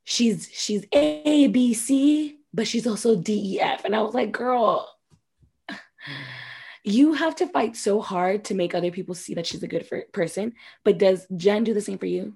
she's 0.05 0.49
she's 0.53 0.87
A 0.93 1.49
B 1.49 1.75
C, 1.75 2.39
but 2.55 2.67
she's 2.67 2.87
also 2.87 3.17
D 3.17 3.57
E 3.57 3.61
F. 3.61 3.85
And 3.85 3.95
I 3.95 4.01
was 4.01 4.15
like, 4.15 4.33
girl, 4.33 4.89
you 6.83 7.13
have 7.13 7.37
to 7.37 7.47
fight 7.47 7.77
so 7.77 8.01
hard 8.01 8.45
to 8.45 8.55
make 8.55 8.75
other 8.75 8.91
people 8.91 9.15
see 9.15 9.35
that 9.35 9.47
she's 9.47 9.63
a 9.63 9.69
good 9.69 9.87
for- 9.87 10.07
person. 10.13 10.55
But 10.85 10.97
does 10.97 11.27
Jen 11.37 11.65
do 11.65 11.75
the 11.75 11.83
same 11.83 11.99
for 11.99 12.07
you? 12.07 12.35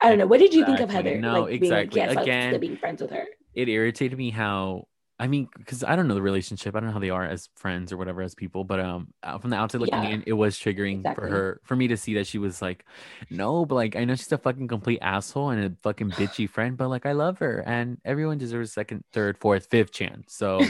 I 0.00 0.08
don't 0.08 0.18
know. 0.18 0.26
What 0.26 0.40
did 0.40 0.52
you 0.52 0.62
exactly. 0.62 0.86
think 0.86 0.90
of 0.90 0.94
Heather? 0.94 1.20
No, 1.20 1.42
like, 1.42 1.52
exactly. 1.54 2.00
Being, 2.00 2.14
yes, 2.14 2.22
Again, 2.22 2.60
being 2.60 2.76
friends 2.76 3.00
with 3.00 3.12
her. 3.12 3.26
It 3.54 3.68
irritated 3.68 4.18
me 4.18 4.30
how 4.30 4.88
I 5.18 5.28
mean, 5.28 5.48
because 5.56 5.84
I 5.84 5.94
don't 5.94 6.08
know 6.08 6.14
the 6.14 6.22
relationship. 6.22 6.74
I 6.74 6.80
don't 6.80 6.88
know 6.88 6.92
how 6.92 6.98
they 6.98 7.10
are 7.10 7.24
as 7.24 7.48
friends 7.54 7.92
or 7.92 7.96
whatever 7.96 8.20
as 8.22 8.34
people, 8.34 8.64
but 8.64 8.80
um, 8.80 9.14
from 9.40 9.50
the 9.50 9.56
outside 9.56 9.80
looking 9.80 10.02
yeah, 10.02 10.08
in, 10.08 10.24
it 10.26 10.32
was 10.32 10.58
triggering 10.58 10.98
exactly. 10.98 11.28
for 11.28 11.34
her 11.34 11.60
for 11.62 11.76
me 11.76 11.86
to 11.88 11.96
see 11.96 12.14
that 12.14 12.26
she 12.26 12.38
was 12.38 12.60
like, 12.60 12.84
no, 13.30 13.64
but 13.64 13.76
like 13.76 13.94
I 13.94 14.04
know 14.04 14.16
she's 14.16 14.32
a 14.32 14.38
fucking 14.38 14.66
complete 14.66 14.98
asshole 15.02 15.50
and 15.50 15.64
a 15.64 15.76
fucking 15.82 16.10
bitchy 16.10 16.50
friend, 16.50 16.76
but 16.76 16.88
like 16.88 17.06
I 17.06 17.12
love 17.12 17.38
her 17.38 17.62
and 17.64 17.98
everyone 18.04 18.38
deserves 18.38 18.70
a 18.70 18.72
second, 18.72 19.04
third, 19.12 19.38
fourth, 19.38 19.68
fifth 19.70 19.92
chance. 19.92 20.34
So 20.34 20.60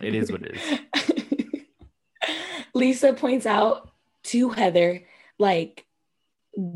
it 0.00 0.14
is 0.14 0.30
what 0.30 0.42
it 0.42 0.56
is. 0.56 0.78
Lisa 2.74 3.12
points 3.14 3.46
out 3.46 3.90
to 4.24 4.50
Heather, 4.50 5.02
like, 5.38 5.86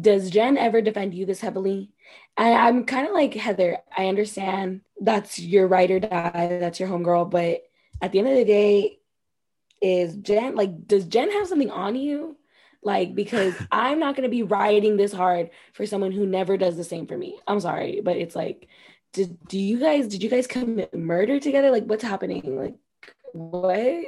does 0.00 0.30
Jen 0.30 0.58
ever 0.58 0.82
defend 0.82 1.14
you 1.14 1.24
this 1.24 1.40
heavily? 1.40 1.91
And 2.36 2.54
I'm 2.54 2.84
kind 2.84 3.06
of 3.06 3.12
like 3.12 3.34
Heather. 3.34 3.78
I 3.96 4.08
understand 4.08 4.80
that's 5.00 5.38
your 5.38 5.66
ride 5.66 5.90
or 5.90 6.00
die, 6.00 6.58
that's 6.60 6.80
your 6.80 6.88
homegirl, 6.88 7.30
but 7.30 7.62
at 8.00 8.12
the 8.12 8.18
end 8.18 8.28
of 8.28 8.36
the 8.36 8.44
day, 8.44 8.98
is 9.80 10.16
Jen 10.16 10.54
like 10.54 10.86
does 10.86 11.04
Jen 11.04 11.30
have 11.30 11.48
something 11.48 11.70
on 11.70 11.96
you? 11.96 12.36
Like 12.82 13.14
because 13.14 13.54
I'm 13.72 13.98
not 13.98 14.16
gonna 14.16 14.28
be 14.28 14.42
riding 14.42 14.96
this 14.96 15.12
hard 15.12 15.50
for 15.72 15.86
someone 15.86 16.12
who 16.12 16.26
never 16.26 16.56
does 16.56 16.76
the 16.76 16.84
same 16.84 17.06
for 17.06 17.18
me. 17.18 17.38
I'm 17.46 17.60
sorry, 17.60 18.00
but 18.02 18.16
it's 18.16 18.36
like, 18.36 18.68
did 19.12 19.36
do 19.48 19.58
you 19.58 19.78
guys 19.78 20.08
did 20.08 20.22
you 20.22 20.30
guys 20.30 20.46
commit 20.46 20.94
murder 20.94 21.38
together? 21.38 21.70
Like 21.70 21.84
what's 21.84 22.04
happening? 22.04 22.56
Like 22.56 22.76
what? 23.32 24.04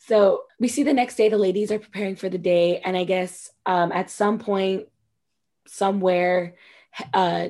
So 0.00 0.44
we 0.58 0.68
see 0.68 0.84
the 0.84 0.92
next 0.92 1.16
day 1.16 1.28
the 1.28 1.36
ladies 1.36 1.72
are 1.72 1.78
preparing 1.78 2.16
for 2.16 2.28
the 2.28 2.38
day, 2.38 2.80
and 2.80 2.96
I 2.96 3.04
guess 3.04 3.50
um, 3.66 3.92
at 3.92 4.10
some 4.10 4.38
point, 4.38 4.86
somewhere, 5.66 6.54
uh, 7.12 7.48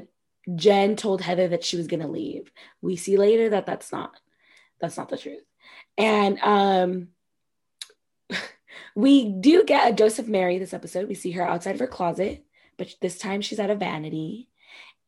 Jen 0.54 0.96
told 0.96 1.20
Heather 1.20 1.48
that 1.48 1.64
she 1.64 1.76
was 1.76 1.86
going 1.86 2.00
to 2.00 2.08
leave. 2.08 2.50
We 2.80 2.96
see 2.96 3.16
later 3.16 3.50
that 3.50 3.66
that's 3.66 3.92
not 3.92 4.14
that's 4.80 4.96
not 4.96 5.08
the 5.08 5.18
truth. 5.18 5.42
And 5.96 6.38
um 6.40 7.08
we 8.94 9.30
do 9.30 9.64
get 9.64 9.90
a 9.90 9.94
Joseph 9.94 10.28
Mary 10.28 10.58
this 10.58 10.74
episode. 10.74 11.08
We 11.08 11.14
see 11.14 11.32
her 11.32 11.46
outside 11.46 11.74
of 11.74 11.80
her 11.80 11.86
closet, 11.86 12.44
but 12.76 12.94
this 13.00 13.18
time 13.18 13.42
she's 13.42 13.60
out 13.60 13.70
of 13.70 13.80
vanity. 13.80 14.48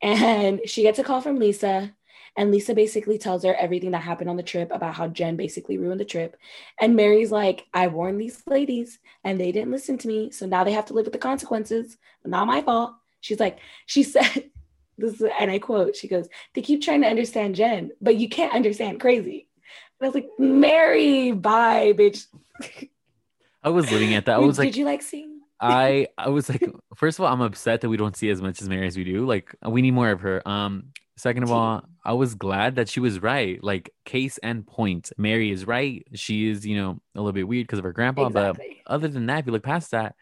And 0.03 0.61
she 0.67 0.83
gets 0.83 0.99
a 0.99 1.05
call 1.05 1.21
from 1.21 1.39
Lisa. 1.39 1.95
And 2.37 2.53
Lisa 2.53 2.75
basically 2.75 3.19
tells 3.19 3.43
her 3.45 3.57
everything 3.57 3.91
that 3.91 4.03
happened 4.03 4.31
on 4.31 4.37
the 4.37 4.43
trip 4.45 4.71
about 4.71 4.95
how 4.95 5.09
Jen 5.09 5.37
basically 5.37 5.79
ruined 5.79 6.01
the 6.01 6.05
trip. 6.05 6.37
And 6.81 6.95
Mary's 6.95 7.33
like, 7.33 7.67
I 7.75 7.89
warned 7.89 8.21
these 8.21 8.43
ladies 8.47 9.01
and 9.25 9.39
they 9.39 9.51
didn't 9.51 9.73
listen 9.73 9.99
to 9.99 10.09
me. 10.09 10.31
So 10.31 10.47
now 10.47 10.63
they 10.63 10.73
have 10.73 10.87
to 10.87 10.95
live 10.95 11.07
with 11.07 11.13
the 11.13 11.19
consequences. 11.19 11.97
Not 12.25 12.47
my 12.47 12.63
fault. 12.63 12.95
She's 13.21 13.41
like, 13.41 13.59
she 13.87 14.03
said, 14.03 14.51
this 14.99 15.21
is, 15.21 15.23
and 15.41 15.51
I 15.51 15.59
quote, 15.59 15.97
she 15.97 16.09
goes, 16.09 16.29
they 16.55 16.63
keep 16.63 16.83
trying 16.83 17.03
to 17.03 17.09
understand 17.09 17.55
Jen, 17.55 17.91
but 18.01 18.17
you 18.17 18.29
can't 18.29 18.55
understand 18.55 19.01
crazy. 19.01 19.47
And 20.01 20.07
I 20.07 20.09
was 20.09 20.15
like, 20.15 20.29
Mary, 20.39 21.33
bye, 21.33 21.93
bitch. 21.93 22.27
I 23.63 23.69
was 23.69 23.91
looking 23.91 24.15
at 24.15 24.27
that. 24.27 24.37
I 24.37 24.39
was 24.39 24.57
Did 24.57 24.63
like, 24.63 24.73
Did 24.73 24.79
you 24.79 24.85
like 24.87 25.03
seeing? 25.03 25.41
I 25.61 26.09
I 26.19 26.31
was 26.31 26.49
like, 26.49 26.65
first 26.97 27.19
of 27.19 27.25
all, 27.25 27.33
I'm 27.33 27.41
upset 27.43 27.83
that 27.83 27.89
we 27.89 27.97
don't 27.97 28.17
see 28.17 28.31
as 28.31 28.41
much 28.41 28.63
as 28.63 28.69
Mary 28.69 28.87
as 28.87 28.97
we 28.97 29.05
do. 29.05 29.27
Like, 29.27 29.55
we 29.67 29.83
need 29.83 29.93
more 29.93 30.11
of 30.11 30.23
her. 30.23 30.47
Um, 30.49 30.93
second 31.17 31.43
of 31.43 31.53
all, 31.53 31.85
I 32.03 32.15
was 32.15 32.35
glad 32.35 32.77
that 32.77 32.89
she 32.89 33.01
was 33.01 33.21
right. 33.21 33.63
Like, 33.63 33.93
case 34.07 34.39
and 34.39 34.67
point. 34.67 35.13
Mary 35.19 35.51
is 35.51 35.67
right. 35.67 36.07
She 36.15 36.49
is, 36.49 36.67
you 36.67 36.77
know, 36.77 37.01
a 37.15 37.19
little 37.21 37.33
bit 37.33 37.47
weird 37.47 37.67
because 37.67 37.79
of 37.79 37.85
her 37.85 37.93
grandpa. 37.93 38.29
Exactly. 38.29 38.81
But 38.87 38.93
other 38.93 39.09
than 39.09 39.27
that, 39.27 39.41
if 39.41 39.47
you 39.47 39.53
look 39.53 39.63
past 39.63 39.91
that, 39.91 40.15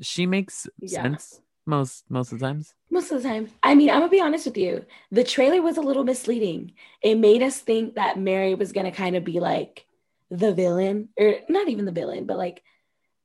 she 0.00 0.26
makes 0.26 0.68
yeah. 0.78 1.02
sense 1.02 1.40
most 1.66 2.04
most 2.10 2.32
of 2.32 2.38
the 2.38 2.46
times? 2.46 2.74
Most 2.90 3.12
of 3.12 3.22
the 3.22 3.28
time. 3.28 3.48
I 3.62 3.74
mean 3.74 3.90
i'm 3.90 4.00
gonna 4.00 4.10
be 4.10 4.20
honest 4.20 4.46
with 4.46 4.56
you. 4.56 4.84
The 5.10 5.24
trailer 5.24 5.62
was 5.62 5.76
a 5.76 5.82
little 5.82 6.04
misleading. 6.04 6.72
It 7.02 7.16
made 7.16 7.42
us 7.42 7.60
think 7.60 7.94
that 7.94 8.18
mary 8.18 8.54
was 8.54 8.72
gonna 8.72 8.92
kind 8.92 9.16
of 9.16 9.24
be 9.24 9.40
like 9.40 9.86
the 10.30 10.54
villain 10.54 11.08
or 11.18 11.34
not 11.48 11.68
even 11.68 11.84
the 11.84 11.92
villain 11.92 12.24
but 12.24 12.38
like 12.38 12.62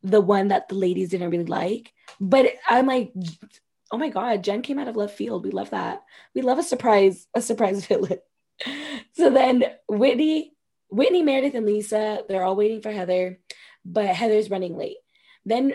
the 0.02 0.22
one 0.22 0.50
that 0.50 0.70
the 0.70 0.76
ladies 0.76 1.10
didn't 1.10 1.30
really 1.30 1.46
like. 1.46 1.94
But 2.20 2.54
i'm 2.70 2.88
like 2.88 3.14
oh 3.92 3.98
my 3.98 4.10
god 4.10 4.44
jen 4.44 4.62
came 4.62 4.80
out 4.80 4.88
of 4.88 4.96
left 4.96 5.18
field. 5.18 5.44
We 5.44 5.52
love 5.52 5.72
that. 5.72 6.04
We 6.34 6.42
love 6.42 6.60
a 6.60 6.64
surprise 6.64 7.28
a 7.34 7.42
surprise 7.42 7.86
villain. 7.88 8.20
So 9.14 9.30
then 9.30 9.64
whitney 9.88 10.54
whitney 10.90 11.24
meredith 11.24 11.56
and 11.56 11.66
lisa 11.66 12.24
they're 12.30 12.44
all 12.44 12.56
waiting 12.56 12.82
for 12.82 12.92
heather 12.92 13.40
but 13.84 14.06
heather's 14.08 14.50
running 14.50 14.78
late 14.78 14.98
then 15.46 15.74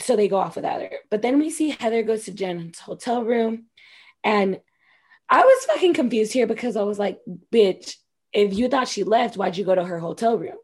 so 0.00 0.16
they 0.16 0.28
go 0.28 0.36
off 0.36 0.56
without 0.56 0.80
her. 0.80 0.90
But 1.10 1.22
then 1.22 1.38
we 1.38 1.50
see 1.50 1.70
Heather 1.70 2.02
goes 2.02 2.24
to 2.24 2.32
Jen's 2.32 2.78
hotel 2.78 3.22
room. 3.24 3.66
And 4.22 4.60
I 5.28 5.42
was 5.42 5.64
fucking 5.66 5.94
confused 5.94 6.32
here 6.32 6.46
because 6.46 6.76
I 6.76 6.82
was 6.82 6.98
like, 6.98 7.20
bitch, 7.52 7.96
if 8.32 8.54
you 8.54 8.68
thought 8.68 8.88
she 8.88 9.04
left, 9.04 9.36
why'd 9.36 9.56
you 9.56 9.64
go 9.64 9.74
to 9.74 9.84
her 9.84 9.98
hotel 9.98 10.38
room? 10.38 10.56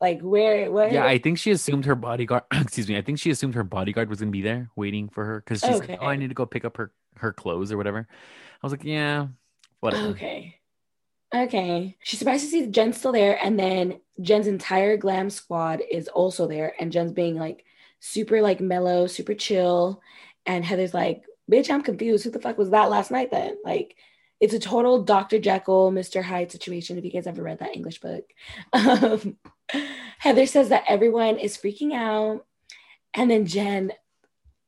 Like 0.00 0.20
where? 0.22 0.70
What? 0.70 0.92
Yeah, 0.92 1.04
I 1.04 1.18
think 1.18 1.38
she 1.38 1.50
assumed 1.50 1.84
her 1.84 1.94
bodyguard. 1.94 2.44
excuse 2.52 2.88
me. 2.88 2.96
I 2.96 3.02
think 3.02 3.18
she 3.18 3.30
assumed 3.30 3.54
her 3.54 3.64
bodyguard 3.64 4.08
was 4.08 4.20
gonna 4.20 4.30
be 4.30 4.40
there 4.40 4.70
waiting 4.74 5.08
for 5.10 5.24
her 5.24 5.40
because 5.40 5.60
she's 5.60 5.76
Okay. 5.76 5.92
like, 5.92 5.98
"Oh, 6.00 6.06
I 6.06 6.16
need 6.16 6.28
to 6.28 6.34
go 6.34 6.46
pick 6.46 6.64
up 6.64 6.78
her 6.78 6.92
her 7.16 7.34
clothes 7.34 7.70
or 7.70 7.76
whatever." 7.76 8.08
I 8.08 8.66
was 8.66 8.72
like, 8.72 8.84
"Yeah, 8.84 9.26
whatever." 9.80 10.08
Okay. 10.08 10.56
Okay. 11.34 11.98
She's 12.02 12.18
surprised 12.18 12.44
to 12.44 12.50
see 12.50 12.66
Jen's 12.68 12.96
still 12.96 13.12
there, 13.12 13.38
and 13.44 13.58
then 13.58 14.00
Jen's 14.22 14.46
entire 14.46 14.96
glam 14.96 15.28
squad 15.28 15.82
is 15.90 16.08
also 16.08 16.46
there, 16.46 16.74
and 16.80 16.90
Jen's 16.90 17.12
being 17.12 17.36
like 17.36 17.66
super 18.00 18.42
like 18.42 18.60
mellow, 18.60 19.06
super 19.06 19.34
chill, 19.34 20.02
and 20.46 20.64
Heather's 20.64 20.94
like, 20.94 21.24
"Bitch, 21.50 21.70
I'm 21.70 21.82
confused. 21.82 22.24
Who 22.24 22.30
the 22.30 22.40
fuck 22.40 22.58
was 22.58 22.70
that 22.70 22.90
last 22.90 23.10
night? 23.10 23.30
Then 23.30 23.56
like." 23.64 23.96
It's 24.40 24.54
a 24.54 24.58
total 24.58 25.02
Dr. 25.02 25.38
Jekyll, 25.38 25.92
Mr. 25.92 26.22
Hyde 26.22 26.50
situation. 26.50 26.96
If 26.96 27.04
you 27.04 27.10
guys 27.10 27.26
ever 27.26 27.42
read 27.42 27.58
that 27.58 27.76
English 27.76 28.00
book, 28.00 28.24
um, 28.72 29.36
Heather 30.18 30.46
says 30.46 30.70
that 30.70 30.84
everyone 30.88 31.36
is 31.36 31.58
freaking 31.58 31.92
out. 31.92 32.46
And 33.12 33.30
then 33.30 33.44
Jen, 33.44 33.92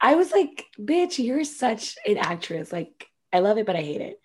I 0.01 0.16
was 0.16 0.33
like, 0.33 0.66
bitch, 0.78 1.24
you're 1.24 1.45
such 1.45 1.97
an 2.07 2.18
actress. 2.18 2.72
Like, 2.72 3.07
I 3.33 3.39
love 3.39 3.57
it, 3.57 3.66
but 3.66 3.76
I 3.76 3.83
hate 3.83 4.01
it. 4.01 4.20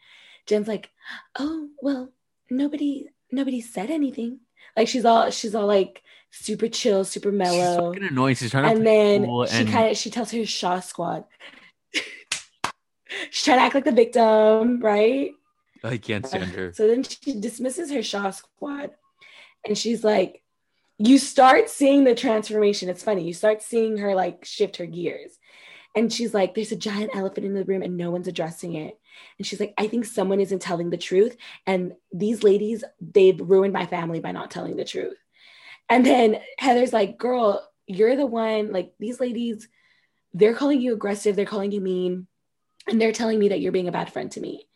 Jen's 0.48 0.68
like, 0.68 0.90
oh, 1.38 1.70
well, 1.82 2.12
nobody, 2.50 3.08
nobody 3.32 3.62
said 3.62 3.92
anything. 3.92 4.40
Like 4.76 4.88
she's 4.88 5.06
all, 5.06 5.30
she's 5.30 5.56
all 5.56 5.68
like 5.68 6.02
super 6.40 6.68
chill, 6.68 7.04
super 7.04 7.30
She's 7.30 7.38
mellow. 7.38 7.94
fucking 7.94 8.08
annoying. 8.08 8.36
She's 8.36 8.52
trying 8.52 8.66
And 8.66 8.84
play 8.84 8.84
then 8.84 9.26
cool 9.26 9.46
she 9.46 9.58
and 9.58 9.70
kind 9.70 9.92
of, 9.92 9.98
she 9.98 10.10
tells 10.10 10.32
her 10.32 10.46
Shah 10.46 10.80
squad. 10.80 11.26
she's 11.94 13.44
trying 13.44 13.58
to 13.60 13.64
act 13.64 13.76
like 13.76 13.86
the 13.86 13.92
victim, 13.92 14.80
right? 14.80 15.32
I 15.84 15.98
can't 15.98 16.26
uh, 16.26 16.28
stand 16.28 16.52
her. 16.52 16.74
So 16.74 16.88
then 16.88 17.04
she 17.04 17.40
dismisses 17.40 17.92
her 17.92 18.04
Shah 18.04 18.32
squad 18.32 18.92
and 19.66 19.78
she's 19.78 20.04
like, 20.04 20.44
you 21.00 21.18
start 21.20 21.70
seeing 21.70 22.04
the 22.04 22.16
transformation. 22.16 22.90
It's 22.90 23.04
funny. 23.04 23.24
You 23.24 23.34
start 23.34 23.62
seeing 23.62 23.98
her 23.98 24.16
like 24.16 24.46
shift 24.46 24.78
her 24.78 24.86
gears. 24.86 25.38
And 25.96 26.12
she's 26.12 26.34
like, 26.34 26.54
there's 26.54 26.72
a 26.72 26.76
giant 26.76 27.12
elephant 27.16 27.46
in 27.46 27.54
the 27.54 27.64
room 27.66 27.82
and 27.82 27.98
no 27.98 28.12
one's 28.12 28.28
addressing 28.28 28.76
it. 28.76 29.00
And 29.38 29.48
she's 29.48 29.60
like, 29.60 29.74
I 29.78 29.88
think 29.88 30.06
someone 30.06 30.40
isn't 30.40 30.62
telling 30.62 30.90
the 30.90 30.98
truth. 30.98 31.36
And 31.66 31.94
these 32.12 32.44
ladies, 32.44 32.84
they've 33.02 33.40
ruined 33.40 33.74
my 33.74 33.86
family 33.86 34.20
by 34.20 34.32
not 34.32 34.52
telling 34.52 34.76
the 34.76 34.86
truth. 34.86 35.18
And 35.90 36.06
then 36.06 36.40
Heather's 36.58 36.94
like, 36.94 37.18
girl, 37.18 37.68
you're 37.86 38.16
the 38.16 38.26
one, 38.26 38.72
like 38.72 38.94
these 39.00 39.20
ladies, 39.20 39.68
they're 40.34 40.54
calling 40.54 40.82
you 40.82 40.94
aggressive, 40.94 41.36
they're 41.36 41.46
calling 41.46 41.72
you 41.72 41.82
mean, 41.82 42.28
and 42.88 43.02
they're 43.02 43.14
telling 43.14 43.40
me 43.40 43.50
that 43.50 43.62
you're 43.62 43.72
being 43.72 43.88
a 43.88 43.94
bad 43.94 44.12
friend 44.12 44.32
to 44.32 44.42
me. 44.42 44.68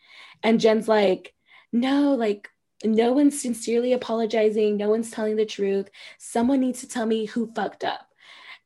And 0.44 0.60
Jen's 0.60 0.88
like, 0.88 1.34
no, 1.72 2.14
like, 2.14 2.50
no 2.84 3.14
one's 3.14 3.42
sincerely 3.42 3.94
apologizing. 3.94 4.78
No 4.78 4.90
one's 4.90 5.12
telling 5.12 5.36
the 5.36 5.46
truth. 5.46 5.90
Someone 6.18 6.60
needs 6.60 6.82
to 6.82 6.88
tell 6.88 7.06
me 7.06 7.26
who 7.26 7.52
fucked 7.54 7.84
up. 7.84 8.08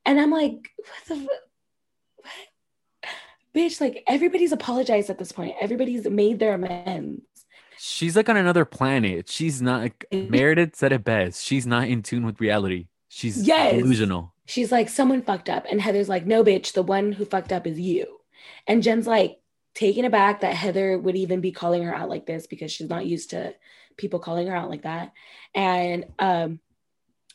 And 0.05 0.19
I'm 0.19 0.31
like, 0.31 0.69
what 0.77 1.07
the 1.07 1.15
fu- 1.15 1.27
what? 2.17 2.31
Bitch, 3.53 3.81
like 3.81 4.03
everybody's 4.07 4.51
apologized 4.51 5.09
at 5.09 5.17
this 5.17 5.31
point. 5.31 5.55
Everybody's 5.59 6.07
made 6.07 6.39
their 6.39 6.53
amends. 6.53 7.23
She's 7.87 8.15
like 8.15 8.29
on 8.29 8.37
another 8.37 8.65
planet. 8.65 9.29
She's 9.29 9.61
not. 9.61 9.81
Like, 9.81 10.05
Meredith 10.11 10.75
said 10.75 10.91
it 10.91 11.03
best. 11.03 11.43
She's 11.45 11.67
not 11.67 11.87
in 11.87 12.01
tune 12.01 12.25
with 12.25 12.41
reality. 12.41 12.87
She's 13.09 13.47
Yes. 13.47 13.75
delusional. 13.75 14.33
She's 14.47 14.71
like, 14.71 14.89
someone 14.89 15.21
fucked 15.21 15.49
up. 15.49 15.65
And 15.69 15.79
Heather's 15.79 16.09
like, 16.09 16.25
no, 16.25 16.43
bitch, 16.43 16.73
the 16.73 16.81
one 16.81 17.11
who 17.11 17.25
fucked 17.25 17.51
up 17.51 17.67
is 17.67 17.79
you. 17.79 18.19
And 18.67 18.81
Jen's 18.81 19.05
like, 19.05 19.37
taken 19.75 20.03
aback 20.05 20.41
that 20.41 20.55
Heather 20.55 20.97
would 20.97 21.15
even 21.15 21.41
be 21.41 21.51
calling 21.51 21.83
her 21.83 21.93
out 21.93 22.09
like 22.09 22.25
this 22.25 22.47
because 22.47 22.71
she's 22.71 22.89
not 22.89 23.05
used 23.05 23.31
to 23.31 23.53
people 23.97 24.19
calling 24.19 24.47
her 24.47 24.55
out 24.55 24.69
like 24.69 24.83
that. 24.83 25.13
And 25.53 26.05
um, 26.17 26.59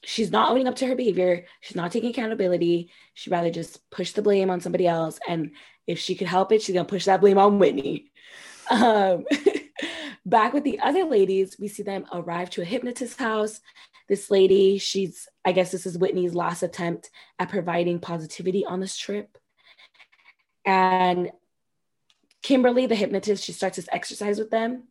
she's 0.02 0.32
not 0.32 0.50
owning 0.50 0.66
up 0.66 0.76
to 0.76 0.86
her 0.86 0.96
behavior. 0.96 1.46
She's 1.60 1.76
not 1.76 1.92
taking 1.92 2.10
accountability. 2.10 2.90
She'd 3.14 3.30
rather 3.30 3.50
just 3.50 3.88
push 3.90 4.12
the 4.12 4.22
blame 4.22 4.50
on 4.50 4.60
somebody 4.60 4.86
else. 4.86 5.20
And 5.28 5.52
if 5.86 5.98
she 5.98 6.14
could 6.16 6.26
help 6.28 6.50
it, 6.50 6.62
she's 6.62 6.74
going 6.74 6.86
to 6.86 6.90
push 6.90 7.04
that 7.04 7.20
blame 7.20 7.38
on 7.38 7.60
Whitney. 7.60 8.06
Um, 8.70 9.24
back 10.30 10.52
with 10.52 10.64
the 10.64 10.80
other 10.80 11.04
ladies, 11.04 11.56
we 11.58 11.68
see 11.68 11.82
them 11.82 12.06
arrive 12.12 12.50
to 12.50 12.62
a 12.62 12.64
hypnotist's 12.64 13.18
house. 13.18 13.60
This 14.08 14.30
lady, 14.30 14.78
she's, 14.78 15.28
I 15.44 15.52
guess 15.52 15.70
this 15.70 15.86
is 15.86 15.98
Whitney's 15.98 16.34
last 16.34 16.62
attempt 16.62 17.10
at 17.38 17.50
providing 17.50 17.98
positivity 17.98 18.64
on 18.64 18.80
this 18.80 18.96
trip. 18.96 19.36
And 20.64 21.30
Kimberly, 22.42 22.86
the 22.86 22.94
hypnotist, 22.94 23.44
she 23.44 23.52
starts 23.52 23.76
this 23.76 23.88
exercise 23.92 24.38
with 24.38 24.50
them. 24.50 24.84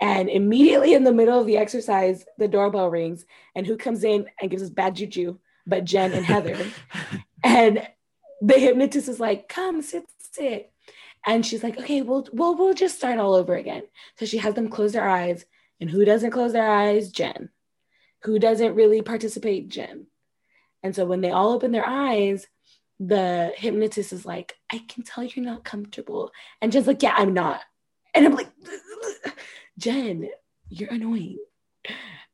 And 0.00 0.28
immediately 0.28 0.94
in 0.94 1.04
the 1.04 1.12
middle 1.12 1.40
of 1.40 1.46
the 1.46 1.56
exercise, 1.56 2.24
the 2.38 2.48
doorbell 2.48 2.90
rings. 2.90 3.24
And 3.54 3.66
who 3.66 3.76
comes 3.76 4.04
in 4.04 4.26
and 4.40 4.50
gives 4.50 4.62
us 4.62 4.70
bad 4.70 4.96
juju? 4.96 5.38
But 5.66 5.84
Jen 5.84 6.12
and 6.12 6.26
Heather. 6.26 6.58
and 7.44 7.86
the 8.42 8.58
hypnotist 8.58 9.08
is 9.08 9.20
like, 9.20 9.48
come, 9.48 9.82
sit, 9.82 10.04
sit. 10.18 10.73
And 11.26 11.44
she's 11.44 11.62
like, 11.62 11.78
okay, 11.78 12.02
we'll, 12.02 12.26
we'll, 12.32 12.56
we'll 12.56 12.74
just 12.74 12.96
start 12.96 13.18
all 13.18 13.34
over 13.34 13.54
again. 13.54 13.84
So 14.16 14.26
she 14.26 14.38
has 14.38 14.54
them 14.54 14.68
close 14.68 14.92
their 14.92 15.08
eyes. 15.08 15.44
And 15.80 15.90
who 15.90 16.04
doesn't 16.04 16.30
close 16.30 16.52
their 16.52 16.70
eyes? 16.70 17.10
Jen. 17.10 17.50
Who 18.22 18.38
doesn't 18.38 18.74
really 18.74 19.02
participate? 19.02 19.68
Jen. 19.68 20.06
And 20.82 20.94
so 20.94 21.06
when 21.06 21.20
they 21.20 21.30
all 21.30 21.52
open 21.52 21.72
their 21.72 21.86
eyes, 21.86 22.46
the 23.00 23.52
hypnotist 23.56 24.12
is 24.12 24.24
like, 24.24 24.56
I 24.70 24.78
can 24.88 25.02
tell 25.02 25.24
you're 25.24 25.44
not 25.44 25.64
comfortable. 25.64 26.30
And 26.60 26.70
Jen's 26.70 26.86
like, 26.86 27.02
yeah, 27.02 27.14
I'm 27.16 27.34
not. 27.34 27.60
And 28.14 28.26
I'm 28.26 28.34
like, 28.34 28.50
Jen, 29.78 30.28
you're 30.68 30.92
annoying. 30.92 31.38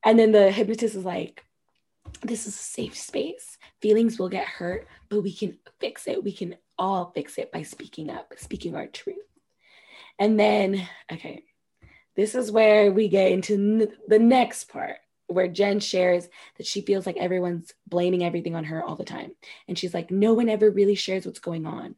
And 0.05 0.19
then 0.19 0.33
the 0.33 0.51
hypnotist 0.51 0.95
is 0.95 1.05
like, 1.05 1.45
this 2.23 2.47
is 2.47 2.55
a 2.55 2.59
safe 2.59 2.97
space. 2.97 3.57
Feelings 3.81 4.19
will 4.19 4.29
get 4.29 4.47
hurt, 4.47 4.87
but 5.09 5.23
we 5.23 5.33
can 5.33 5.59
fix 5.79 6.07
it. 6.07 6.23
We 6.23 6.33
can 6.33 6.57
all 6.81 7.13
fix 7.15 7.39
it 7.39 7.53
by 7.53 7.63
speaking 7.63 8.11
up, 8.11 8.33
speaking 8.39 8.75
our 8.75 8.89
truth. 8.89 9.19
And 10.19 10.41
then, 10.41 10.89
okay, 11.13 11.45
this 12.17 12.35
is 12.35 12.51
where 12.51 12.91
we 12.91 13.09
get 13.09 13.31
into 13.31 13.55
n- 13.55 13.93
the 14.09 14.19
next 14.19 14.69
part 14.71 14.97
where 15.29 15.47
Jen 15.47 15.79
shares 15.79 16.29
that 16.57 16.67
she 16.67 16.81
feels 16.81 17.07
like 17.07 17.17
everyone's 17.17 17.73
blaming 17.87 18.25
everything 18.25 18.57
on 18.57 18.65
her 18.65 18.83
all 18.83 18.97
the 18.97 19.05
time. 19.05 19.31
And 19.69 19.79
she's 19.79 19.95
like, 19.95 20.11
no 20.11 20.35
one 20.35 20.49
ever 20.49 20.71
really 20.71 20.97
shares 20.97 21.25
what's 21.25 21.39
going 21.39 21.67
on. 21.67 21.95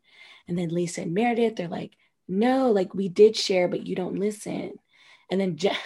And 0.46 0.58
then 0.58 0.68
Lisa 0.68 1.02
and 1.02 1.14
Meredith, 1.14 1.56
they're 1.56 1.68
like, 1.68 1.92
no, 2.28 2.70
like 2.70 2.94
we 2.94 3.08
did 3.08 3.36
share, 3.36 3.68
but 3.68 3.86
you 3.86 3.96
don't 3.96 4.18
listen. 4.18 4.74
And 5.30 5.40
then 5.40 5.56
Jen, 5.56 5.76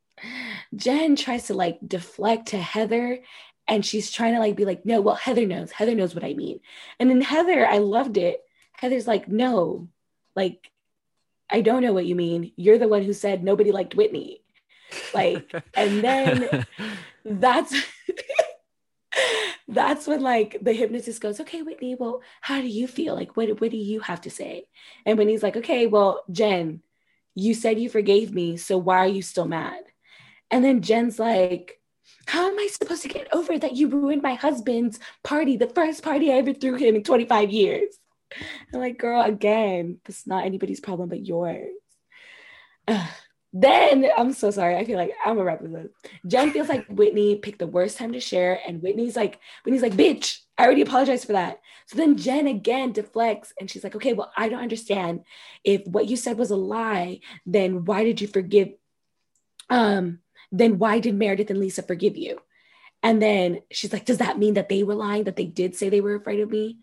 Jen 0.74 1.16
tries 1.16 1.48
to 1.48 1.54
like 1.54 1.78
deflect 1.86 2.48
to 2.48 2.58
Heather 2.58 3.20
and 3.70 3.86
she's 3.86 4.10
trying 4.10 4.34
to 4.34 4.40
like 4.40 4.56
be 4.56 4.64
like, 4.64 4.84
no, 4.84 5.00
well, 5.00 5.14
Heather 5.14 5.46
knows. 5.46 5.70
Heather 5.70 5.94
knows 5.94 6.12
what 6.12 6.24
I 6.24 6.34
mean. 6.34 6.58
And 6.98 7.08
then 7.08 7.20
Heather, 7.20 7.64
I 7.64 7.78
loved 7.78 8.16
it. 8.16 8.42
Heather's 8.72 9.06
like, 9.06 9.28
no, 9.28 9.88
like, 10.34 10.70
I 11.48 11.60
don't 11.60 11.82
know 11.82 11.92
what 11.92 12.06
you 12.06 12.16
mean. 12.16 12.52
You're 12.56 12.78
the 12.78 12.88
one 12.88 13.04
who 13.04 13.12
said 13.12 13.44
nobody 13.44 13.70
liked 13.70 13.94
Whitney. 13.94 14.42
Like, 15.14 15.54
and 15.74 16.02
then 16.02 16.66
that's 17.24 17.72
that's 19.68 20.08
when 20.08 20.20
like 20.20 20.58
the 20.60 20.72
hypnotist 20.72 21.20
goes, 21.20 21.38
okay, 21.40 21.62
Whitney, 21.62 21.94
well, 21.94 22.22
how 22.40 22.60
do 22.60 22.66
you 22.66 22.88
feel? 22.88 23.14
Like, 23.14 23.36
what 23.36 23.60
what 23.60 23.70
do 23.70 23.76
you 23.76 24.00
have 24.00 24.20
to 24.22 24.30
say? 24.30 24.64
And 25.06 25.16
when 25.16 25.28
he's 25.28 25.44
like, 25.44 25.56
okay, 25.56 25.86
well, 25.86 26.24
Jen, 26.30 26.82
you 27.36 27.54
said 27.54 27.78
you 27.78 27.88
forgave 27.88 28.34
me, 28.34 28.56
so 28.56 28.76
why 28.78 28.98
are 28.98 29.06
you 29.06 29.22
still 29.22 29.46
mad? 29.46 29.82
And 30.50 30.64
then 30.64 30.82
Jen's 30.82 31.20
like, 31.20 31.79
how 32.26 32.48
am 32.48 32.58
I 32.58 32.68
supposed 32.68 33.02
to 33.02 33.08
get 33.08 33.32
over 33.32 33.58
that 33.58 33.76
you 33.76 33.88
ruined 33.88 34.22
my 34.22 34.34
husband's 34.34 34.98
party, 35.24 35.56
the 35.56 35.68
first 35.68 36.02
party 36.02 36.32
I 36.32 36.36
ever 36.36 36.52
threw 36.52 36.74
him 36.74 36.96
in 36.96 37.02
25 37.02 37.50
years? 37.50 37.98
I'm 38.72 38.80
like, 38.80 38.98
girl, 38.98 39.22
again, 39.22 40.00
this 40.04 40.20
is 40.20 40.26
not 40.26 40.44
anybody's 40.44 40.80
problem 40.80 41.08
but 41.08 41.26
yours. 41.26 41.70
Ugh. 42.88 43.08
Then 43.52 44.06
I'm 44.16 44.32
so 44.32 44.50
sorry. 44.52 44.76
I 44.76 44.84
feel 44.84 44.96
like 44.96 45.12
I'm 45.24 45.38
a 45.38 45.44
represent. 45.44 45.90
Jen 46.26 46.52
feels 46.52 46.68
like 46.68 46.86
Whitney 46.86 47.36
picked 47.36 47.58
the 47.58 47.66
worst 47.66 47.98
time 47.98 48.12
to 48.12 48.20
share, 48.20 48.60
and 48.66 48.80
Whitney's 48.80 49.16
like, 49.16 49.40
Whitney's 49.64 49.82
like, 49.82 49.94
bitch, 49.94 50.38
I 50.56 50.64
already 50.64 50.82
apologized 50.82 51.26
for 51.26 51.32
that. 51.32 51.60
So 51.86 51.96
then 51.96 52.16
Jen 52.16 52.46
again 52.46 52.92
deflects, 52.92 53.52
and 53.58 53.68
she's 53.68 53.82
like, 53.82 53.96
okay, 53.96 54.12
well, 54.12 54.30
I 54.36 54.48
don't 54.48 54.62
understand. 54.62 55.24
If 55.64 55.84
what 55.84 56.06
you 56.06 56.16
said 56.16 56.38
was 56.38 56.52
a 56.52 56.56
lie, 56.56 57.20
then 57.44 57.84
why 57.84 58.04
did 58.04 58.20
you 58.20 58.28
forgive? 58.28 58.68
Um, 59.68 60.20
then 60.52 60.78
why 60.78 60.98
did 60.98 61.14
Meredith 61.14 61.50
and 61.50 61.60
Lisa 61.60 61.82
forgive 61.82 62.16
you? 62.16 62.38
And 63.02 63.20
then 63.20 63.60
she's 63.70 63.92
like, 63.92 64.04
does 64.04 64.18
that 64.18 64.38
mean 64.38 64.54
that 64.54 64.68
they 64.68 64.82
were 64.82 64.94
lying? 64.94 65.24
That 65.24 65.36
they 65.36 65.46
did 65.46 65.74
say 65.74 65.88
they 65.88 66.00
were 66.00 66.16
afraid 66.16 66.40
of 66.40 66.50
me? 66.50 66.78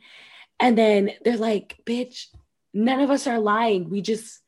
And 0.59 0.77
then 0.77 1.11
they're 1.23 1.37
like, 1.37 1.77
bitch, 1.85 2.25
none 2.73 2.99
of 2.99 3.11
us 3.11 3.27
are 3.27 3.39
lying. 3.39 3.89
We 3.89 4.01
just 4.01 4.41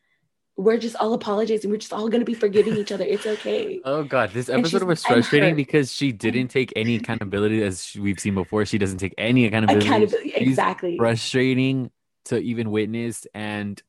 we're 0.60 0.78
just 0.78 0.98
all 0.98 1.14
apologizing. 1.14 1.72
We're 1.72 1.78
just 1.78 1.94
all 1.94 2.10
gonna 2.10 2.26
be 2.26 2.34
forgiving 2.34 2.76
each 2.76 2.92
other. 2.92 3.06
It's 3.06 3.26
okay. 3.26 3.80
Oh 3.86 4.04
god, 4.04 4.32
this 4.32 4.50
episode 4.50 4.84
was 4.84 5.04
frustrating 5.04 5.56
because 5.56 5.94
she 5.94 6.12
didn't 6.12 6.50
take 6.50 6.74
any 6.76 6.96
accountability 6.96 7.64
as 7.64 7.96
we've 7.98 8.20
seen 8.20 8.36
before. 8.36 8.66
She 8.66 8.78
doesn't 8.78 8.98
take 8.98 9.16
any 9.18 9.46
accountability. 9.46 9.88
Accountability. 9.88 10.32
She's 10.32 10.48
Exactly. 10.50 10.98
Frustrating 10.98 11.92
to 12.26 12.38
even 12.38 12.72
witness 12.72 13.26
and 13.34 13.82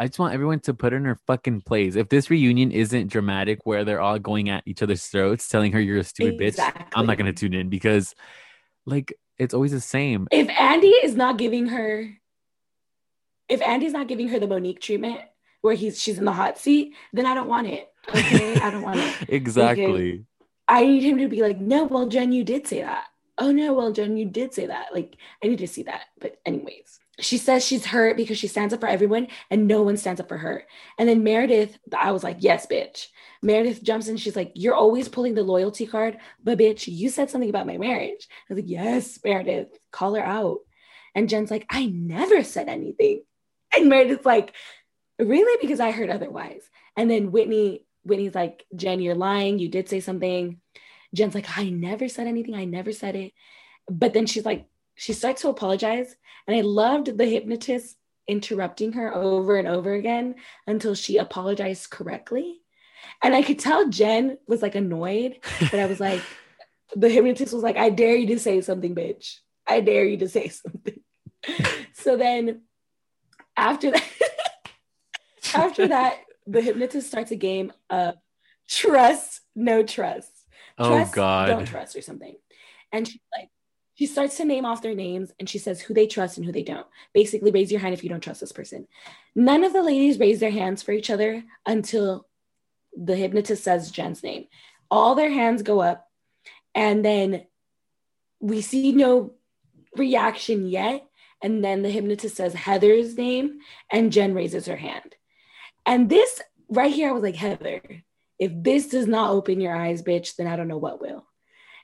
I 0.00 0.06
just 0.06 0.18
want 0.18 0.32
everyone 0.32 0.60
to 0.60 0.72
put 0.72 0.94
in 0.94 1.04
her 1.04 1.20
fucking 1.26 1.60
place. 1.60 1.94
If 1.94 2.08
this 2.08 2.30
reunion 2.30 2.72
isn't 2.72 3.08
dramatic, 3.08 3.58
where 3.64 3.84
they're 3.84 4.00
all 4.00 4.18
going 4.18 4.48
at 4.48 4.62
each 4.64 4.82
other's 4.82 5.04
throats, 5.06 5.46
telling 5.46 5.72
her 5.72 5.80
you're 5.80 5.98
a 5.98 6.04
stupid 6.04 6.40
Exactly. 6.40 6.84
bitch, 6.84 6.88
I'm 6.94 7.04
not 7.04 7.18
gonna 7.18 7.34
tune 7.34 7.52
in 7.52 7.68
because, 7.68 8.14
like, 8.86 9.12
it's 9.38 9.52
always 9.52 9.72
the 9.72 9.80
same. 9.80 10.26
If 10.30 10.48
Andy 10.48 10.88
is 10.88 11.14
not 11.16 11.36
giving 11.36 11.66
her, 11.66 12.16
if 13.50 13.60
Andy's 13.60 13.92
not 13.92 14.08
giving 14.08 14.28
her 14.28 14.38
the 14.38 14.46
Monique 14.46 14.80
treatment 14.80 15.20
where 15.60 15.74
he's 15.74 16.00
she's 16.00 16.16
in 16.16 16.24
the 16.24 16.32
hot 16.32 16.56
seat, 16.56 16.94
then 17.12 17.26
I 17.26 17.34
don't 17.34 17.48
want 17.48 17.66
it. 17.66 17.92
Okay, 18.08 18.58
I 18.58 18.70
don't 18.70 18.82
want 18.82 19.00
it. 19.00 19.14
exactly. 19.28 20.24
I 20.66 20.86
need 20.86 21.02
him 21.02 21.18
to 21.18 21.28
be 21.28 21.42
like, 21.42 21.58
no, 21.58 21.84
well, 21.84 22.06
Jen, 22.06 22.32
you 22.32 22.42
did 22.42 22.66
say 22.66 22.80
that. 22.80 23.04
Oh 23.36 23.52
no, 23.52 23.74
well, 23.74 23.92
Jen, 23.92 24.16
you 24.16 24.24
did 24.24 24.54
say 24.54 24.64
that. 24.64 24.94
Like, 24.94 25.16
I 25.44 25.48
need 25.48 25.58
to 25.58 25.68
see 25.68 25.82
that. 25.82 26.04
But 26.18 26.40
anyways, 26.46 26.99
she 27.20 27.38
says 27.38 27.64
she's 27.64 27.86
hurt 27.86 28.16
because 28.16 28.38
she 28.38 28.48
stands 28.48 28.74
up 28.74 28.80
for 28.80 28.88
everyone 28.88 29.28
and 29.50 29.66
no 29.66 29.82
one 29.82 29.96
stands 29.96 30.20
up 30.20 30.28
for 30.28 30.38
her. 30.38 30.64
And 30.98 31.08
then 31.08 31.24
Meredith, 31.24 31.78
I 31.96 32.12
was 32.12 32.24
like, 32.24 32.38
yes, 32.40 32.66
bitch. 32.66 33.06
Meredith 33.42 33.82
jumps 33.82 34.08
in. 34.08 34.16
She's 34.16 34.36
like, 34.36 34.52
you're 34.54 34.74
always 34.74 35.08
pulling 35.08 35.34
the 35.34 35.42
loyalty 35.42 35.86
card, 35.86 36.18
but 36.42 36.58
bitch, 36.58 36.86
you 36.86 37.08
said 37.08 37.30
something 37.30 37.50
about 37.50 37.66
my 37.66 37.78
marriage. 37.78 38.28
I 38.30 38.54
was 38.54 38.62
like, 38.62 38.70
yes, 38.70 39.18
Meredith, 39.24 39.68
call 39.90 40.14
her 40.14 40.24
out. 40.24 40.58
And 41.14 41.28
Jen's 41.28 41.50
like, 41.50 41.66
I 41.70 41.86
never 41.86 42.42
said 42.42 42.68
anything. 42.68 43.22
And 43.76 43.88
Meredith's 43.88 44.26
like, 44.26 44.54
really? 45.18 45.58
Because 45.60 45.80
I 45.80 45.90
heard 45.90 46.10
otherwise. 46.10 46.62
And 46.96 47.10
then 47.10 47.32
Whitney, 47.32 47.84
Whitney's 48.04 48.34
like, 48.34 48.64
Jen, 48.74 49.00
you're 49.00 49.14
lying. 49.14 49.58
You 49.58 49.68
did 49.68 49.88
say 49.88 50.00
something. 50.00 50.60
Jen's 51.14 51.34
like, 51.34 51.58
I 51.58 51.68
never 51.70 52.08
said 52.08 52.26
anything. 52.26 52.54
I 52.54 52.64
never 52.64 52.92
said 52.92 53.16
it. 53.16 53.32
But 53.90 54.12
then 54.12 54.26
she's 54.26 54.44
like, 54.44 54.66
she 55.00 55.14
starts 55.14 55.40
to 55.40 55.48
apologize. 55.48 56.14
And 56.46 56.54
I 56.54 56.60
loved 56.60 57.16
the 57.16 57.24
hypnotist 57.24 57.96
interrupting 58.28 58.92
her 58.92 59.14
over 59.14 59.56
and 59.56 59.66
over 59.66 59.94
again 59.94 60.34
until 60.66 60.94
she 60.94 61.16
apologized 61.16 61.88
correctly. 61.88 62.60
And 63.22 63.34
I 63.34 63.40
could 63.40 63.58
tell 63.58 63.88
Jen 63.88 64.36
was 64.46 64.60
like 64.60 64.74
annoyed, 64.74 65.38
but 65.58 65.80
I 65.80 65.86
was 65.86 66.00
like, 66.08 66.20
the 66.94 67.08
hypnotist 67.08 67.54
was 67.54 67.62
like, 67.62 67.78
I 67.78 67.88
dare 67.88 68.14
you 68.14 68.26
to 68.26 68.38
say 68.38 68.60
something, 68.60 68.94
bitch. 68.94 69.38
I 69.66 69.80
dare 69.80 70.04
you 70.04 70.18
to 70.18 70.28
say 70.28 70.48
something. 70.48 71.00
so 71.94 72.18
then 72.18 72.62
after 73.56 73.92
that, 73.92 74.04
after 75.54 75.88
that, 75.88 76.18
the 76.46 76.60
hypnotist 76.60 77.08
starts 77.08 77.30
a 77.30 77.36
game 77.36 77.72
of 77.88 78.16
trust, 78.68 79.40
no 79.56 79.82
trust. 79.82 80.30
Oh 80.76 80.90
Trust, 80.90 81.14
God. 81.14 81.46
don't 81.46 81.66
trust 81.66 81.96
or 81.96 82.02
something. 82.02 82.36
And 82.92 83.08
she's 83.08 83.20
like, 83.34 83.48
she 84.00 84.06
starts 84.06 84.38
to 84.38 84.46
name 84.46 84.64
off 84.64 84.80
their 84.80 84.94
names 84.94 85.30
and 85.38 85.46
she 85.46 85.58
says 85.58 85.78
who 85.78 85.92
they 85.92 86.06
trust 86.06 86.38
and 86.38 86.46
who 86.46 86.52
they 86.52 86.62
don't. 86.62 86.86
Basically, 87.12 87.50
raise 87.50 87.70
your 87.70 87.82
hand 87.82 87.92
if 87.92 88.02
you 88.02 88.08
don't 88.08 88.22
trust 88.22 88.40
this 88.40 88.50
person. 88.50 88.88
None 89.34 89.62
of 89.62 89.74
the 89.74 89.82
ladies 89.82 90.18
raise 90.18 90.40
their 90.40 90.50
hands 90.50 90.82
for 90.82 90.92
each 90.92 91.10
other 91.10 91.44
until 91.66 92.26
the 92.96 93.14
hypnotist 93.14 93.62
says 93.62 93.90
Jen's 93.90 94.22
name. 94.22 94.46
All 94.90 95.14
their 95.14 95.28
hands 95.28 95.60
go 95.60 95.80
up, 95.80 96.08
and 96.74 97.04
then 97.04 97.44
we 98.40 98.62
see 98.62 98.92
no 98.92 99.34
reaction 99.94 100.66
yet. 100.66 101.06
And 101.42 101.62
then 101.62 101.82
the 101.82 101.90
hypnotist 101.90 102.36
says 102.36 102.54
Heather's 102.54 103.18
name, 103.18 103.58
and 103.92 104.10
Jen 104.10 104.32
raises 104.32 104.64
her 104.64 104.76
hand. 104.76 105.14
And 105.84 106.08
this 106.08 106.40
right 106.70 106.90
here, 106.90 107.10
I 107.10 107.12
was 107.12 107.22
like, 107.22 107.36
Heather, 107.36 107.82
if 108.38 108.50
this 108.54 108.88
does 108.88 109.06
not 109.06 109.32
open 109.32 109.60
your 109.60 109.76
eyes, 109.76 110.02
bitch, 110.02 110.36
then 110.36 110.46
I 110.46 110.56
don't 110.56 110.68
know 110.68 110.78
what 110.78 111.02
will. 111.02 111.26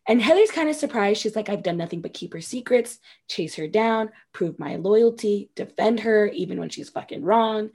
And 0.09 0.23
Heather's 0.23 0.53
kind 0.53 0.69
of 0.69 0.77
surprised. 0.77 1.21
She's 1.21 1.35
like, 1.35 1.49
I've 1.49 1.65
done 1.65 1.77
nothing 1.77 2.01
but 2.01 2.15
keep 2.15 2.33
her 2.33 2.41
secrets, 2.41 2.99
chase 3.29 3.57
her 3.57 3.67
down, 3.67 4.11
prove 4.33 4.59
my 4.59 4.77
loyalty, 4.77 5.51
defend 5.57 6.01
her, 6.01 6.29
even 6.29 6.61
when 6.61 6.69
she's 6.69 6.91
fucking 6.91 7.23
wrong. 7.23 7.71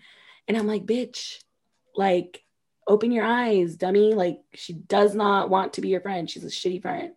And 0.48 0.58
I'm 0.58 0.68
like, 0.68 0.86
bitch, 0.86 1.40
like, 1.96 2.44
open 2.88 3.12
your 3.12 3.26
eyes, 3.26 3.76
dummy. 3.76 4.14
Like, 4.14 4.40
she 4.54 4.74
does 4.74 5.14
not 5.14 5.50
want 5.50 5.74
to 5.74 5.82
be 5.82 5.90
your 5.90 6.02
friend. 6.02 6.30
She's 6.30 6.46
a 6.46 6.48
shitty 6.48 6.82
friend. 6.82 7.12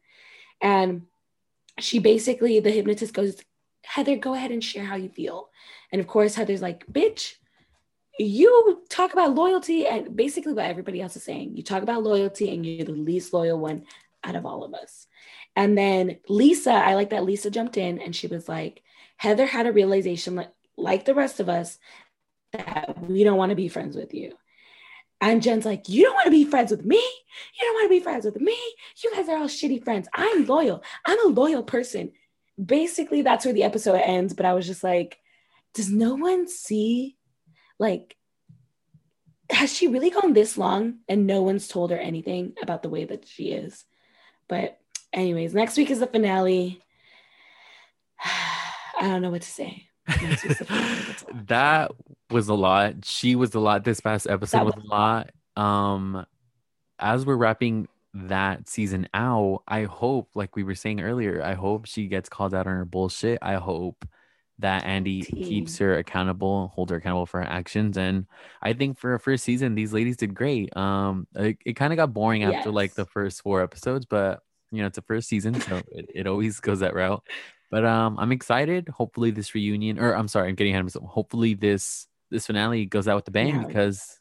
And 0.61 1.03
she 1.79 2.01
basically, 2.01 2.61
the 2.61 2.71
hypnotist 2.71 3.15
goes, 3.15 3.37
Heather, 3.85 4.17
go 4.17 4.35
ahead 4.35 4.51
and 4.51 4.65
share 4.65 4.85
how 4.85 4.97
you 4.97 5.09
feel. 5.09 5.51
And 5.93 6.01
of 6.01 6.07
course, 6.07 6.35
Heather's 6.35 6.63
like, 6.63 6.87
bitch, 6.87 7.35
you 8.19 8.83
talk 8.89 9.13
about 9.13 9.35
loyalty 9.35 9.87
and 9.87 10.17
basically 10.17 10.53
what 10.53 10.67
everybody 10.67 11.01
else 11.01 11.17
is 11.17 11.25
saying. 11.25 11.57
You 11.57 11.63
talk 11.63 11.83
about 11.83 12.03
loyalty 12.03 12.53
and 12.53 12.65
you're 12.65 12.85
the 12.87 12.93
least 12.93 13.33
loyal 13.33 13.59
one 13.59 13.85
out 14.25 14.37
of 14.37 14.47
all 14.47 14.65
of 14.65 14.75
us. 14.75 15.07
And 15.57 15.77
then 15.77 16.19
Lisa, 16.29 16.73
I 16.73 16.95
like 16.95 17.11
that 17.11 17.25
Lisa 17.25 17.51
jumped 17.51 17.77
in 17.77 18.01
and 18.01 18.15
she 18.15 18.27
was 18.27 18.49
like, 18.49 18.83
Heather 19.17 19.47
had 19.47 19.67
a 19.67 19.73
realization 19.73 20.35
like, 20.35 20.51
like 20.77 21.05
the 21.05 21.15
rest 21.15 21.41
of 21.41 21.49
us 21.49 21.79
that 22.53 23.01
we 23.03 23.25
don't 23.25 23.39
want 23.39 23.51
to 23.51 23.57
be 23.57 23.69
friends 23.69 23.97
with 23.97 24.15
you. 24.15 24.33
And 25.21 25.43
Jen's 25.43 25.65
like, 25.65 25.89
You 25.89 26.03
don't 26.05 26.15
want 26.15 26.27
to 26.27 26.31
be 26.31 26.45
friends 26.45 26.71
with 26.71 26.85
me. 26.85 26.97
You 26.97 27.67
don't 27.67 27.75
want 27.75 27.85
to 27.87 27.99
be 27.99 28.01
friends 28.01 28.25
with 28.25 28.41
me. 28.41 28.59
You 29.03 29.13
guys 29.15 29.29
are 29.29 29.39
all 29.39 29.49
shitty 29.49 29.83
friends. 29.85 30.09
I'm 30.15 30.47
loyal. 30.47 30.83
I'm 31.07 31.25
a 31.27 31.33
loyal 31.33 31.63
person. 31.63 32.13
Basically, 32.63 33.23
that's 33.23 33.45
where 33.45 33.55
the 33.55 33.63
episode 33.63 33.97
ends. 33.97 34.35
But 34.35 34.47
I 34.47 34.55
was 34.55 34.67
just 34.67 34.85
like, 34.85 35.19
Does 35.73 35.91
no 35.91 36.15
one 36.15 36.49
see 36.49 37.17
like 37.79 38.17
has 39.51 39.75
she 39.75 39.89
really 39.89 40.11
gone 40.11 40.33
this 40.33 40.57
long 40.57 41.01
and 41.09 41.27
no 41.27 41.43
one's 41.43 41.69
told 41.69 41.91
her 41.91 41.99
anything 41.99 42.55
about 42.63 42.83
the 42.83 42.89
way 42.89 43.05
that 43.05 43.27
she 43.29 43.53
is 43.53 43.85
but 44.49 44.79
anyways 45.13 45.55
next 45.55 45.77
week 45.77 45.91
is 45.91 46.01
the 46.01 46.07
finale 46.07 46.83
i 48.25 49.03
don't 49.03 49.23
know 49.23 49.31
what 49.31 49.43
to 49.43 49.51
say 49.51 49.89
Next 50.07 50.45
week's 50.45 50.59
the 50.59 50.65
finale, 50.67 50.95
that's 51.07 51.23
all. 51.23 51.31
that 51.47 51.91
was 52.31 52.49
a 52.49 52.55
lot. 52.55 53.05
She 53.05 53.37
was 53.37 53.55
a 53.55 53.61
lot. 53.61 53.85
This 53.85 54.01
past 54.01 54.27
episode 54.29 54.59
That 54.59 54.67
was 54.67 54.75
was 54.77 54.85
a 54.85 54.89
lot. 54.89 55.31
Um, 55.57 56.27
as 56.99 57.25
we're 57.25 57.37
wrapping 57.37 57.89
that 58.13 58.69
season 58.69 59.09
out, 59.15 59.63
I 59.67 59.85
hope, 59.85 60.29
like 60.35 60.57
we 60.57 60.63
were 60.63 60.75
saying 60.75 61.01
earlier, 61.01 61.43
I 61.43 61.55
hope 61.55 61.87
she 61.87 62.07
gets 62.07 62.29
called 62.29 62.55
out 62.55 62.67
on 62.67 62.77
her 62.77 62.85
bullshit. 62.85 63.39
I 63.41 63.55
hope 63.55 64.05
that 64.61 64.85
Andy 64.85 65.23
keeps 65.23 65.79
her 65.79 65.99
accountable, 65.99 66.69
holds 66.75 66.91
her 66.93 66.99
accountable 66.99 67.27
for 67.27 67.41
her 67.41 67.47
actions. 67.47 67.97
And 67.99 68.27
I 68.63 68.73
think 68.73 68.99
for 68.99 69.15
a 69.15 69.19
first 69.21 69.45
season, 69.45 69.75
these 69.75 69.93
ladies 69.93 70.17
did 70.17 70.35
great. 70.35 70.75
Um, 70.77 71.27
it, 71.35 71.59
it 71.67 71.73
kind 71.75 71.93
of 71.93 71.97
got 71.97 72.15
boring 72.15 72.45
after 72.45 72.71
like 72.71 72.95
the 72.95 73.05
first 73.05 73.43
four 73.43 73.63
episodes, 73.63 74.07
but 74.07 74.41
you 74.71 74.81
know, 74.81 74.87
it's 74.87 74.99
a 74.99 75.03
first 75.03 75.29
season, 75.29 75.61
so 75.61 75.81
it, 75.93 76.07
it 76.15 76.27
always 76.27 76.61
goes 76.61 76.81
that 76.81 76.95
route. 76.95 77.23
But 77.71 77.85
um, 77.85 78.19
I'm 78.19 78.33
excited. 78.33 78.89
Hopefully, 78.89 79.31
this 79.33 79.55
reunion, 79.55 79.99
or 79.99 80.15
I'm 80.17 80.29
sorry, 80.29 80.49
I'm 80.49 80.55
getting 80.55 80.73
ahead 80.73 80.81
of 80.81 80.87
myself. 80.87 81.07
Hopefully, 81.09 81.55
this 81.55 82.07
this 82.31 82.47
finale 82.47 82.85
goes 82.87 83.07
out 83.09 83.17
with 83.17 83.29
a 83.29 83.31
bang 83.33 83.55
Yeah. 83.55 83.67
because 83.67 84.21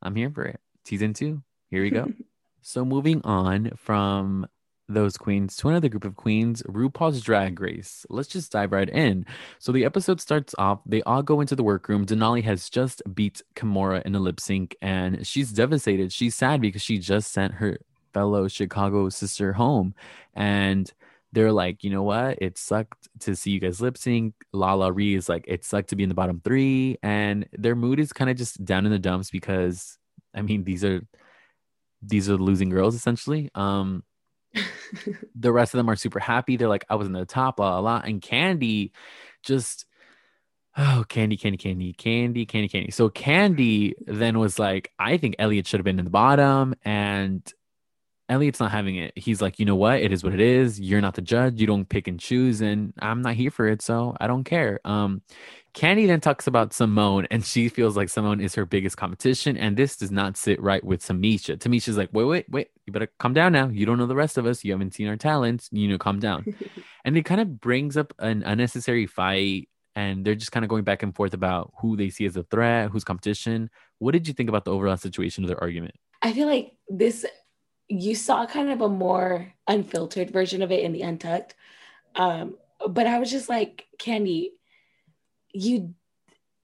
I'm 0.00 0.14
here 0.16 0.30
for 0.30 0.44
it. 0.44 0.60
Season 0.84 1.12
two, 1.14 1.42
here 1.70 1.82
we 1.82 1.90
go. 1.90 2.12
so 2.60 2.84
moving 2.84 3.20
on 3.22 3.72
from 3.76 4.46
those 4.92 5.16
queens 5.16 5.56
to 5.56 5.68
another 5.68 5.88
group 5.88 6.04
of 6.04 6.16
queens, 6.16 6.62
RuPaul's 6.62 7.20
Drag 7.20 7.60
Race. 7.60 8.06
Let's 8.08 8.28
just 8.28 8.52
dive 8.52 8.72
right 8.72 8.88
in. 8.88 9.26
So 9.58 9.72
the 9.72 9.84
episode 9.84 10.20
starts 10.20 10.54
off. 10.58 10.80
They 10.86 11.02
all 11.02 11.22
go 11.22 11.40
into 11.40 11.56
the 11.56 11.62
workroom. 11.62 12.06
Denali 12.06 12.42
has 12.44 12.70
just 12.70 13.02
beat 13.14 13.42
Kahmora 13.54 14.02
in 14.02 14.14
a 14.14 14.20
lip 14.20 14.40
sync, 14.40 14.76
and 14.80 15.26
she's 15.26 15.52
devastated. 15.52 16.12
She's 16.12 16.34
sad 16.34 16.60
because 16.60 16.82
she 16.82 16.98
just 16.98 17.32
sent 17.32 17.54
her 17.54 17.78
fellow 18.14 18.48
Chicago 18.48 19.08
sister 19.08 19.52
home, 19.54 19.94
and 20.34 20.92
they're 21.32 21.52
like, 21.52 21.82
you 21.82 21.90
know 21.90 22.02
what? 22.02 22.38
It 22.42 22.58
sucked 22.58 23.08
to 23.20 23.34
see 23.34 23.52
you 23.52 23.60
guys 23.60 23.80
lip 23.80 23.96
sync. 23.96 24.34
LaLa 24.54 24.94
Ri 24.94 25.14
is 25.14 25.28
like, 25.28 25.46
it 25.48 25.64
sucked 25.64 25.88
to 25.88 25.96
be 25.96 26.02
in 26.02 26.10
the 26.10 26.14
bottom 26.14 26.40
three, 26.44 26.98
and 27.02 27.48
their 27.52 27.74
mood 27.74 27.98
is 27.98 28.12
kind 28.12 28.30
of 28.30 28.36
just 28.36 28.62
down 28.64 28.84
in 28.84 28.92
the 28.92 28.98
dumps 28.98 29.30
because, 29.30 29.98
I 30.34 30.42
mean, 30.42 30.64
these 30.64 30.84
are 30.84 31.02
these 32.02 32.28
are 32.28 32.36
losing 32.36 32.68
girls 32.68 32.94
essentially. 32.94 33.50
Um, 33.54 34.02
the 35.34 35.52
rest 35.52 35.74
of 35.74 35.78
them 35.78 35.88
are 35.90 35.96
super 35.96 36.18
happy. 36.18 36.56
They're 36.56 36.68
like, 36.68 36.84
I 36.88 36.94
was 36.94 37.06
in 37.06 37.12
the 37.12 37.24
top, 37.24 37.56
blah, 37.56 37.80
blah. 37.80 38.02
And 38.04 38.20
Kandy 38.20 38.92
just, 39.42 39.86
oh, 40.76 41.04
Kandy, 41.08 41.38
Kandy, 41.38 41.58
Kandy, 41.58 41.96
Kandy, 41.96 42.46
Kandy, 42.46 42.70
Kandy. 42.70 42.92
So 42.92 43.08
Kandy 43.08 43.94
then 44.06 44.38
was 44.38 44.58
like, 44.58 44.92
I 44.98 45.16
think 45.16 45.36
Elliott 45.38 45.66
should 45.66 45.80
have 45.80 45.84
been 45.84 45.98
in 45.98 46.04
the 46.04 46.10
bottom. 46.10 46.74
And 46.84 47.42
Elliott's 48.28 48.60
not 48.60 48.70
having 48.70 48.96
it. 48.96 49.12
He's 49.16 49.42
like, 49.42 49.58
you 49.58 49.66
know 49.66 49.76
what? 49.76 50.00
It 50.00 50.12
is 50.12 50.24
what 50.24 50.32
it 50.32 50.40
is. 50.40 50.80
You're 50.80 51.00
not 51.00 51.14
the 51.14 51.22
judge. 51.22 51.60
You 51.60 51.66
don't 51.66 51.88
pick 51.88 52.08
and 52.08 52.18
choose. 52.18 52.60
And 52.60 52.94
I'm 53.00 53.22
not 53.22 53.34
here 53.34 53.50
for 53.50 53.68
it. 53.68 53.82
So 53.82 54.16
I 54.20 54.26
don't 54.26 54.44
care. 54.44 54.80
Um, 54.84 55.22
Kandy 55.74 56.06
then 56.06 56.20
talks 56.20 56.46
about 56.46 56.70
Symone, 56.70 57.26
and 57.30 57.44
she 57.44 57.70
feels 57.70 57.96
like 57.96 58.08
Symone 58.08 58.42
is 58.42 58.54
her 58.56 58.66
biggest 58.66 58.98
competition, 58.98 59.56
and 59.56 59.74
this 59.74 59.96
does 59.96 60.10
not 60.10 60.36
sit 60.36 60.60
right 60.60 60.84
with 60.84 61.00
Tamisha. 61.00 61.56
Tamisha's 61.56 61.96
like, 61.96 62.10
wait, 62.12 62.24
wait, 62.24 62.50
wait, 62.50 62.68
you 62.84 62.92
better 62.92 63.10
calm 63.18 63.32
down 63.32 63.52
now. 63.52 63.68
You 63.68 63.86
don't 63.86 63.96
know 63.96 64.06
the 64.06 64.14
rest 64.14 64.36
of 64.36 64.44
us. 64.44 64.64
You 64.64 64.72
haven't 64.72 64.92
seen 64.92 65.08
our 65.08 65.16
talents. 65.16 65.70
You 65.72 65.88
know, 65.88 65.96
calm 65.96 66.20
down. 66.20 66.54
and 67.06 67.16
it 67.16 67.24
kind 67.24 67.40
of 67.40 67.58
brings 67.58 67.96
up 67.96 68.12
an 68.18 68.42
unnecessary 68.42 69.06
fight, 69.06 69.70
and 69.96 70.26
they're 70.26 70.34
just 70.34 70.52
kind 70.52 70.64
of 70.64 70.68
going 70.68 70.84
back 70.84 71.02
and 71.02 71.14
forth 71.14 71.32
about 71.32 71.72
who 71.80 71.96
they 71.96 72.10
see 72.10 72.26
as 72.26 72.36
a 72.36 72.42
threat, 72.42 72.90
who's 72.90 73.04
competition. 73.04 73.70
What 73.98 74.12
did 74.12 74.28
you 74.28 74.34
think 74.34 74.50
about 74.50 74.66
the 74.66 74.72
overall 74.72 74.98
situation 74.98 75.42
of 75.42 75.48
their 75.48 75.60
argument? 75.60 75.94
I 76.20 76.34
feel 76.34 76.46
like 76.46 76.72
this, 76.88 77.24
you 77.88 78.14
saw 78.14 78.46
kind 78.46 78.70
of 78.70 78.80
a 78.80 78.88
more 78.88 79.52
unfiltered 79.66 80.30
version 80.30 80.62
of 80.62 80.72
it 80.72 80.84
in 80.84 80.92
the 80.92 81.02
Untucked. 81.02 81.54
Um, 82.14 82.56
but 82.88 83.06
I 83.06 83.18
was 83.18 83.30
just 83.30 83.48
like, 83.48 83.86
Kandy, 83.98 84.50
you, 85.52 85.94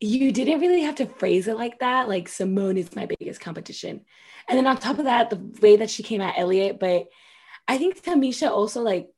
you 0.01 0.33
didn't 0.33 0.61
really 0.61 0.83
have 0.83 0.97
to 0.97 1.07
phrase 1.07 1.49
it 1.49 1.57
like 1.57 1.81
that. 1.81 2.09
Like 2.09 2.29
Symone 2.29 2.79
is 2.79 2.95
my 2.97 3.07
biggest 3.07 3.41
competition. 3.41 4.05
And 4.49 4.57
then 4.57 4.67
on 4.67 4.79
top 4.79 4.99
of 4.99 5.05
that, 5.05 5.31
the 5.31 5.41
way 5.61 5.77
that 5.77 5.91
she 5.91 6.03
came 6.03 6.21
at 6.21 6.39
Elliott, 6.39 6.81
but 6.81 7.09
I 7.67 7.77
think 7.79 8.03
Tamisha 8.03 8.51
also 8.51 8.83
like 8.83 9.09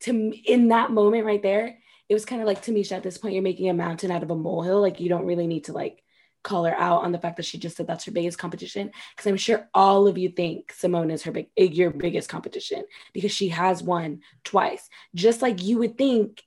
to 0.00 0.32
in 0.44 0.68
that 0.68 0.90
moment 0.90 1.26
right 1.26 1.42
there, 1.42 1.78
it 2.08 2.14
was 2.14 2.24
kind 2.24 2.40
of 2.40 2.46
like 2.46 2.64
Tamisha 2.64 2.92
at 2.92 3.02
this 3.02 3.18
point, 3.18 3.34
you're 3.34 3.42
making 3.42 3.68
a 3.68 3.74
mountain 3.74 4.10
out 4.10 4.22
of 4.22 4.30
a 4.30 4.36
molehill. 4.36 4.80
Like 4.80 5.00
you 5.00 5.08
don't 5.08 5.26
really 5.26 5.46
need 5.46 5.64
to 5.64 5.72
like 5.72 6.02
call 6.46 6.64
her 6.64 6.74
out 6.74 7.02
on 7.02 7.12
the 7.12 7.18
fact 7.18 7.36
that 7.36 7.44
she 7.44 7.58
just 7.58 7.76
said 7.76 7.86
that's 7.86 8.04
her 8.04 8.12
biggest 8.12 8.38
competition. 8.38 8.92
Because 9.10 9.26
I'm 9.28 9.36
sure 9.36 9.68
all 9.74 10.06
of 10.06 10.16
you 10.16 10.28
think 10.30 10.72
Symone 10.72 11.12
is 11.12 11.24
her 11.24 11.32
big 11.32 11.48
your 11.56 11.90
biggest 11.90 12.28
competition 12.28 12.84
because 13.12 13.32
she 13.32 13.48
has 13.48 13.82
won 13.82 14.20
twice. 14.44 14.88
Just 15.14 15.42
like 15.42 15.62
you 15.62 15.78
would 15.78 15.98
think 15.98 16.42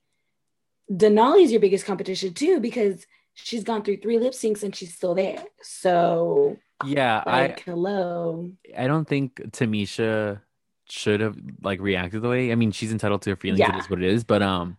Denali 0.89 1.43
is 1.43 1.51
your 1.51 1.61
biggest 1.61 1.85
competition 1.85 2.33
too, 2.33 2.59
because 2.59 3.05
she's 3.33 3.63
gone 3.63 3.83
through 3.83 3.97
three 3.97 4.17
lip 4.17 4.33
syncs 4.33 4.63
and 4.63 4.75
she's 4.75 4.95
still 4.95 5.15
there. 5.15 5.43
So 5.61 6.57
yeah, 6.85 7.21
like, 7.25 7.59
I 7.59 7.63
hello. 7.65 8.51
I 8.77 8.87
don't 8.87 9.07
think 9.07 9.35
Tamisha 9.51 10.41
should 10.87 11.19
have 11.19 11.37
like 11.61 11.81
reacted 11.81 12.21
the 12.21 12.29
way. 12.29 12.51
I 12.51 12.55
mean, 12.55 12.71
she's 12.71 12.93
entitled 12.93 13.21
to 13.23 13.31
her 13.31 13.35
feelings. 13.35 13.59
Yeah. 13.59 13.75
It 13.75 13.79
is 13.79 13.89
what 13.89 14.01
it 14.01 14.09
is. 14.09 14.23
But 14.23 14.41
um, 14.41 14.77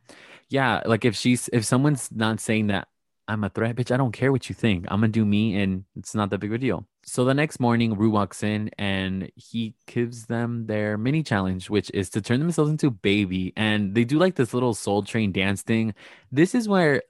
yeah, 0.49 0.83
like 0.87 1.05
if 1.05 1.15
she's 1.15 1.51
if 1.53 1.65
someone's 1.67 2.11
not 2.11 2.41
saying 2.41 2.69
that 2.69 2.89
I'm 3.31 3.45
a 3.45 3.49
threat, 3.49 3.77
bitch, 3.77 3.93
I 3.93 3.97
don't 3.97 4.11
care 4.11 4.33
what 4.33 4.49
you 4.49 4.57
think. 4.57 4.87
I'm 4.89 5.01
gonna 5.01 5.13
do 5.13 5.25
me, 5.25 5.57
and 5.57 5.85
it's 5.97 6.17
not 6.17 6.31
that 6.31 6.39
big 6.39 6.51
of 6.51 6.57
a 6.57 6.59
deal. 6.59 6.85
So 7.05 7.25
the 7.25 7.33
next 7.33 7.61
morning, 7.61 7.95
Ru 7.95 8.11
walks 8.11 8.43
in 8.43 8.71
and 8.77 9.31
he 9.37 9.75
gives 9.87 10.27
them 10.27 10.67
their 10.67 10.99
mini 10.99 11.23
challenge, 11.23 11.71
which 11.71 11.93
is 11.95 12.11
to 12.11 12.21
turn 12.21 12.41
themselves 12.41 12.73
into 12.73 12.91
baby. 12.91 13.53
And 13.57 13.95
they 13.95 14.05
do 14.05 14.19
like 14.19 14.35
this 14.35 14.53
little 14.53 14.75
soul 14.75 15.05
train 15.05 15.31
dance 15.31 15.63
thing. 15.63 15.95
This 16.33 16.57
is 16.57 16.69
where 16.69 17.03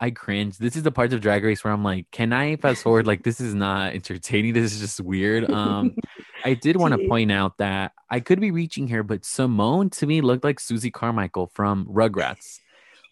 I 0.00 0.10
cringe. 0.10 0.56
This 0.56 0.74
is 0.74 0.84
the 0.84 0.90
part 0.90 1.12
of 1.12 1.20
Drag 1.20 1.44
Race 1.44 1.62
where 1.62 1.72
I'm 1.72 1.84
like, 1.84 2.10
can 2.12 2.32
I 2.32 2.56
fast 2.56 2.82
forward? 2.82 3.06
Like, 3.06 3.22
this 3.22 3.38
is 3.38 3.54
not 3.54 3.92
entertaining. 3.94 4.54
This 4.58 4.72
is 4.72 4.80
just 4.80 5.00
weird. 5.02 5.50
Um, 5.50 5.96
I 6.44 6.54
did 6.54 6.76
want 6.76 6.98
to 6.98 7.08
point 7.08 7.30
out 7.30 7.58
that 7.58 7.92
I 8.08 8.20
could 8.20 8.40
be 8.40 8.52
reaching 8.52 8.88
here, 8.88 9.02
but 9.02 9.22
Symone 9.22 9.92
to 9.98 10.06
me 10.06 10.22
looked 10.22 10.44
like 10.44 10.60
Susie 10.60 10.90
Carmichael 10.90 11.50
from 11.52 11.84
Rugrats. 11.86 12.60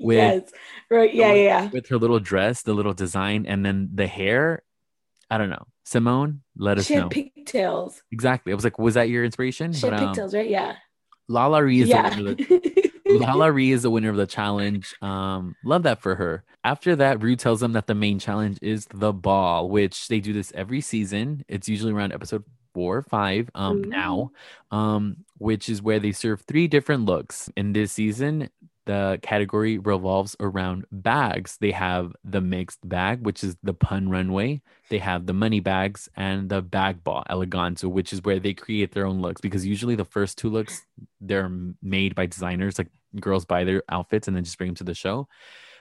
With, 0.00 0.16
yes. 0.16 0.50
Right. 0.90 1.14
Yeah, 1.14 1.32
yeah, 1.32 1.42
yeah. 1.44 1.70
With 1.72 1.88
her 1.88 1.96
little 1.98 2.20
dress, 2.20 2.62
the 2.62 2.74
little 2.74 2.92
design, 2.94 3.46
and 3.46 3.64
then 3.64 3.90
the 3.94 4.06
hair. 4.06 4.62
I 5.30 5.38
don't 5.38 5.50
know. 5.50 5.66
Symone, 5.86 6.40
let 6.56 6.78
us 6.78 6.86
She 6.86 6.94
had 6.94 7.04
know. 7.04 7.08
pigtails. 7.08 8.02
exactly. 8.12 8.52
I 8.52 8.54
was 8.54 8.64
like, 8.64 8.78
was 8.78 8.94
that 8.94 9.08
your 9.08 9.24
inspiration? 9.24 9.72
She 9.72 9.86
had 9.86 9.90
But, 9.92 10.00
um, 10.02 10.08
pigtails, 10.08 10.34
right? 10.34 10.48
Yeah. 10.48 10.76
LaLa 11.30 11.62
Ri 11.62 11.80
is 11.80 11.88
Yeah. 11.88 12.10
the 12.10 12.16
winner 12.16 12.30
of 12.32 12.36
the 12.36 12.90
LaLa 13.26 13.52
Ri 13.54 13.70
is 13.72 13.82
the 13.82 13.90
winner 13.90 14.10
of 14.10 14.16
the 14.16 14.26
challenge. 14.26 14.94
Um, 15.02 15.54
love 15.64 15.84
that 15.84 16.00
for 16.02 16.14
her. 16.16 16.44
After 16.64 16.94
that, 16.96 17.22
Ru 17.22 17.36
tells 17.36 17.60
them 17.60 17.72
that 17.72 17.86
the 17.86 17.94
main 17.94 18.18
challenge 18.18 18.58
is 18.62 18.86
the 18.86 19.12
ball, 19.12 19.68
which 19.68 20.08
they 20.08 20.20
do 20.20 20.32
this 20.32 20.52
every 20.54 20.80
season. 20.80 21.44
It's 21.48 21.68
usually 21.68 21.92
around 21.92 22.12
episode 22.12 22.44
four 22.74 22.98
or 22.98 23.02
five 23.02 23.48
um 23.54 23.78
Ooh. 23.78 23.88
now. 23.88 24.30
Um, 24.70 25.24
which 25.38 25.68
is 25.68 25.82
where 25.82 25.98
they 25.98 26.12
serve 26.12 26.42
three 26.42 26.68
different 26.68 27.04
looks. 27.04 27.50
In 27.56 27.72
this 27.72 27.92
season, 27.92 28.48
the 28.86 29.18
category 29.20 29.78
revolves 29.78 30.36
around 30.38 30.86
bags. 30.90 31.58
They 31.60 31.72
have 31.72 32.14
the 32.24 32.40
mixed 32.40 32.88
bag, 32.88 33.24
which 33.26 33.42
is 33.42 33.56
the 33.62 33.74
pun 33.74 34.08
runway. 34.08 34.62
They 34.88 34.98
have 34.98 35.26
the 35.26 35.32
money 35.32 35.60
bags 35.60 36.08
and 36.16 36.48
the 36.48 36.62
bag 36.62 37.02
ball 37.02 37.24
eleganza, 37.28 37.90
which 37.90 38.12
is 38.12 38.22
where 38.22 38.38
they 38.38 38.54
create 38.54 38.92
their 38.92 39.06
own 39.06 39.20
looks 39.20 39.40
because 39.40 39.66
usually 39.66 39.96
the 39.96 40.04
first 40.04 40.38
two 40.38 40.48
looks 40.48 40.86
they're 41.20 41.50
made 41.82 42.14
by 42.14 42.26
designers, 42.26 42.78
like 42.78 42.90
girls 43.20 43.44
buy 43.44 43.64
their 43.64 43.82
outfits 43.88 44.28
and 44.28 44.36
then 44.36 44.44
just 44.44 44.56
bring 44.56 44.68
them 44.68 44.76
to 44.76 44.84
the 44.84 44.94
show. 44.94 45.28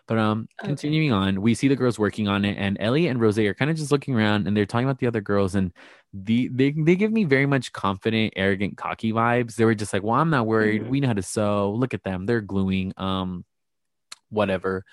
But 0.08 0.18
um, 0.20 0.48
Okay. 0.62 0.68
continuing 0.70 1.12
on, 1.12 1.42
we 1.42 1.56
see 1.56 1.68
the 1.68 1.76
girls 1.76 1.98
working 1.98 2.28
on 2.28 2.46
it, 2.46 2.58
and 2.58 2.78
Ellie 2.80 3.08
and 3.08 3.20
Rosé 3.20 3.48
are 3.48 3.54
kind 3.56 3.72
of 3.72 3.78
just 3.78 3.92
looking 3.92 4.16
around 4.16 4.48
and 4.48 4.56
they're 4.56 4.66
talking 4.66 4.86
about 4.88 5.00
the 5.00 5.08
other 5.08 5.22
girls, 5.22 5.56
and 5.56 5.72
the 6.14 6.48
they 6.50 6.72
they 6.72 6.96
give 6.96 7.12
me 7.12 7.24
very 7.26 7.46
much 7.48 7.72
confident, 7.74 8.34
arrogant, 8.36 8.78
cocky 8.78 9.12
vibes. 9.12 9.56
They 9.56 9.66
were 9.66 9.76
just 9.76 9.94
like, 9.94 10.04
"Well, 10.04 10.16
I'm 10.16 10.30
not 10.30 10.46
worried. 10.48 10.84
Mhm. 10.84 10.88
We 10.90 11.00
know 11.00 11.08
how 11.08 11.14
to 11.14 11.24
sew. 11.24 11.72
Look 11.74 11.94
at 11.94 12.04
them. 12.04 12.26
They're 12.26 12.42
gluing. 12.42 12.94
Um, 12.98 13.46
whatever." 14.30 14.86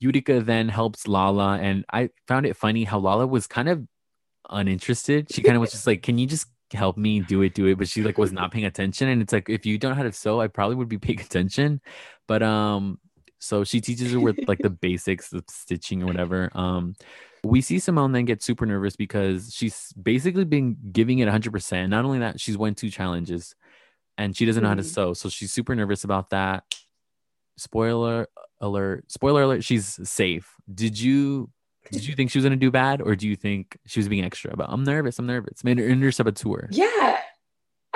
Utica 0.00 0.40
then 0.42 0.68
helps 0.68 1.08
Lala, 1.08 1.58
and 1.58 1.84
I 1.92 2.10
found 2.28 2.46
it 2.46 2.56
funny 2.56 2.84
how 2.84 2.98
Lala 2.98 3.26
was 3.26 3.46
kind 3.46 3.68
of 3.68 3.86
uninterested. 4.50 5.32
She 5.32 5.42
kind 5.42 5.56
of 5.56 5.60
was 5.60 5.72
just 5.72 5.86
like, 5.86 6.02
"Can 6.02 6.18
you 6.18 6.26
just 6.26 6.48
help 6.72 6.96
me 6.96 7.20
do 7.20 7.42
it, 7.42 7.54
do 7.54 7.66
it?" 7.66 7.78
But 7.78 7.88
she 7.88 8.02
like 8.02 8.18
was 8.18 8.32
not 8.32 8.52
paying 8.52 8.64
attention, 8.66 9.08
and 9.08 9.22
it's 9.22 9.32
like 9.32 9.48
if 9.48 9.64
you 9.66 9.78
don't 9.78 9.92
know 9.92 9.96
how 9.96 10.02
to 10.02 10.12
sew, 10.12 10.40
I 10.40 10.48
probably 10.48 10.76
would 10.76 10.88
be 10.88 10.98
paying 10.98 11.20
attention. 11.28 11.80
But 12.28 12.42
um, 12.42 12.98
so 13.44 13.62
she 13.64 13.80
teaches 13.80 14.12
her 14.12 14.20
with 14.20 14.38
like 14.48 14.58
the 14.58 14.70
basics 14.86 15.32
of 15.32 15.44
stitching 15.48 16.02
or 16.02 16.06
whatever. 16.06 16.50
Um, 16.54 16.94
we 17.44 17.60
see 17.60 17.76
Symone 17.76 18.12
then 18.14 18.24
get 18.24 18.42
super 18.42 18.64
nervous 18.64 18.96
because 18.96 19.52
she's 19.54 19.92
basically 20.00 20.44
been 20.46 20.76
giving 20.92 21.18
it 21.18 21.28
100%. 21.28 21.88
Not 21.90 22.04
only 22.06 22.20
that, 22.20 22.40
she's 22.40 22.56
won 22.56 22.74
two 22.74 22.88
challenges 22.90 23.54
and 24.16 24.34
she 24.36 24.46
doesn't 24.46 24.62
know 24.62 24.70
how 24.70 24.74
to 24.76 24.82
Mhm. 24.82 24.94
sew. 24.94 25.12
So 25.12 25.28
she's 25.28 25.52
super 25.52 25.74
nervous 25.74 26.04
about 26.04 26.30
that. 26.30 26.64
Spoiler 27.56 28.26
alert. 28.60 29.04
Spoiler 29.10 29.42
alert, 29.42 29.62
she's 29.62 29.98
safe. 30.08 30.50
Did 30.72 30.98
you 30.98 31.50
did 31.92 32.06
you 32.06 32.14
think 32.16 32.30
she 32.30 32.38
was 32.38 32.44
gonna 32.44 32.56
do 32.56 32.70
bad 32.70 33.00
or 33.02 33.14
do 33.14 33.28
you 33.28 33.36
think 33.36 33.76
she 33.86 34.00
was 34.00 34.08
being 34.08 34.24
extra 34.24 34.52
about 34.52 34.70
I'm 34.72 34.82
nervous, 34.84 35.18
I'm 35.18 35.26
nervous. 35.26 35.62
Made 35.62 35.78
her 35.78 35.86
inner 35.86 36.10
saboteur. 36.10 36.68
Yeah. 36.70 37.20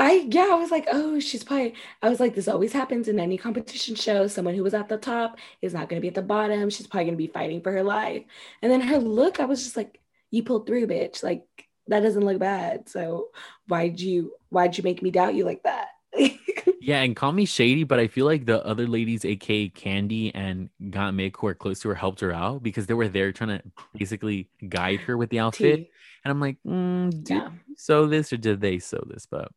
I 0.08 0.26
yeah, 0.30 0.48
I 0.52 0.54
was 0.54 0.70
like, 0.70 0.86
oh, 0.90 1.20
she's 1.20 1.44
probably 1.44 1.74
I 2.02 2.08
was 2.08 2.20
like, 2.20 2.34
this 2.34 2.48
always 2.48 2.72
happens 2.72 3.08
in 3.08 3.18
any 3.20 3.36
competition 3.36 3.94
show. 3.94 4.26
Someone 4.26 4.54
who 4.54 4.62
was 4.62 4.74
at 4.74 4.88
the 4.88 4.96
top 4.98 5.38
is 5.62 5.74
not 5.74 5.88
gonna 5.88 6.00
be 6.00 6.08
at 6.08 6.14
the 6.14 6.22
bottom. 6.22 6.70
She's 6.70 6.86
probably 6.86 7.06
gonna 7.06 7.16
be 7.16 7.26
fighting 7.26 7.60
for 7.62 7.72
her 7.72 7.82
life. 7.82 8.24
And 8.62 8.70
then 8.72 8.80
her 8.82 8.98
look, 8.98 9.40
I 9.40 9.44
was 9.44 9.62
just 9.64 9.76
like, 9.76 10.00
you 10.30 10.42
pulled 10.42 10.66
through, 10.66 10.86
bitch. 10.86 11.22
Like 11.22 11.44
that 11.88 12.00
doesn't 12.00 12.24
look 12.24 12.38
bad. 12.38 12.88
So 12.88 13.28
why'd 13.66 14.00
you 14.00 14.32
why'd 14.50 14.76
you 14.78 14.84
make 14.84 15.02
me 15.02 15.10
doubt 15.10 15.34
you 15.34 15.44
like 15.44 15.62
that? 15.64 15.88
Yeah, 16.80 17.02
and 17.02 17.14
call 17.14 17.32
me 17.32 17.44
shady, 17.44 17.84
but 17.84 17.98
I 17.98 18.06
feel 18.06 18.24
like 18.24 18.46
the 18.46 18.64
other 18.64 18.86
ladies, 18.86 19.24
aka 19.24 19.68
Kandy 19.68 20.30
and 20.34 20.70
Gottmik, 20.84 21.36
who 21.36 21.48
are 21.48 21.54
close 21.54 21.80
to 21.80 21.88
her, 21.90 21.94
helped 21.94 22.20
her 22.20 22.32
out 22.32 22.62
because 22.62 22.86
they 22.86 22.94
were 22.94 23.08
there 23.08 23.30
trying 23.32 23.58
to 23.58 23.62
basically 23.94 24.48
guide 24.66 25.00
her 25.00 25.18
with 25.18 25.28
the 25.28 25.40
outfit. 25.40 25.80
Tea. 25.80 25.90
And 26.24 26.30
I'm 26.30 26.40
like, 26.40 26.56
mm, 26.66 27.10
did 27.10 27.28
Yeah. 27.28 27.50
sew 27.76 28.06
this 28.06 28.32
or 28.32 28.38
did 28.38 28.60
they 28.60 28.78
sew 28.78 29.04
this? 29.06 29.26
But 29.26 29.50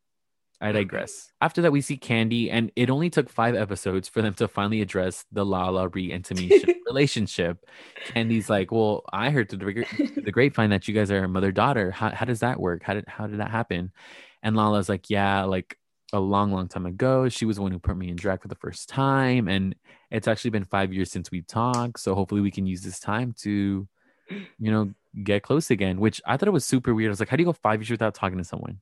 I 0.61 0.71
digress. 0.71 1.31
After 1.41 1.63
that, 1.63 1.71
we 1.71 1.81
see 1.81 1.97
Kandy, 1.97 2.49
and 2.51 2.71
it 2.75 2.91
only 2.91 3.09
took 3.09 3.29
five 3.29 3.55
episodes 3.55 4.07
for 4.07 4.21
them 4.21 4.35
to 4.35 4.47
finally 4.47 4.81
address 4.81 5.25
the 5.31 5.43
LaLa 5.43 5.93
Ri 5.93 6.11
and 6.11 6.23
Tamisha 6.23 6.75
relationship. 6.85 7.65
Kandy's 8.09 8.47
like, 8.47 8.71
"Well, 8.71 9.03
I 9.11 9.31
heard 9.31 9.49
through 9.49 9.73
the, 9.73 10.21
the 10.21 10.31
grapevine 10.31 10.69
that 10.69 10.87
you 10.87 10.93
guys 10.93 11.09
are 11.09 11.27
mother 11.27 11.51
daughter. 11.51 11.89
How 11.89 12.11
how 12.11 12.25
does 12.25 12.41
that 12.41 12.59
work? 12.59 12.83
How 12.83 12.93
did 12.93 13.05
how 13.07 13.25
did 13.25 13.39
that 13.39 13.49
happen?" 13.49 13.91
And 14.43 14.55
Lala's 14.55 14.87
like, 14.87 15.09
"Yeah, 15.09 15.45
like 15.45 15.77
a 16.13 16.19
long, 16.19 16.51
long 16.51 16.67
time 16.67 16.85
ago. 16.85 17.27
She 17.27 17.45
was 17.45 17.55
the 17.55 17.63
one 17.63 17.71
who 17.71 17.79
put 17.79 17.97
me 17.97 18.09
in 18.09 18.15
drag 18.15 18.41
for 18.43 18.47
the 18.47 18.55
first 18.55 18.87
time, 18.87 19.47
and 19.47 19.75
it's 20.11 20.27
actually 20.27 20.51
been 20.51 20.65
five 20.65 20.93
years 20.93 21.11
since 21.11 21.31
we 21.31 21.41
talked. 21.41 21.99
So 21.99 22.13
hopefully, 22.13 22.41
we 22.41 22.51
can 22.51 22.67
use 22.67 22.81
this 22.83 22.99
time 22.99 23.33
to, 23.39 23.87
you 24.29 24.71
know, 24.71 24.93
get 25.23 25.41
close 25.41 25.71
again." 25.71 25.99
Which 25.99 26.21
I 26.23 26.37
thought 26.37 26.49
it 26.49 26.51
was 26.53 26.65
super 26.65 26.93
weird. 26.93 27.09
I 27.09 27.13
was 27.13 27.19
like, 27.19 27.29
"How 27.29 27.35
do 27.35 27.41
you 27.41 27.47
go 27.47 27.53
five 27.53 27.81
years 27.81 27.89
without 27.89 28.13
talking 28.13 28.37
to 28.37 28.43
someone?" 28.43 28.79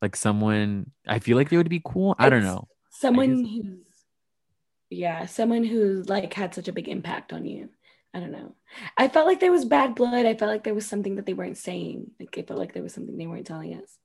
Like 0.00 0.16
someone, 0.16 0.90
I 1.06 1.18
feel 1.18 1.36
like 1.36 1.48
they 1.50 1.56
would 1.56 1.68
be 1.68 1.82
cool. 1.84 2.14
I 2.18 2.28
don't 2.28 2.40
It's 2.44 2.46
know. 2.46 2.68
Someone 2.90 3.42
guess- 3.42 3.52
who's 3.52 3.78
yeah, 4.90 5.26
someone 5.26 5.64
who's 5.64 6.08
like 6.08 6.32
had 6.32 6.54
such 6.54 6.68
a 6.68 6.72
big 6.72 6.88
impact 6.88 7.32
on 7.32 7.44
you. 7.44 7.68
I 8.14 8.20
don't 8.20 8.32
know. 8.32 8.54
I 8.96 9.08
felt 9.08 9.26
like 9.26 9.38
there 9.40 9.52
was 9.52 9.66
bad 9.66 9.94
blood. 9.94 10.24
I 10.24 10.34
felt 10.34 10.50
like 10.50 10.64
there 10.64 10.74
was 10.74 10.86
something 10.86 11.16
that 11.16 11.26
they 11.26 11.34
weren't 11.34 11.58
saying. 11.58 12.10
Like 12.18 12.36
I 12.38 12.42
felt 12.42 12.58
like 12.58 12.72
there 12.72 12.82
was 12.82 12.94
something 12.94 13.16
they 13.18 13.26
weren't 13.26 13.46
telling 13.46 13.74
us. 13.74 13.98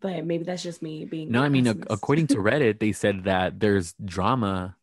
But 0.00 0.24
maybe 0.24 0.44
that's 0.44 0.62
just 0.62 0.80
me 0.80 1.04
being 1.04 1.32
No, 1.32 1.42
I 1.42 1.48
mean, 1.48 1.64
pessimist. 1.64 1.88
according 1.90 2.28
to 2.28 2.36
Reddit, 2.48 2.78
they 2.78 2.92
said 2.92 3.24
that 3.24 3.58
there's 3.58 3.94
drama 4.04 4.76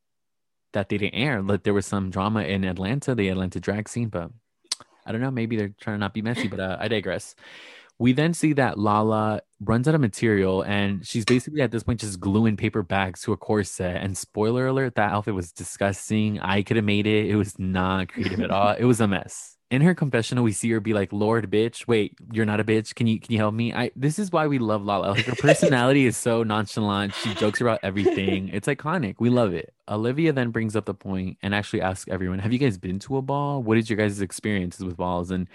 that 0.74 0.90
they 0.90 0.98
didn't 0.98 1.16
air. 1.16 1.42
Like 1.42 1.64
there 1.64 1.74
was 1.74 1.86
some 1.86 2.10
drama 2.10 2.42
in 2.44 2.66
Atlanta, 2.66 3.16
the 3.16 3.30
Atlanta 3.30 3.62
drag 3.62 3.88
scene, 3.88 4.10
but 4.10 4.30
I 5.06 5.14
don't 5.14 5.22
know. 5.22 5.32
Maybe 5.32 5.56
they're 5.56 5.72
trying 5.80 5.96
to 5.96 6.00
not 6.00 6.14
be 6.14 6.22
messy, 6.22 6.50
but 6.50 6.60
uh, 6.60 6.76
I 6.80 6.90
digress. 6.90 7.34
We 7.98 8.12
then 8.14 8.34
see 8.34 8.54
that 8.54 8.78
Lala 8.78 9.42
runs 9.62 9.88
out 9.88 9.96
of 9.96 10.02
material 10.02 10.62
and 10.64 11.06
she's 11.06 11.24
basically 11.24 11.62
at 11.62 11.72
this 11.72 11.84
point 11.84 12.02
just 12.02 12.20
gluing 12.20 12.58
paper 12.58 12.84
bags 12.84 13.22
to 13.22 13.32
a 13.34 13.38
corset. 13.38 14.02
And 14.02 14.18
spoiler 14.18 14.68
alert, 14.68 14.96
that 14.96 15.12
outfit 15.12 15.34
was 15.34 15.52
disgusting. 15.52 16.40
I 16.40 16.62
could 16.62 16.76
have 16.76 16.86
made 16.86 17.08
it. 17.08 17.30
It 17.30 17.36
was 17.36 17.58
not 17.58 18.10
creative 18.10 18.42
at 18.42 18.52
all. 18.52 18.74
It 18.74 18.84
was 18.86 19.00
a 19.00 19.08
mess. 19.08 19.56
In 19.72 19.82
her 19.82 19.96
confessional, 19.96 20.44
we 20.44 20.52
see 20.52 20.70
her 20.70 20.80
be 20.80 20.94
like, 20.94 21.12
"Lord, 21.12 21.50
bitch, 21.50 21.88
wait, 21.88 22.16
you're 22.32 22.46
not 22.46 22.60
a 22.60 22.64
bitch. 22.64 22.94
Can 22.94 23.08
you 23.08 23.20
can 23.20 23.32
you 23.34 23.40
help 23.40 23.56
me?" 23.56 23.74
I 23.74 23.90
this 23.96 24.20
is 24.20 24.32
why 24.32 24.46
we 24.46 24.60
love 24.60 24.84
Lala. 24.84 25.08
Like 25.10 25.26
her 25.26 25.36
personality 25.36 26.06
is 26.06 26.16
so 26.16 26.44
nonchalant. 26.44 27.16
She 27.16 27.34
jokes 27.34 27.62
about 27.62 27.80
everything. 27.82 28.50
It's 28.54 28.68
iconic. 28.68 29.16
We 29.20 29.30
love 29.32 29.54
it. 29.54 29.74
Olivia 29.90 30.34
then 30.34 30.52
brings 30.52 30.76
up 30.76 30.86
the 30.86 30.94
point 30.94 31.38
and 31.42 31.56
actually 31.56 31.82
asks 31.82 32.08
everyone, 32.12 32.40
"Have 32.40 32.54
you 32.54 32.60
guys 32.60 32.78
been 32.78 33.00
to 33.00 33.18
a 33.18 33.24
ball? 33.24 33.64
What 33.64 33.78
is 33.80 33.90
your 33.90 33.98
guys' 33.98 34.22
experiences 34.22 34.86
with 34.86 34.98
balls?" 34.98 35.32
And 35.32 35.48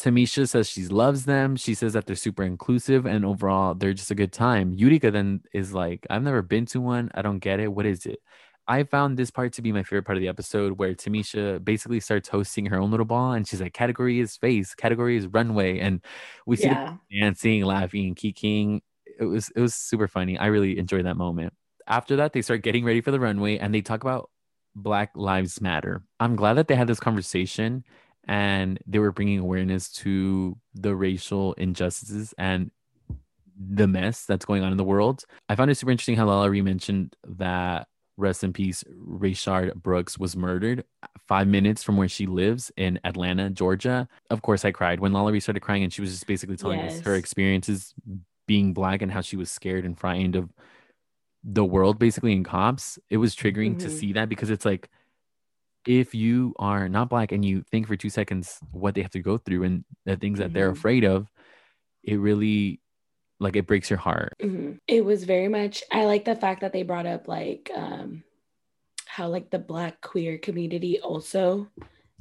Tamisha 0.00 0.48
says 0.48 0.68
she 0.68 0.86
loves 0.86 1.24
them. 1.24 1.56
She 1.56 1.74
says 1.74 1.92
that 1.94 2.06
they're 2.06 2.14
super 2.16 2.44
inclusive 2.44 3.04
and 3.04 3.24
overall 3.24 3.74
they're 3.74 3.92
just 3.92 4.10
a 4.12 4.14
good 4.14 4.32
time. 4.32 4.72
Utica 4.72 5.10
then 5.10 5.42
is 5.52 5.72
like, 5.74 6.06
I've 6.08 6.22
never 6.22 6.42
been 6.42 6.66
to 6.66 6.80
one. 6.80 7.10
I 7.14 7.22
don't 7.22 7.40
get 7.40 7.58
it. 7.58 7.72
What 7.72 7.84
is 7.86 8.06
it? 8.06 8.20
I 8.68 8.84
found 8.84 9.16
this 9.16 9.30
part 9.30 9.54
to 9.54 9.62
be 9.62 9.72
my 9.72 9.82
favorite 9.82 10.04
part 10.04 10.18
of 10.18 10.20
the 10.22 10.28
episode 10.28 10.78
where 10.78 10.94
Tamisha 10.94 11.64
basically 11.64 12.00
starts 12.00 12.28
hosting 12.28 12.66
her 12.66 12.78
own 12.78 12.90
little 12.90 13.06
ball 13.06 13.32
and 13.32 13.48
she's 13.48 13.60
like, 13.62 13.72
category 13.72 14.20
is 14.20 14.36
face, 14.36 14.74
category 14.74 15.16
is 15.16 15.26
runway. 15.26 15.78
And 15.80 16.04
we 16.46 16.56
see 16.56 16.66
Yeah. 16.68 16.96
dancing, 17.10 17.64
laughing, 17.64 18.14
kicking. 18.14 18.82
It 19.18 19.24
was 19.24 19.50
it 19.56 19.60
was 19.60 19.74
super 19.74 20.06
funny. 20.06 20.38
I 20.38 20.46
really 20.46 20.78
enjoyed 20.78 21.06
that 21.06 21.16
moment. 21.16 21.54
After 21.88 22.16
that, 22.16 22.32
they 22.34 22.42
start 22.42 22.62
getting 22.62 22.84
ready 22.84 23.00
for 23.00 23.10
the 23.10 23.18
runway 23.20 23.58
and 23.58 23.74
they 23.74 23.80
talk 23.80 24.02
about 24.04 24.30
Black 24.76 25.10
Lives 25.16 25.60
Matter. 25.60 26.02
I'm 26.20 26.36
glad 26.36 26.54
that 26.54 26.68
they 26.68 26.76
had 26.76 26.86
this 26.86 27.00
conversation 27.00 27.84
and 28.28 28.78
they 28.86 28.98
were 28.98 29.12
bringing 29.12 29.38
awareness 29.38 29.90
to 29.90 30.56
the 30.74 30.94
racial 30.94 31.54
injustices 31.54 32.34
and 32.38 32.70
the 33.58 33.88
mess 33.88 34.24
that's 34.24 34.44
going 34.44 34.62
on 34.62 34.70
in 34.70 34.78
the 34.78 34.84
world. 34.84 35.24
I 35.48 35.56
found 35.56 35.70
it 35.70 35.74
super 35.76 35.90
interesting 35.90 36.16
how 36.16 36.26
LaLa 36.26 36.50
Ri 36.50 36.62
mentioned 36.62 37.16
that 37.26 37.88
rest 38.16 38.44
in 38.44 38.52
peace, 38.52 38.84
Rayshard 38.94 39.74
Brooks 39.74 40.18
was 40.18 40.36
murdered 40.36 40.84
five 41.26 41.46
minutes 41.48 41.82
from 41.82 41.96
where 41.96 42.08
she 42.08 42.26
lives 42.26 42.70
in 42.76 43.00
Atlanta, 43.04 43.48
Georgia. 43.50 44.08
Of 44.30 44.42
course, 44.42 44.64
I 44.64 44.72
cried 44.72 45.00
when 45.00 45.12
LaLa 45.12 45.32
Ri 45.32 45.40
started 45.40 45.60
crying, 45.60 45.82
and 45.82 45.92
she 45.92 46.00
was 46.00 46.10
just 46.10 46.26
basically 46.26 46.56
telling 46.56 46.80
us 46.82 47.00
her 47.00 47.14
experiences 47.14 47.94
being 48.46 48.72
black 48.72 49.02
and 49.02 49.10
how 49.12 49.20
she 49.20 49.36
was 49.36 49.50
scared 49.50 49.84
and 49.84 49.98
frightened 49.98 50.36
of 50.36 50.50
the 51.44 51.64
world, 51.64 51.98
basically 51.98 52.32
in 52.32 52.44
cops. 52.44 52.98
It 53.10 53.18
was 53.18 53.34
triggering 53.34 53.78
to 53.78 53.88
Mhm. 53.88 53.92
see 53.92 54.12
that 54.14 54.28
because 54.28 54.50
it's 54.50 54.64
like 54.64 54.88
if 55.88 56.14
you 56.14 56.54
are 56.58 56.86
not 56.86 57.08
black 57.08 57.32
and 57.32 57.42
you 57.42 57.64
think 57.70 57.86
for 57.86 57.96
two 57.96 58.10
seconds 58.10 58.58
what 58.72 58.94
they 58.94 59.00
have 59.00 59.10
to 59.10 59.20
go 59.22 59.38
through 59.38 59.62
and 59.62 59.84
the 60.04 60.16
things 60.16 60.38
that 60.38 60.52
they're 60.52 60.68
Mhm. 60.70 60.76
afraid 60.76 61.04
of, 61.04 61.32
it 62.04 62.16
really 62.16 62.80
like 63.40 63.56
it 63.56 63.66
breaks 63.66 63.88
your 63.88 63.98
heart. 63.98 64.34
Mhm. 64.38 64.78
It 64.86 65.02
was 65.02 65.24
very 65.24 65.48
much. 65.48 65.82
I 65.90 66.04
like 66.04 66.26
the 66.26 66.36
fact 66.36 66.60
that 66.60 66.74
they 66.74 66.82
brought 66.82 67.06
up 67.06 67.26
like 67.26 67.70
um, 67.74 68.22
how 69.06 69.28
like 69.28 69.48
the 69.48 69.58
Black 69.58 70.02
queer 70.02 70.36
community 70.36 71.00
also 71.00 71.70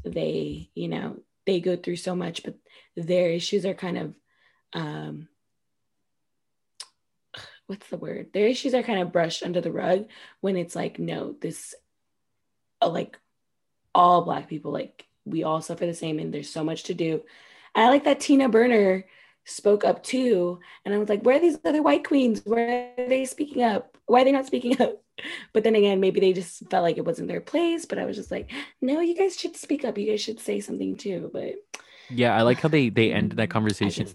they 0.03 0.70
you 0.74 0.88
know 0.88 1.22
they 1.45 1.59
go 1.59 1.76
through 1.76 1.97
so 1.97 2.15
much, 2.15 2.43
but 2.43 2.55
their 2.95 3.30
issues 3.32 3.65
are 3.65 3.74
kind 3.74 3.97
of 3.97 4.15
um, 4.72 5.28
what's 7.68 7.89
the 7.89 7.97
word? 7.97 8.32
Their 8.32 8.47
issues 8.47 8.74
are 8.74 8.84
kind 8.84 9.01
of 9.01 9.11
brushed 9.11 9.43
under 9.43 9.59
the 9.59 9.74
rug 9.74 10.07
when 10.39 10.55
it's 10.55 10.76
like 10.76 10.99
no, 10.99 11.34
this 11.34 11.76
uh, 12.82 12.88
like 12.89 13.20
all 13.98 14.22
Black 14.22 14.48
people 14.48 14.72
like 14.72 15.06
we 15.26 15.43
all 15.43 15.60
suffer 15.60 15.86
the 15.86 15.93
same, 15.93 16.20
and 16.20 16.34
there's 16.34 16.50
so 16.50 16.64
much 16.64 16.84
to 16.84 16.93
do. 16.93 17.24
And 17.76 17.86
I 17.86 17.89
like 17.89 18.06
that 18.06 18.20
Tina 18.20 18.48
Burner 18.48 19.06
spoke 19.43 19.84
up 19.84 20.04
too. 20.04 20.60
And 20.86 20.93
I 20.93 20.98
was 20.98 21.10
like, 21.10 21.24
where 21.24 21.38
are 21.38 21.41
these 21.41 21.58
other 21.66 21.82
white 21.82 22.06
queens? 22.06 22.41
Where 22.45 22.93
are 22.98 23.08
they 23.10 23.26
speaking 23.26 23.64
up? 23.64 23.98
Why 24.06 24.22
are 24.22 24.26
they 24.26 24.32
not 24.32 24.45
speaking 24.45 24.80
up? 24.82 25.02
But 25.52 25.64
then 25.64 25.74
again, 25.74 26.00
maybe 26.00 26.20
they 26.20 26.32
just 26.32 26.70
felt 26.70 26.84
like 26.84 27.00
it 27.00 27.06
wasn't 27.06 27.28
their 27.28 27.41
place. 27.41 27.88
But 27.88 27.98
I 27.98 28.06
was 28.06 28.16
just 28.16 28.30
like, 28.30 28.52
no, 28.84 29.00
you 29.00 29.16
guys 29.16 29.36
should 29.36 29.58
speak 29.58 29.84
up. 29.84 29.98
You 29.98 30.12
guys 30.12 30.22
should 30.22 30.39
say 30.39 30.60
something 30.60 30.95
too. 30.95 31.32
But 31.34 31.56
Yeah, 32.12 32.38
I 32.38 32.43
like 32.43 32.60
how 32.60 32.70
they 32.70 32.89
they 32.89 33.12
ended 33.12 33.39
that 33.39 33.50
conversation. 33.58 34.06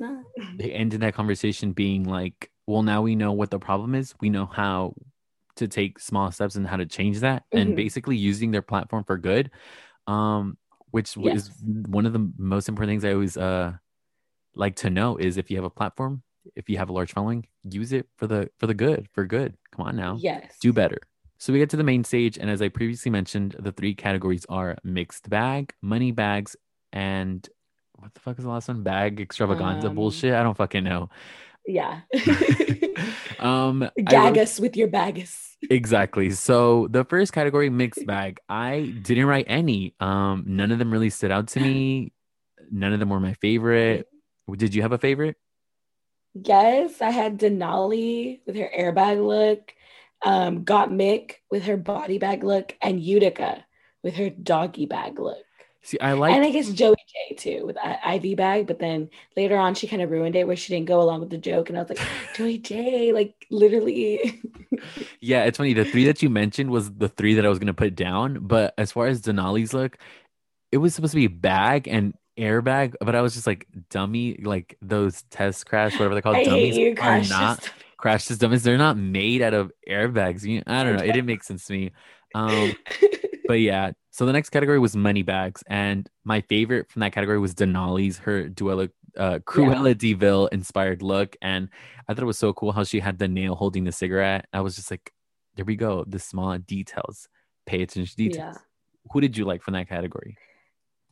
They 0.56 0.70
ended 0.70 1.00
that 1.00 1.14
conversation 1.14 1.72
being 1.72 2.04
like, 2.04 2.52
well, 2.68 2.84
now 2.84 3.02
we 3.02 3.16
know 3.16 3.32
what 3.32 3.50
the 3.50 3.58
problem 3.58 3.96
is. 3.96 4.14
We 4.20 4.30
know 4.30 4.46
how 4.46 4.94
to 5.56 5.68
take 5.68 5.98
small 5.98 6.30
steps 6.30 6.54
and 6.56 6.66
how 6.66 6.76
to 6.76 6.86
change 6.86 7.20
that, 7.20 7.44
and 7.52 7.70
Mhm. 7.72 7.76
basically 7.76 8.16
using 8.16 8.50
their 8.50 8.62
platform 8.62 9.04
for 9.04 9.16
good. 9.18 9.50
Um, 10.06 10.56
which 10.90 11.14
w- 11.14 11.34
is 11.34 11.50
one 11.64 12.06
of 12.06 12.12
the 12.12 12.30
most 12.36 12.68
important 12.68 12.90
things 12.90 13.04
I 13.04 13.12
always 13.12 13.36
uh 13.36 13.72
like 14.54 14.76
to 14.76 14.90
know 14.90 15.16
is 15.16 15.36
if 15.38 15.50
you 15.50 15.56
have 15.56 15.64
a 15.64 15.70
platform, 15.70 16.22
if 16.56 16.68
you 16.68 16.76
have 16.78 16.90
a 16.90 16.92
large 16.92 17.12
following, 17.12 17.46
use 17.62 17.92
it 17.92 18.06
for 18.16 18.26
the 18.26 18.50
for 18.58 18.66
the 18.66 18.74
good, 18.74 19.08
for 19.12 19.24
good. 19.24 19.56
Come 19.74 19.86
on 19.86 19.96
now 19.96 20.16
Yes. 20.20 20.58
do 20.60 20.72
better. 20.72 20.98
So 21.38 21.52
we 21.52 21.58
get 21.58 21.70
to 21.70 21.76
the 21.76 21.84
main 21.84 22.04
stage, 22.04 22.36
and 22.38 22.48
as 22.50 22.60
I 22.62 22.68
previously 22.68 23.10
mentioned, 23.10 23.56
the 23.58 23.72
three 23.72 23.94
categories 23.94 24.44
are 24.48 24.76
mixed 24.84 25.28
bag, 25.30 25.72
money 25.82 26.12
bags, 26.12 26.56
and 26.92 27.48
what 27.98 28.12
the 28.14 28.20
fuck 28.20 28.38
is 28.38 28.44
the 28.44 28.50
last 28.50 28.68
one? 28.68 28.82
Bag 28.82 29.20
extravaganza 29.20 29.88
Um, 29.88 29.94
bullshit. 29.94 30.34
I 30.34 30.42
don't 30.42 30.56
fucking 30.56 30.84
know. 30.84 31.08
Yeah. 31.66 32.00
Um, 33.38 33.82
I 33.82 33.90
Gag 34.02 34.36
wrote- 34.36 34.42
us 34.42 34.60
with 34.60 34.76
your 34.76 34.88
bagus. 34.88 35.56
exactly. 35.68 36.30
So 36.30 36.86
the 36.90 37.04
first 37.04 37.32
category, 37.32 37.70
mixed 37.70 38.06
bag. 38.06 38.38
I 38.48 38.94
didn't 39.02 39.26
write 39.26 39.46
any. 39.48 39.94
Um, 40.00 40.44
none 40.46 40.70
of 40.70 40.78
them 40.78 40.92
really 40.92 41.10
stood 41.10 41.30
out 41.32 41.48
to 41.48 41.60
me. 41.60 42.12
None 42.70 42.92
of 42.92 43.00
them 43.00 43.08
were 43.10 43.20
my 43.20 43.34
favorite. 43.34 44.06
Did 44.56 44.74
you 44.74 44.82
have 44.82 44.92
a 44.92 44.98
favorite? 44.98 45.36
Yes, 46.34 47.02
I 47.02 47.10
had 47.10 47.38
Denali 47.38 48.40
with 48.46 48.56
her 48.56 48.70
airbag 48.76 49.24
look, 49.26 49.72
um, 50.24 50.64
Gottmik 50.64 51.34
with 51.50 51.64
her 51.64 51.76
body 51.76 52.18
bag 52.18 52.42
look, 52.42 52.74
and 52.80 53.00
Utica 53.00 53.64
with 54.02 54.14
her 54.16 54.30
doggy 54.30 54.86
bag 54.86 55.18
look. 55.18 55.44
See, 55.84 55.98
I 56.00 56.12
like 56.12 56.32
and 56.32 56.44
I 56.44 56.50
guess 56.50 56.70
Joey 56.70 56.94
Jay 57.08 57.34
too 57.34 57.66
with 57.66 57.76
I- 57.76 57.98
Ivy 58.04 58.34
bag, 58.36 58.66
but 58.68 58.78
then 58.78 59.10
later 59.36 59.56
on 59.56 59.74
she 59.74 59.88
kind 59.88 60.00
of 60.00 60.10
ruined 60.10 60.36
it 60.36 60.46
where 60.46 60.54
she 60.56 60.72
didn't 60.72 60.86
go 60.86 61.00
along 61.00 61.20
with 61.20 61.30
the 61.30 61.38
joke, 61.38 61.68
and 61.68 61.78
I 61.78 61.82
was 61.82 61.90
like, 61.90 62.06
Joey 62.34 62.58
Jay, 62.58 63.12
like 63.12 63.46
literally, 63.50 64.40
Yeah, 65.20 65.44
it's 65.44 65.58
funny. 65.58 65.72
The 65.72 65.84
three 65.84 66.04
that 66.06 66.22
you 66.22 66.30
mentioned 66.30 66.70
was 66.70 66.90
the 66.92 67.08
three 67.08 67.34
that 67.34 67.44
I 67.46 67.48
was 67.48 67.58
gonna 67.58 67.74
put 67.74 67.94
down. 67.94 68.38
But 68.46 68.74
as 68.78 68.92
far 68.92 69.06
as 69.06 69.22
Denali's 69.22 69.72
look, 69.72 69.98
it 70.70 70.78
was 70.78 70.94
supposed 70.94 71.12
to 71.12 71.16
be 71.16 71.26
bag 71.26 71.88
and 71.88 72.14
airbag, 72.38 72.94
but 73.00 73.14
I 73.14 73.20
was 73.20 73.34
just 73.34 73.46
like 73.46 73.66
dummy, 73.90 74.40
like 74.42 74.76
those 74.80 75.22
test 75.30 75.66
crash, 75.66 75.92
whatever 75.94 76.14
they're 76.14 76.22
called, 76.22 76.36
I 76.36 76.44
dummies 76.44 76.76
you, 76.76 76.94
are 77.00 77.20
not 77.22 77.70
crash 77.96 78.26
dummies. 78.26 78.62
They're 78.62 78.78
not 78.78 78.96
made 78.96 79.42
out 79.42 79.54
of 79.54 79.72
airbags. 79.88 80.44
I 80.66 80.84
don't 80.84 80.96
know. 80.96 81.02
It 81.02 81.12
didn't 81.12 81.26
make 81.26 81.44
sense 81.44 81.66
to 81.66 81.72
me. 81.72 81.92
Um, 82.34 82.72
but 83.46 83.60
yeah. 83.60 83.92
So 84.10 84.26
the 84.26 84.32
next 84.32 84.50
category 84.50 84.78
was 84.78 84.94
money 84.94 85.22
bags, 85.22 85.62
and 85.68 86.08
my 86.24 86.42
favorite 86.42 86.90
from 86.90 87.00
that 87.00 87.12
category 87.12 87.38
was 87.38 87.54
Denali's 87.54 88.18
her 88.18 88.48
Duella, 88.48 88.90
uh, 89.16 89.38
Cruella 89.38 89.96
de 89.96 90.12
Vil 90.12 90.48
inspired 90.48 91.02
look, 91.02 91.36
and 91.40 91.68
I 92.08 92.14
thought 92.14 92.22
it 92.22 92.26
was 92.26 92.38
so 92.38 92.52
cool 92.52 92.72
how 92.72 92.84
she 92.84 93.00
had 93.00 93.18
the 93.18 93.28
nail 93.28 93.54
holding 93.54 93.84
the 93.84 93.92
cigarette. 93.92 94.46
I 94.52 94.60
was 94.60 94.76
just 94.76 94.90
like, 94.90 95.12
there 95.56 95.64
we 95.64 95.76
go, 95.76 96.04
the 96.06 96.18
small 96.18 96.56
details. 96.58 97.28
Pay 97.64 97.82
attention 97.82 98.06
to 98.06 98.16
details. 98.16 98.56
Yeah. 98.56 98.60
Who 99.12 99.20
did 99.20 99.36
you 99.36 99.44
like 99.44 99.62
from 99.62 99.74
that 99.74 99.88
category? 99.88 100.36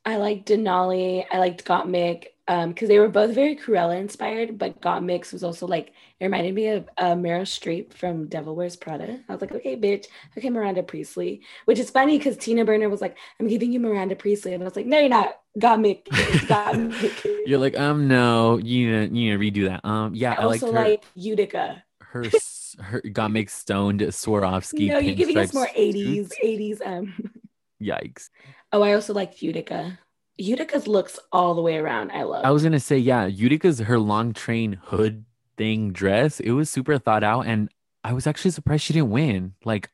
I 0.05 0.17
liked 0.17 0.49
Denali. 0.49 1.25
I 1.31 1.39
liked 1.39 1.65
Gottmik 1.65 2.27
um 2.51 2.71
because 2.71 2.89
they 2.89 2.99
were 2.99 3.09
both 3.09 3.33
very 3.33 3.55
Cruella 3.55 3.99
inspired, 3.99 4.59
but 4.59 4.81
Gottmik's 4.81 5.33
was 5.33 5.45
also 5.45 5.67
like 5.67 5.93
it 6.19 6.25
reminded 6.25 6.55
me 6.55 6.67
of 6.69 6.89
uh, 6.99 7.15
Meryl 7.15 7.43
Streep 7.43 7.95
from 7.95 8.27
Devil 8.27 8.57
Wears 8.57 8.77
Prada. 8.77 9.21
I 9.29 9.33
was 9.33 9.41
like, 9.41 9.53
okay, 9.53 9.77
bitch, 9.77 10.07
okay, 10.37 10.51
Miranda 10.51 10.83
Priestly, 10.83 11.43
which 11.65 11.79
is 11.79 11.91
funny 11.91 12.19
because 12.19 12.37
Tina 12.37 12.65
Burner 12.65 12.89
was 12.89 13.01
like, 13.01 13.17
I'm 13.39 13.47
giving 13.47 13.73
you 13.73 13.79
Miranda 13.79 14.17
Priestly, 14.17 14.53
and 14.53 14.63
I 14.63 14.67
was 14.67 14.77
like, 14.77 14.87
no, 14.87 14.99
you're 14.99 15.09
not. 15.09 15.37
Gottmik, 15.59 16.03
it's 16.11 16.45
Gottmik. 16.47 17.25
You're 17.47 17.59
like, 17.59 17.79
um, 17.79 18.09
no, 18.09 18.59
you 18.59 19.01
need 19.01 19.09
to, 19.09 19.17
you 19.17 19.39
to 19.39 19.45
redo 19.45 19.69
that. 19.69 19.89
Um, 19.89 20.15
yeah, 20.15 20.33
I 20.33 20.43
I, 20.43 20.45
also 20.45 20.73
like 20.73 21.05
Utica. 21.15 21.85
her 22.01 22.25
her 22.81 23.01
got 23.01 23.31
mixed 23.31 23.59
stoned 23.59 24.01
Swarovski. 24.01 24.89
No, 24.89 24.99
you're 24.99 25.15
giving 25.15 25.39
us 25.39 25.55
more 25.55 25.69
'80s, 25.69 26.33
'80s. 26.45 26.85
Um. 26.85 27.33
Yikes! 27.81 28.29
Oh, 28.73 28.83
I 28.83 28.93
also 28.93 29.15
like 29.15 29.41
Utica. 29.41 29.99
Utica's 30.41 30.87
looks 30.87 31.19
all 31.33 31.55
the 31.55 31.63
way 31.63 31.77
around. 31.77 32.11
I 32.13 32.23
love. 32.23 32.45
I 32.45 32.51
was 32.51 32.63
gonna 32.63 32.81
say, 32.81 32.99
yeah, 32.99 33.27
Utica's 33.27 33.79
her 33.81 33.99
long 33.99 34.33
train 34.33 34.81
hood 34.85 35.25
thing 35.57 35.93
dress. 35.93 36.41
It 36.41 36.53
was 36.53 36.71
super 36.71 36.99
thought 36.99 37.23
out, 37.23 37.47
and 37.47 37.69
I 38.03 38.13
was 38.13 38.27
actually 38.27 38.53
surprised 38.53 38.85
she 38.85 38.95
didn't 38.95 39.11
win. 39.11 39.55
Like, 39.65 39.91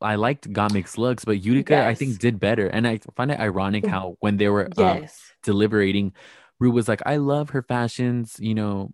I 0.00 0.14
liked 0.14 0.50
Gottmik's 0.50 0.96
looks, 0.96 1.24
but 1.24 1.42
Utica, 1.42 1.84
I 1.84 1.94
think, 1.94 2.18
did 2.18 2.40
better. 2.40 2.66
And 2.66 2.88
I 2.88 3.00
find 3.14 3.30
it 3.30 3.38
ironic 3.38 3.86
how 3.86 4.16
when 4.20 4.38
they 4.38 4.48
were 4.48 4.66
um, 4.78 5.02
yes. 5.02 5.20
deliberating, 5.42 6.14
Ru 6.58 6.70
was 6.70 6.88
like, 6.88 7.02
"I 7.04 7.16
love 7.16 7.50
her 7.50 7.62
fashions," 7.62 8.36
you 8.40 8.54
know, 8.54 8.92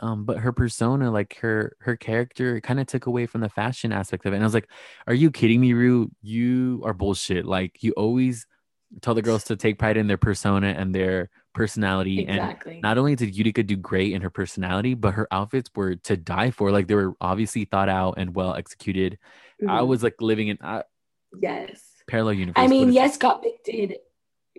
um, 0.00 0.24
but 0.24 0.38
her 0.38 0.52
persona, 0.52 1.12
like 1.12 1.36
her 1.38 1.76
her 1.80 1.96
character, 1.96 2.60
kind 2.60 2.80
of 2.80 2.88
took 2.88 3.06
away 3.06 3.26
from 3.26 3.40
the 3.42 3.48
fashion 3.48 3.92
aspect 3.92 4.26
of 4.26 4.32
it. 4.32 4.36
And 4.36 4.44
I 4.44 4.46
was 4.46 4.54
like, 4.54 4.68
"Are 5.06 5.14
you 5.14 5.30
kidding 5.30 5.60
me, 5.60 5.72
Ru? 5.72 6.10
You 6.20 6.82
are 6.84 6.94
bullshit. 6.94 7.44
Like, 7.46 7.82
you 7.82 7.92
always." 7.92 8.46
Tell 9.02 9.14
the 9.14 9.22
girls 9.22 9.44
to 9.44 9.56
take 9.56 9.78
pride 9.78 9.96
in 9.96 10.06
their 10.06 10.16
persona 10.16 10.68
and 10.68 10.94
their 10.94 11.28
personality, 11.54 12.26
and 12.26 12.38
Exactly. 12.38 12.80
not 12.82 12.96
only 12.98 13.14
did 13.16 13.36
Utica 13.36 13.62
do 13.62 13.76
great 13.76 14.12
in 14.12 14.22
her 14.22 14.30
personality, 14.30 14.94
but 14.94 15.12
her 15.14 15.28
outfits 15.30 15.70
were 15.74 15.96
to 15.96 16.16
die 16.16 16.50
for. 16.50 16.70
Like 16.70 16.86
they 16.88 16.94
were 16.94 17.14
obviously 17.20 17.64
thought 17.66 17.88
out 17.88 18.14
and 18.16 18.34
well 18.34 18.54
executed. 18.54 19.18
I 19.60 19.80
Mhm. 19.80 19.86
was 19.88 20.02
like 20.02 20.14
living 20.20 20.48
in 20.48 20.58
uh, 20.62 20.82
yes. 21.38 21.82
parallel 22.06 22.34
universe. 22.34 22.62
I 22.62 22.66
mean, 22.68 22.92
yes, 22.92 23.18
Gottmik 23.18 23.62
did. 23.64 23.96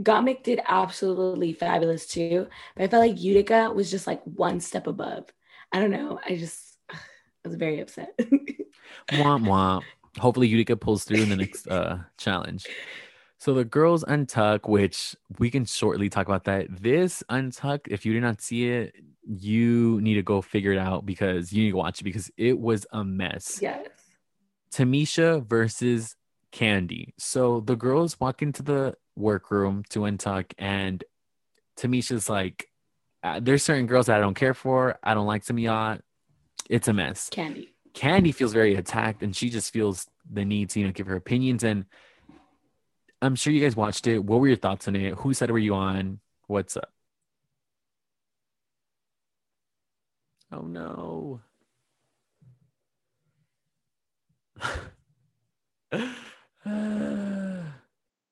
Gottmik 0.02 0.44
did 0.44 0.62
absolutely 0.68 1.52
fabulous 1.54 2.06
too, 2.08 2.48
but 2.76 2.84
I 2.84 2.88
felt 2.88 3.06
like 3.10 3.20
Utica 3.20 3.72
was 3.72 3.90
just 3.92 4.08
like 4.08 4.22
one 4.24 4.60
step 4.62 4.88
above. 4.88 5.26
I 5.74 5.80
don't 5.80 5.92
know. 5.92 6.20
I 6.26 6.36
just 6.38 6.78
I 6.92 6.98
was 7.48 7.56
very 7.56 7.80
upset. 7.80 8.14
Womp 9.12 9.44
womp. 9.46 9.84
Hopefully 10.18 10.48
Utica 10.48 10.76
pulls 10.78 11.04
through 11.04 11.22
in 11.24 11.30
the 11.30 11.36
next 11.36 11.68
uh 11.68 11.98
challenge. 12.18 12.66
So 13.40 13.54
the 13.54 13.64
girls 13.64 14.04
untuck, 14.04 14.68
which 14.68 15.16
we 15.40 15.50
can 15.50 15.64
shortly 15.64 16.10
talk 16.10 16.28
about 16.28 16.44
that. 16.44 16.68
This 16.70 17.24
untuck, 17.30 17.88
if 17.88 18.06
you 18.06 18.12
did 18.12 18.22
not 18.22 18.42
see 18.42 18.68
it, 18.68 18.94
you 19.26 20.02
need 20.02 20.16
to 20.16 20.22
go 20.22 20.42
figure 20.42 20.74
it 20.74 20.78
out 20.78 21.06
because 21.06 21.54
you 21.54 21.64
need 21.64 21.72
to 21.72 21.78
watch 21.78 22.02
it 22.02 22.04
because 22.04 22.30
it 22.36 22.60
was 22.60 22.86
a 22.92 23.04
mess. 23.04 23.60
yes. 23.62 23.88
Tamisha 24.72 25.46
versus 25.48 26.16
Kandy. 26.52 27.14
So 27.18 27.62
the 27.62 27.78
girls 27.78 28.20
walk 28.20 28.42
into 28.42 28.62
the 28.62 28.96
workroom 29.16 29.84
to 29.90 30.00
untuck, 30.00 30.52
and 30.58 31.04
Tamisha's 31.78 32.30
like, 32.30 32.68
uh, 33.24 33.40
"There's 33.42 33.64
certain 33.64 33.88
girls 33.88 34.08
that 34.08 34.18
I 34.18 34.22
don't 34.22 34.36
care 34.36 34.54
for. 34.54 35.00
I 35.02 35.14
don't 35.14 35.28
like 35.28 35.48
y'all. 35.50 35.98
It's 36.70 36.88
a 36.88 36.94
mess." 36.94 37.30
Kandy. 37.30 37.70
Kandy 37.94 38.34
feels 38.34 38.54
very 38.54 38.76
attacked, 38.76 39.24
and 39.24 39.36
she 39.36 39.50
just 39.50 39.72
feels 39.72 40.08
the 40.30 40.46
need 40.46 40.70
to 40.72 40.80
you 40.80 40.86
know 40.86 40.92
give 40.92 41.08
her 41.08 41.16
opinions. 41.16 41.64
And 41.64 41.86
I'm 43.22 43.36
sure 43.36 43.54
you 43.54 43.62
guys 43.62 43.76
watched 43.76 44.08
it. 44.08 44.20
What 44.24 44.40
were 44.40 44.48
your 44.48 44.58
thoughts 44.58 44.88
on 44.88 44.96
it? 44.96 45.16
Who 45.16 45.34
side 45.34 45.52
were 45.52 45.60
you 45.60 45.76
on? 45.76 46.20
What's 46.48 46.78
up? 46.78 46.92
Oh 50.52 50.62
no. 50.62 51.42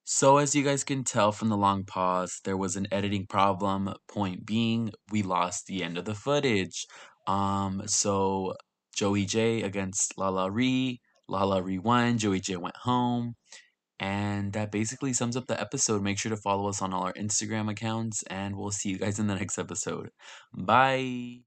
So, 0.10 0.38
as 0.38 0.56
you 0.56 0.64
guys 0.64 0.86
can 0.86 1.04
tell 1.04 1.34
from 1.34 1.50
the 1.50 1.58
long 1.58 1.84
pause, 1.84 2.40
there 2.46 2.56
was 2.56 2.78
an 2.78 2.88
editing 2.94 3.28
problem. 3.28 3.94
Point 4.08 4.46
being, 4.46 4.94
we 5.12 5.22
lost 5.22 5.68
the 5.68 5.84
end 5.84 5.98
of 5.98 6.06
the 6.06 6.16
footage. 6.16 6.88
Um, 7.28 7.84
so 7.88 8.56
Joey 8.96 9.26
J 9.26 9.64
against 9.64 10.16
LaLa 10.18 10.50
Ri. 10.50 11.02
LaLa 11.30 11.62
Ri 11.62 11.78
won. 11.78 12.18
Joey 12.18 12.40
J 12.40 12.56
went 12.56 12.78
home. 12.78 13.36
And 14.00 14.54
that 14.54 14.72
basically 14.72 15.14
sums 15.14 15.36
up 15.36 15.48
the 15.48 15.60
episode. 15.60 16.04
Make 16.04 16.20
sure 16.20 16.30
to 16.30 16.38
follow 16.38 16.70
us 16.70 16.82
on 16.82 16.94
all 16.94 17.04
our 17.04 17.14
Instagram 17.14 17.70
accounts, 17.70 18.24
and 18.24 18.56
we'll 18.56 18.72
see 18.72 18.90
you 18.90 19.00
guys 19.00 19.18
in 19.18 19.28
the 19.28 19.36
next 19.36 19.58
episode. 19.58 20.12
Bye. 20.54 21.40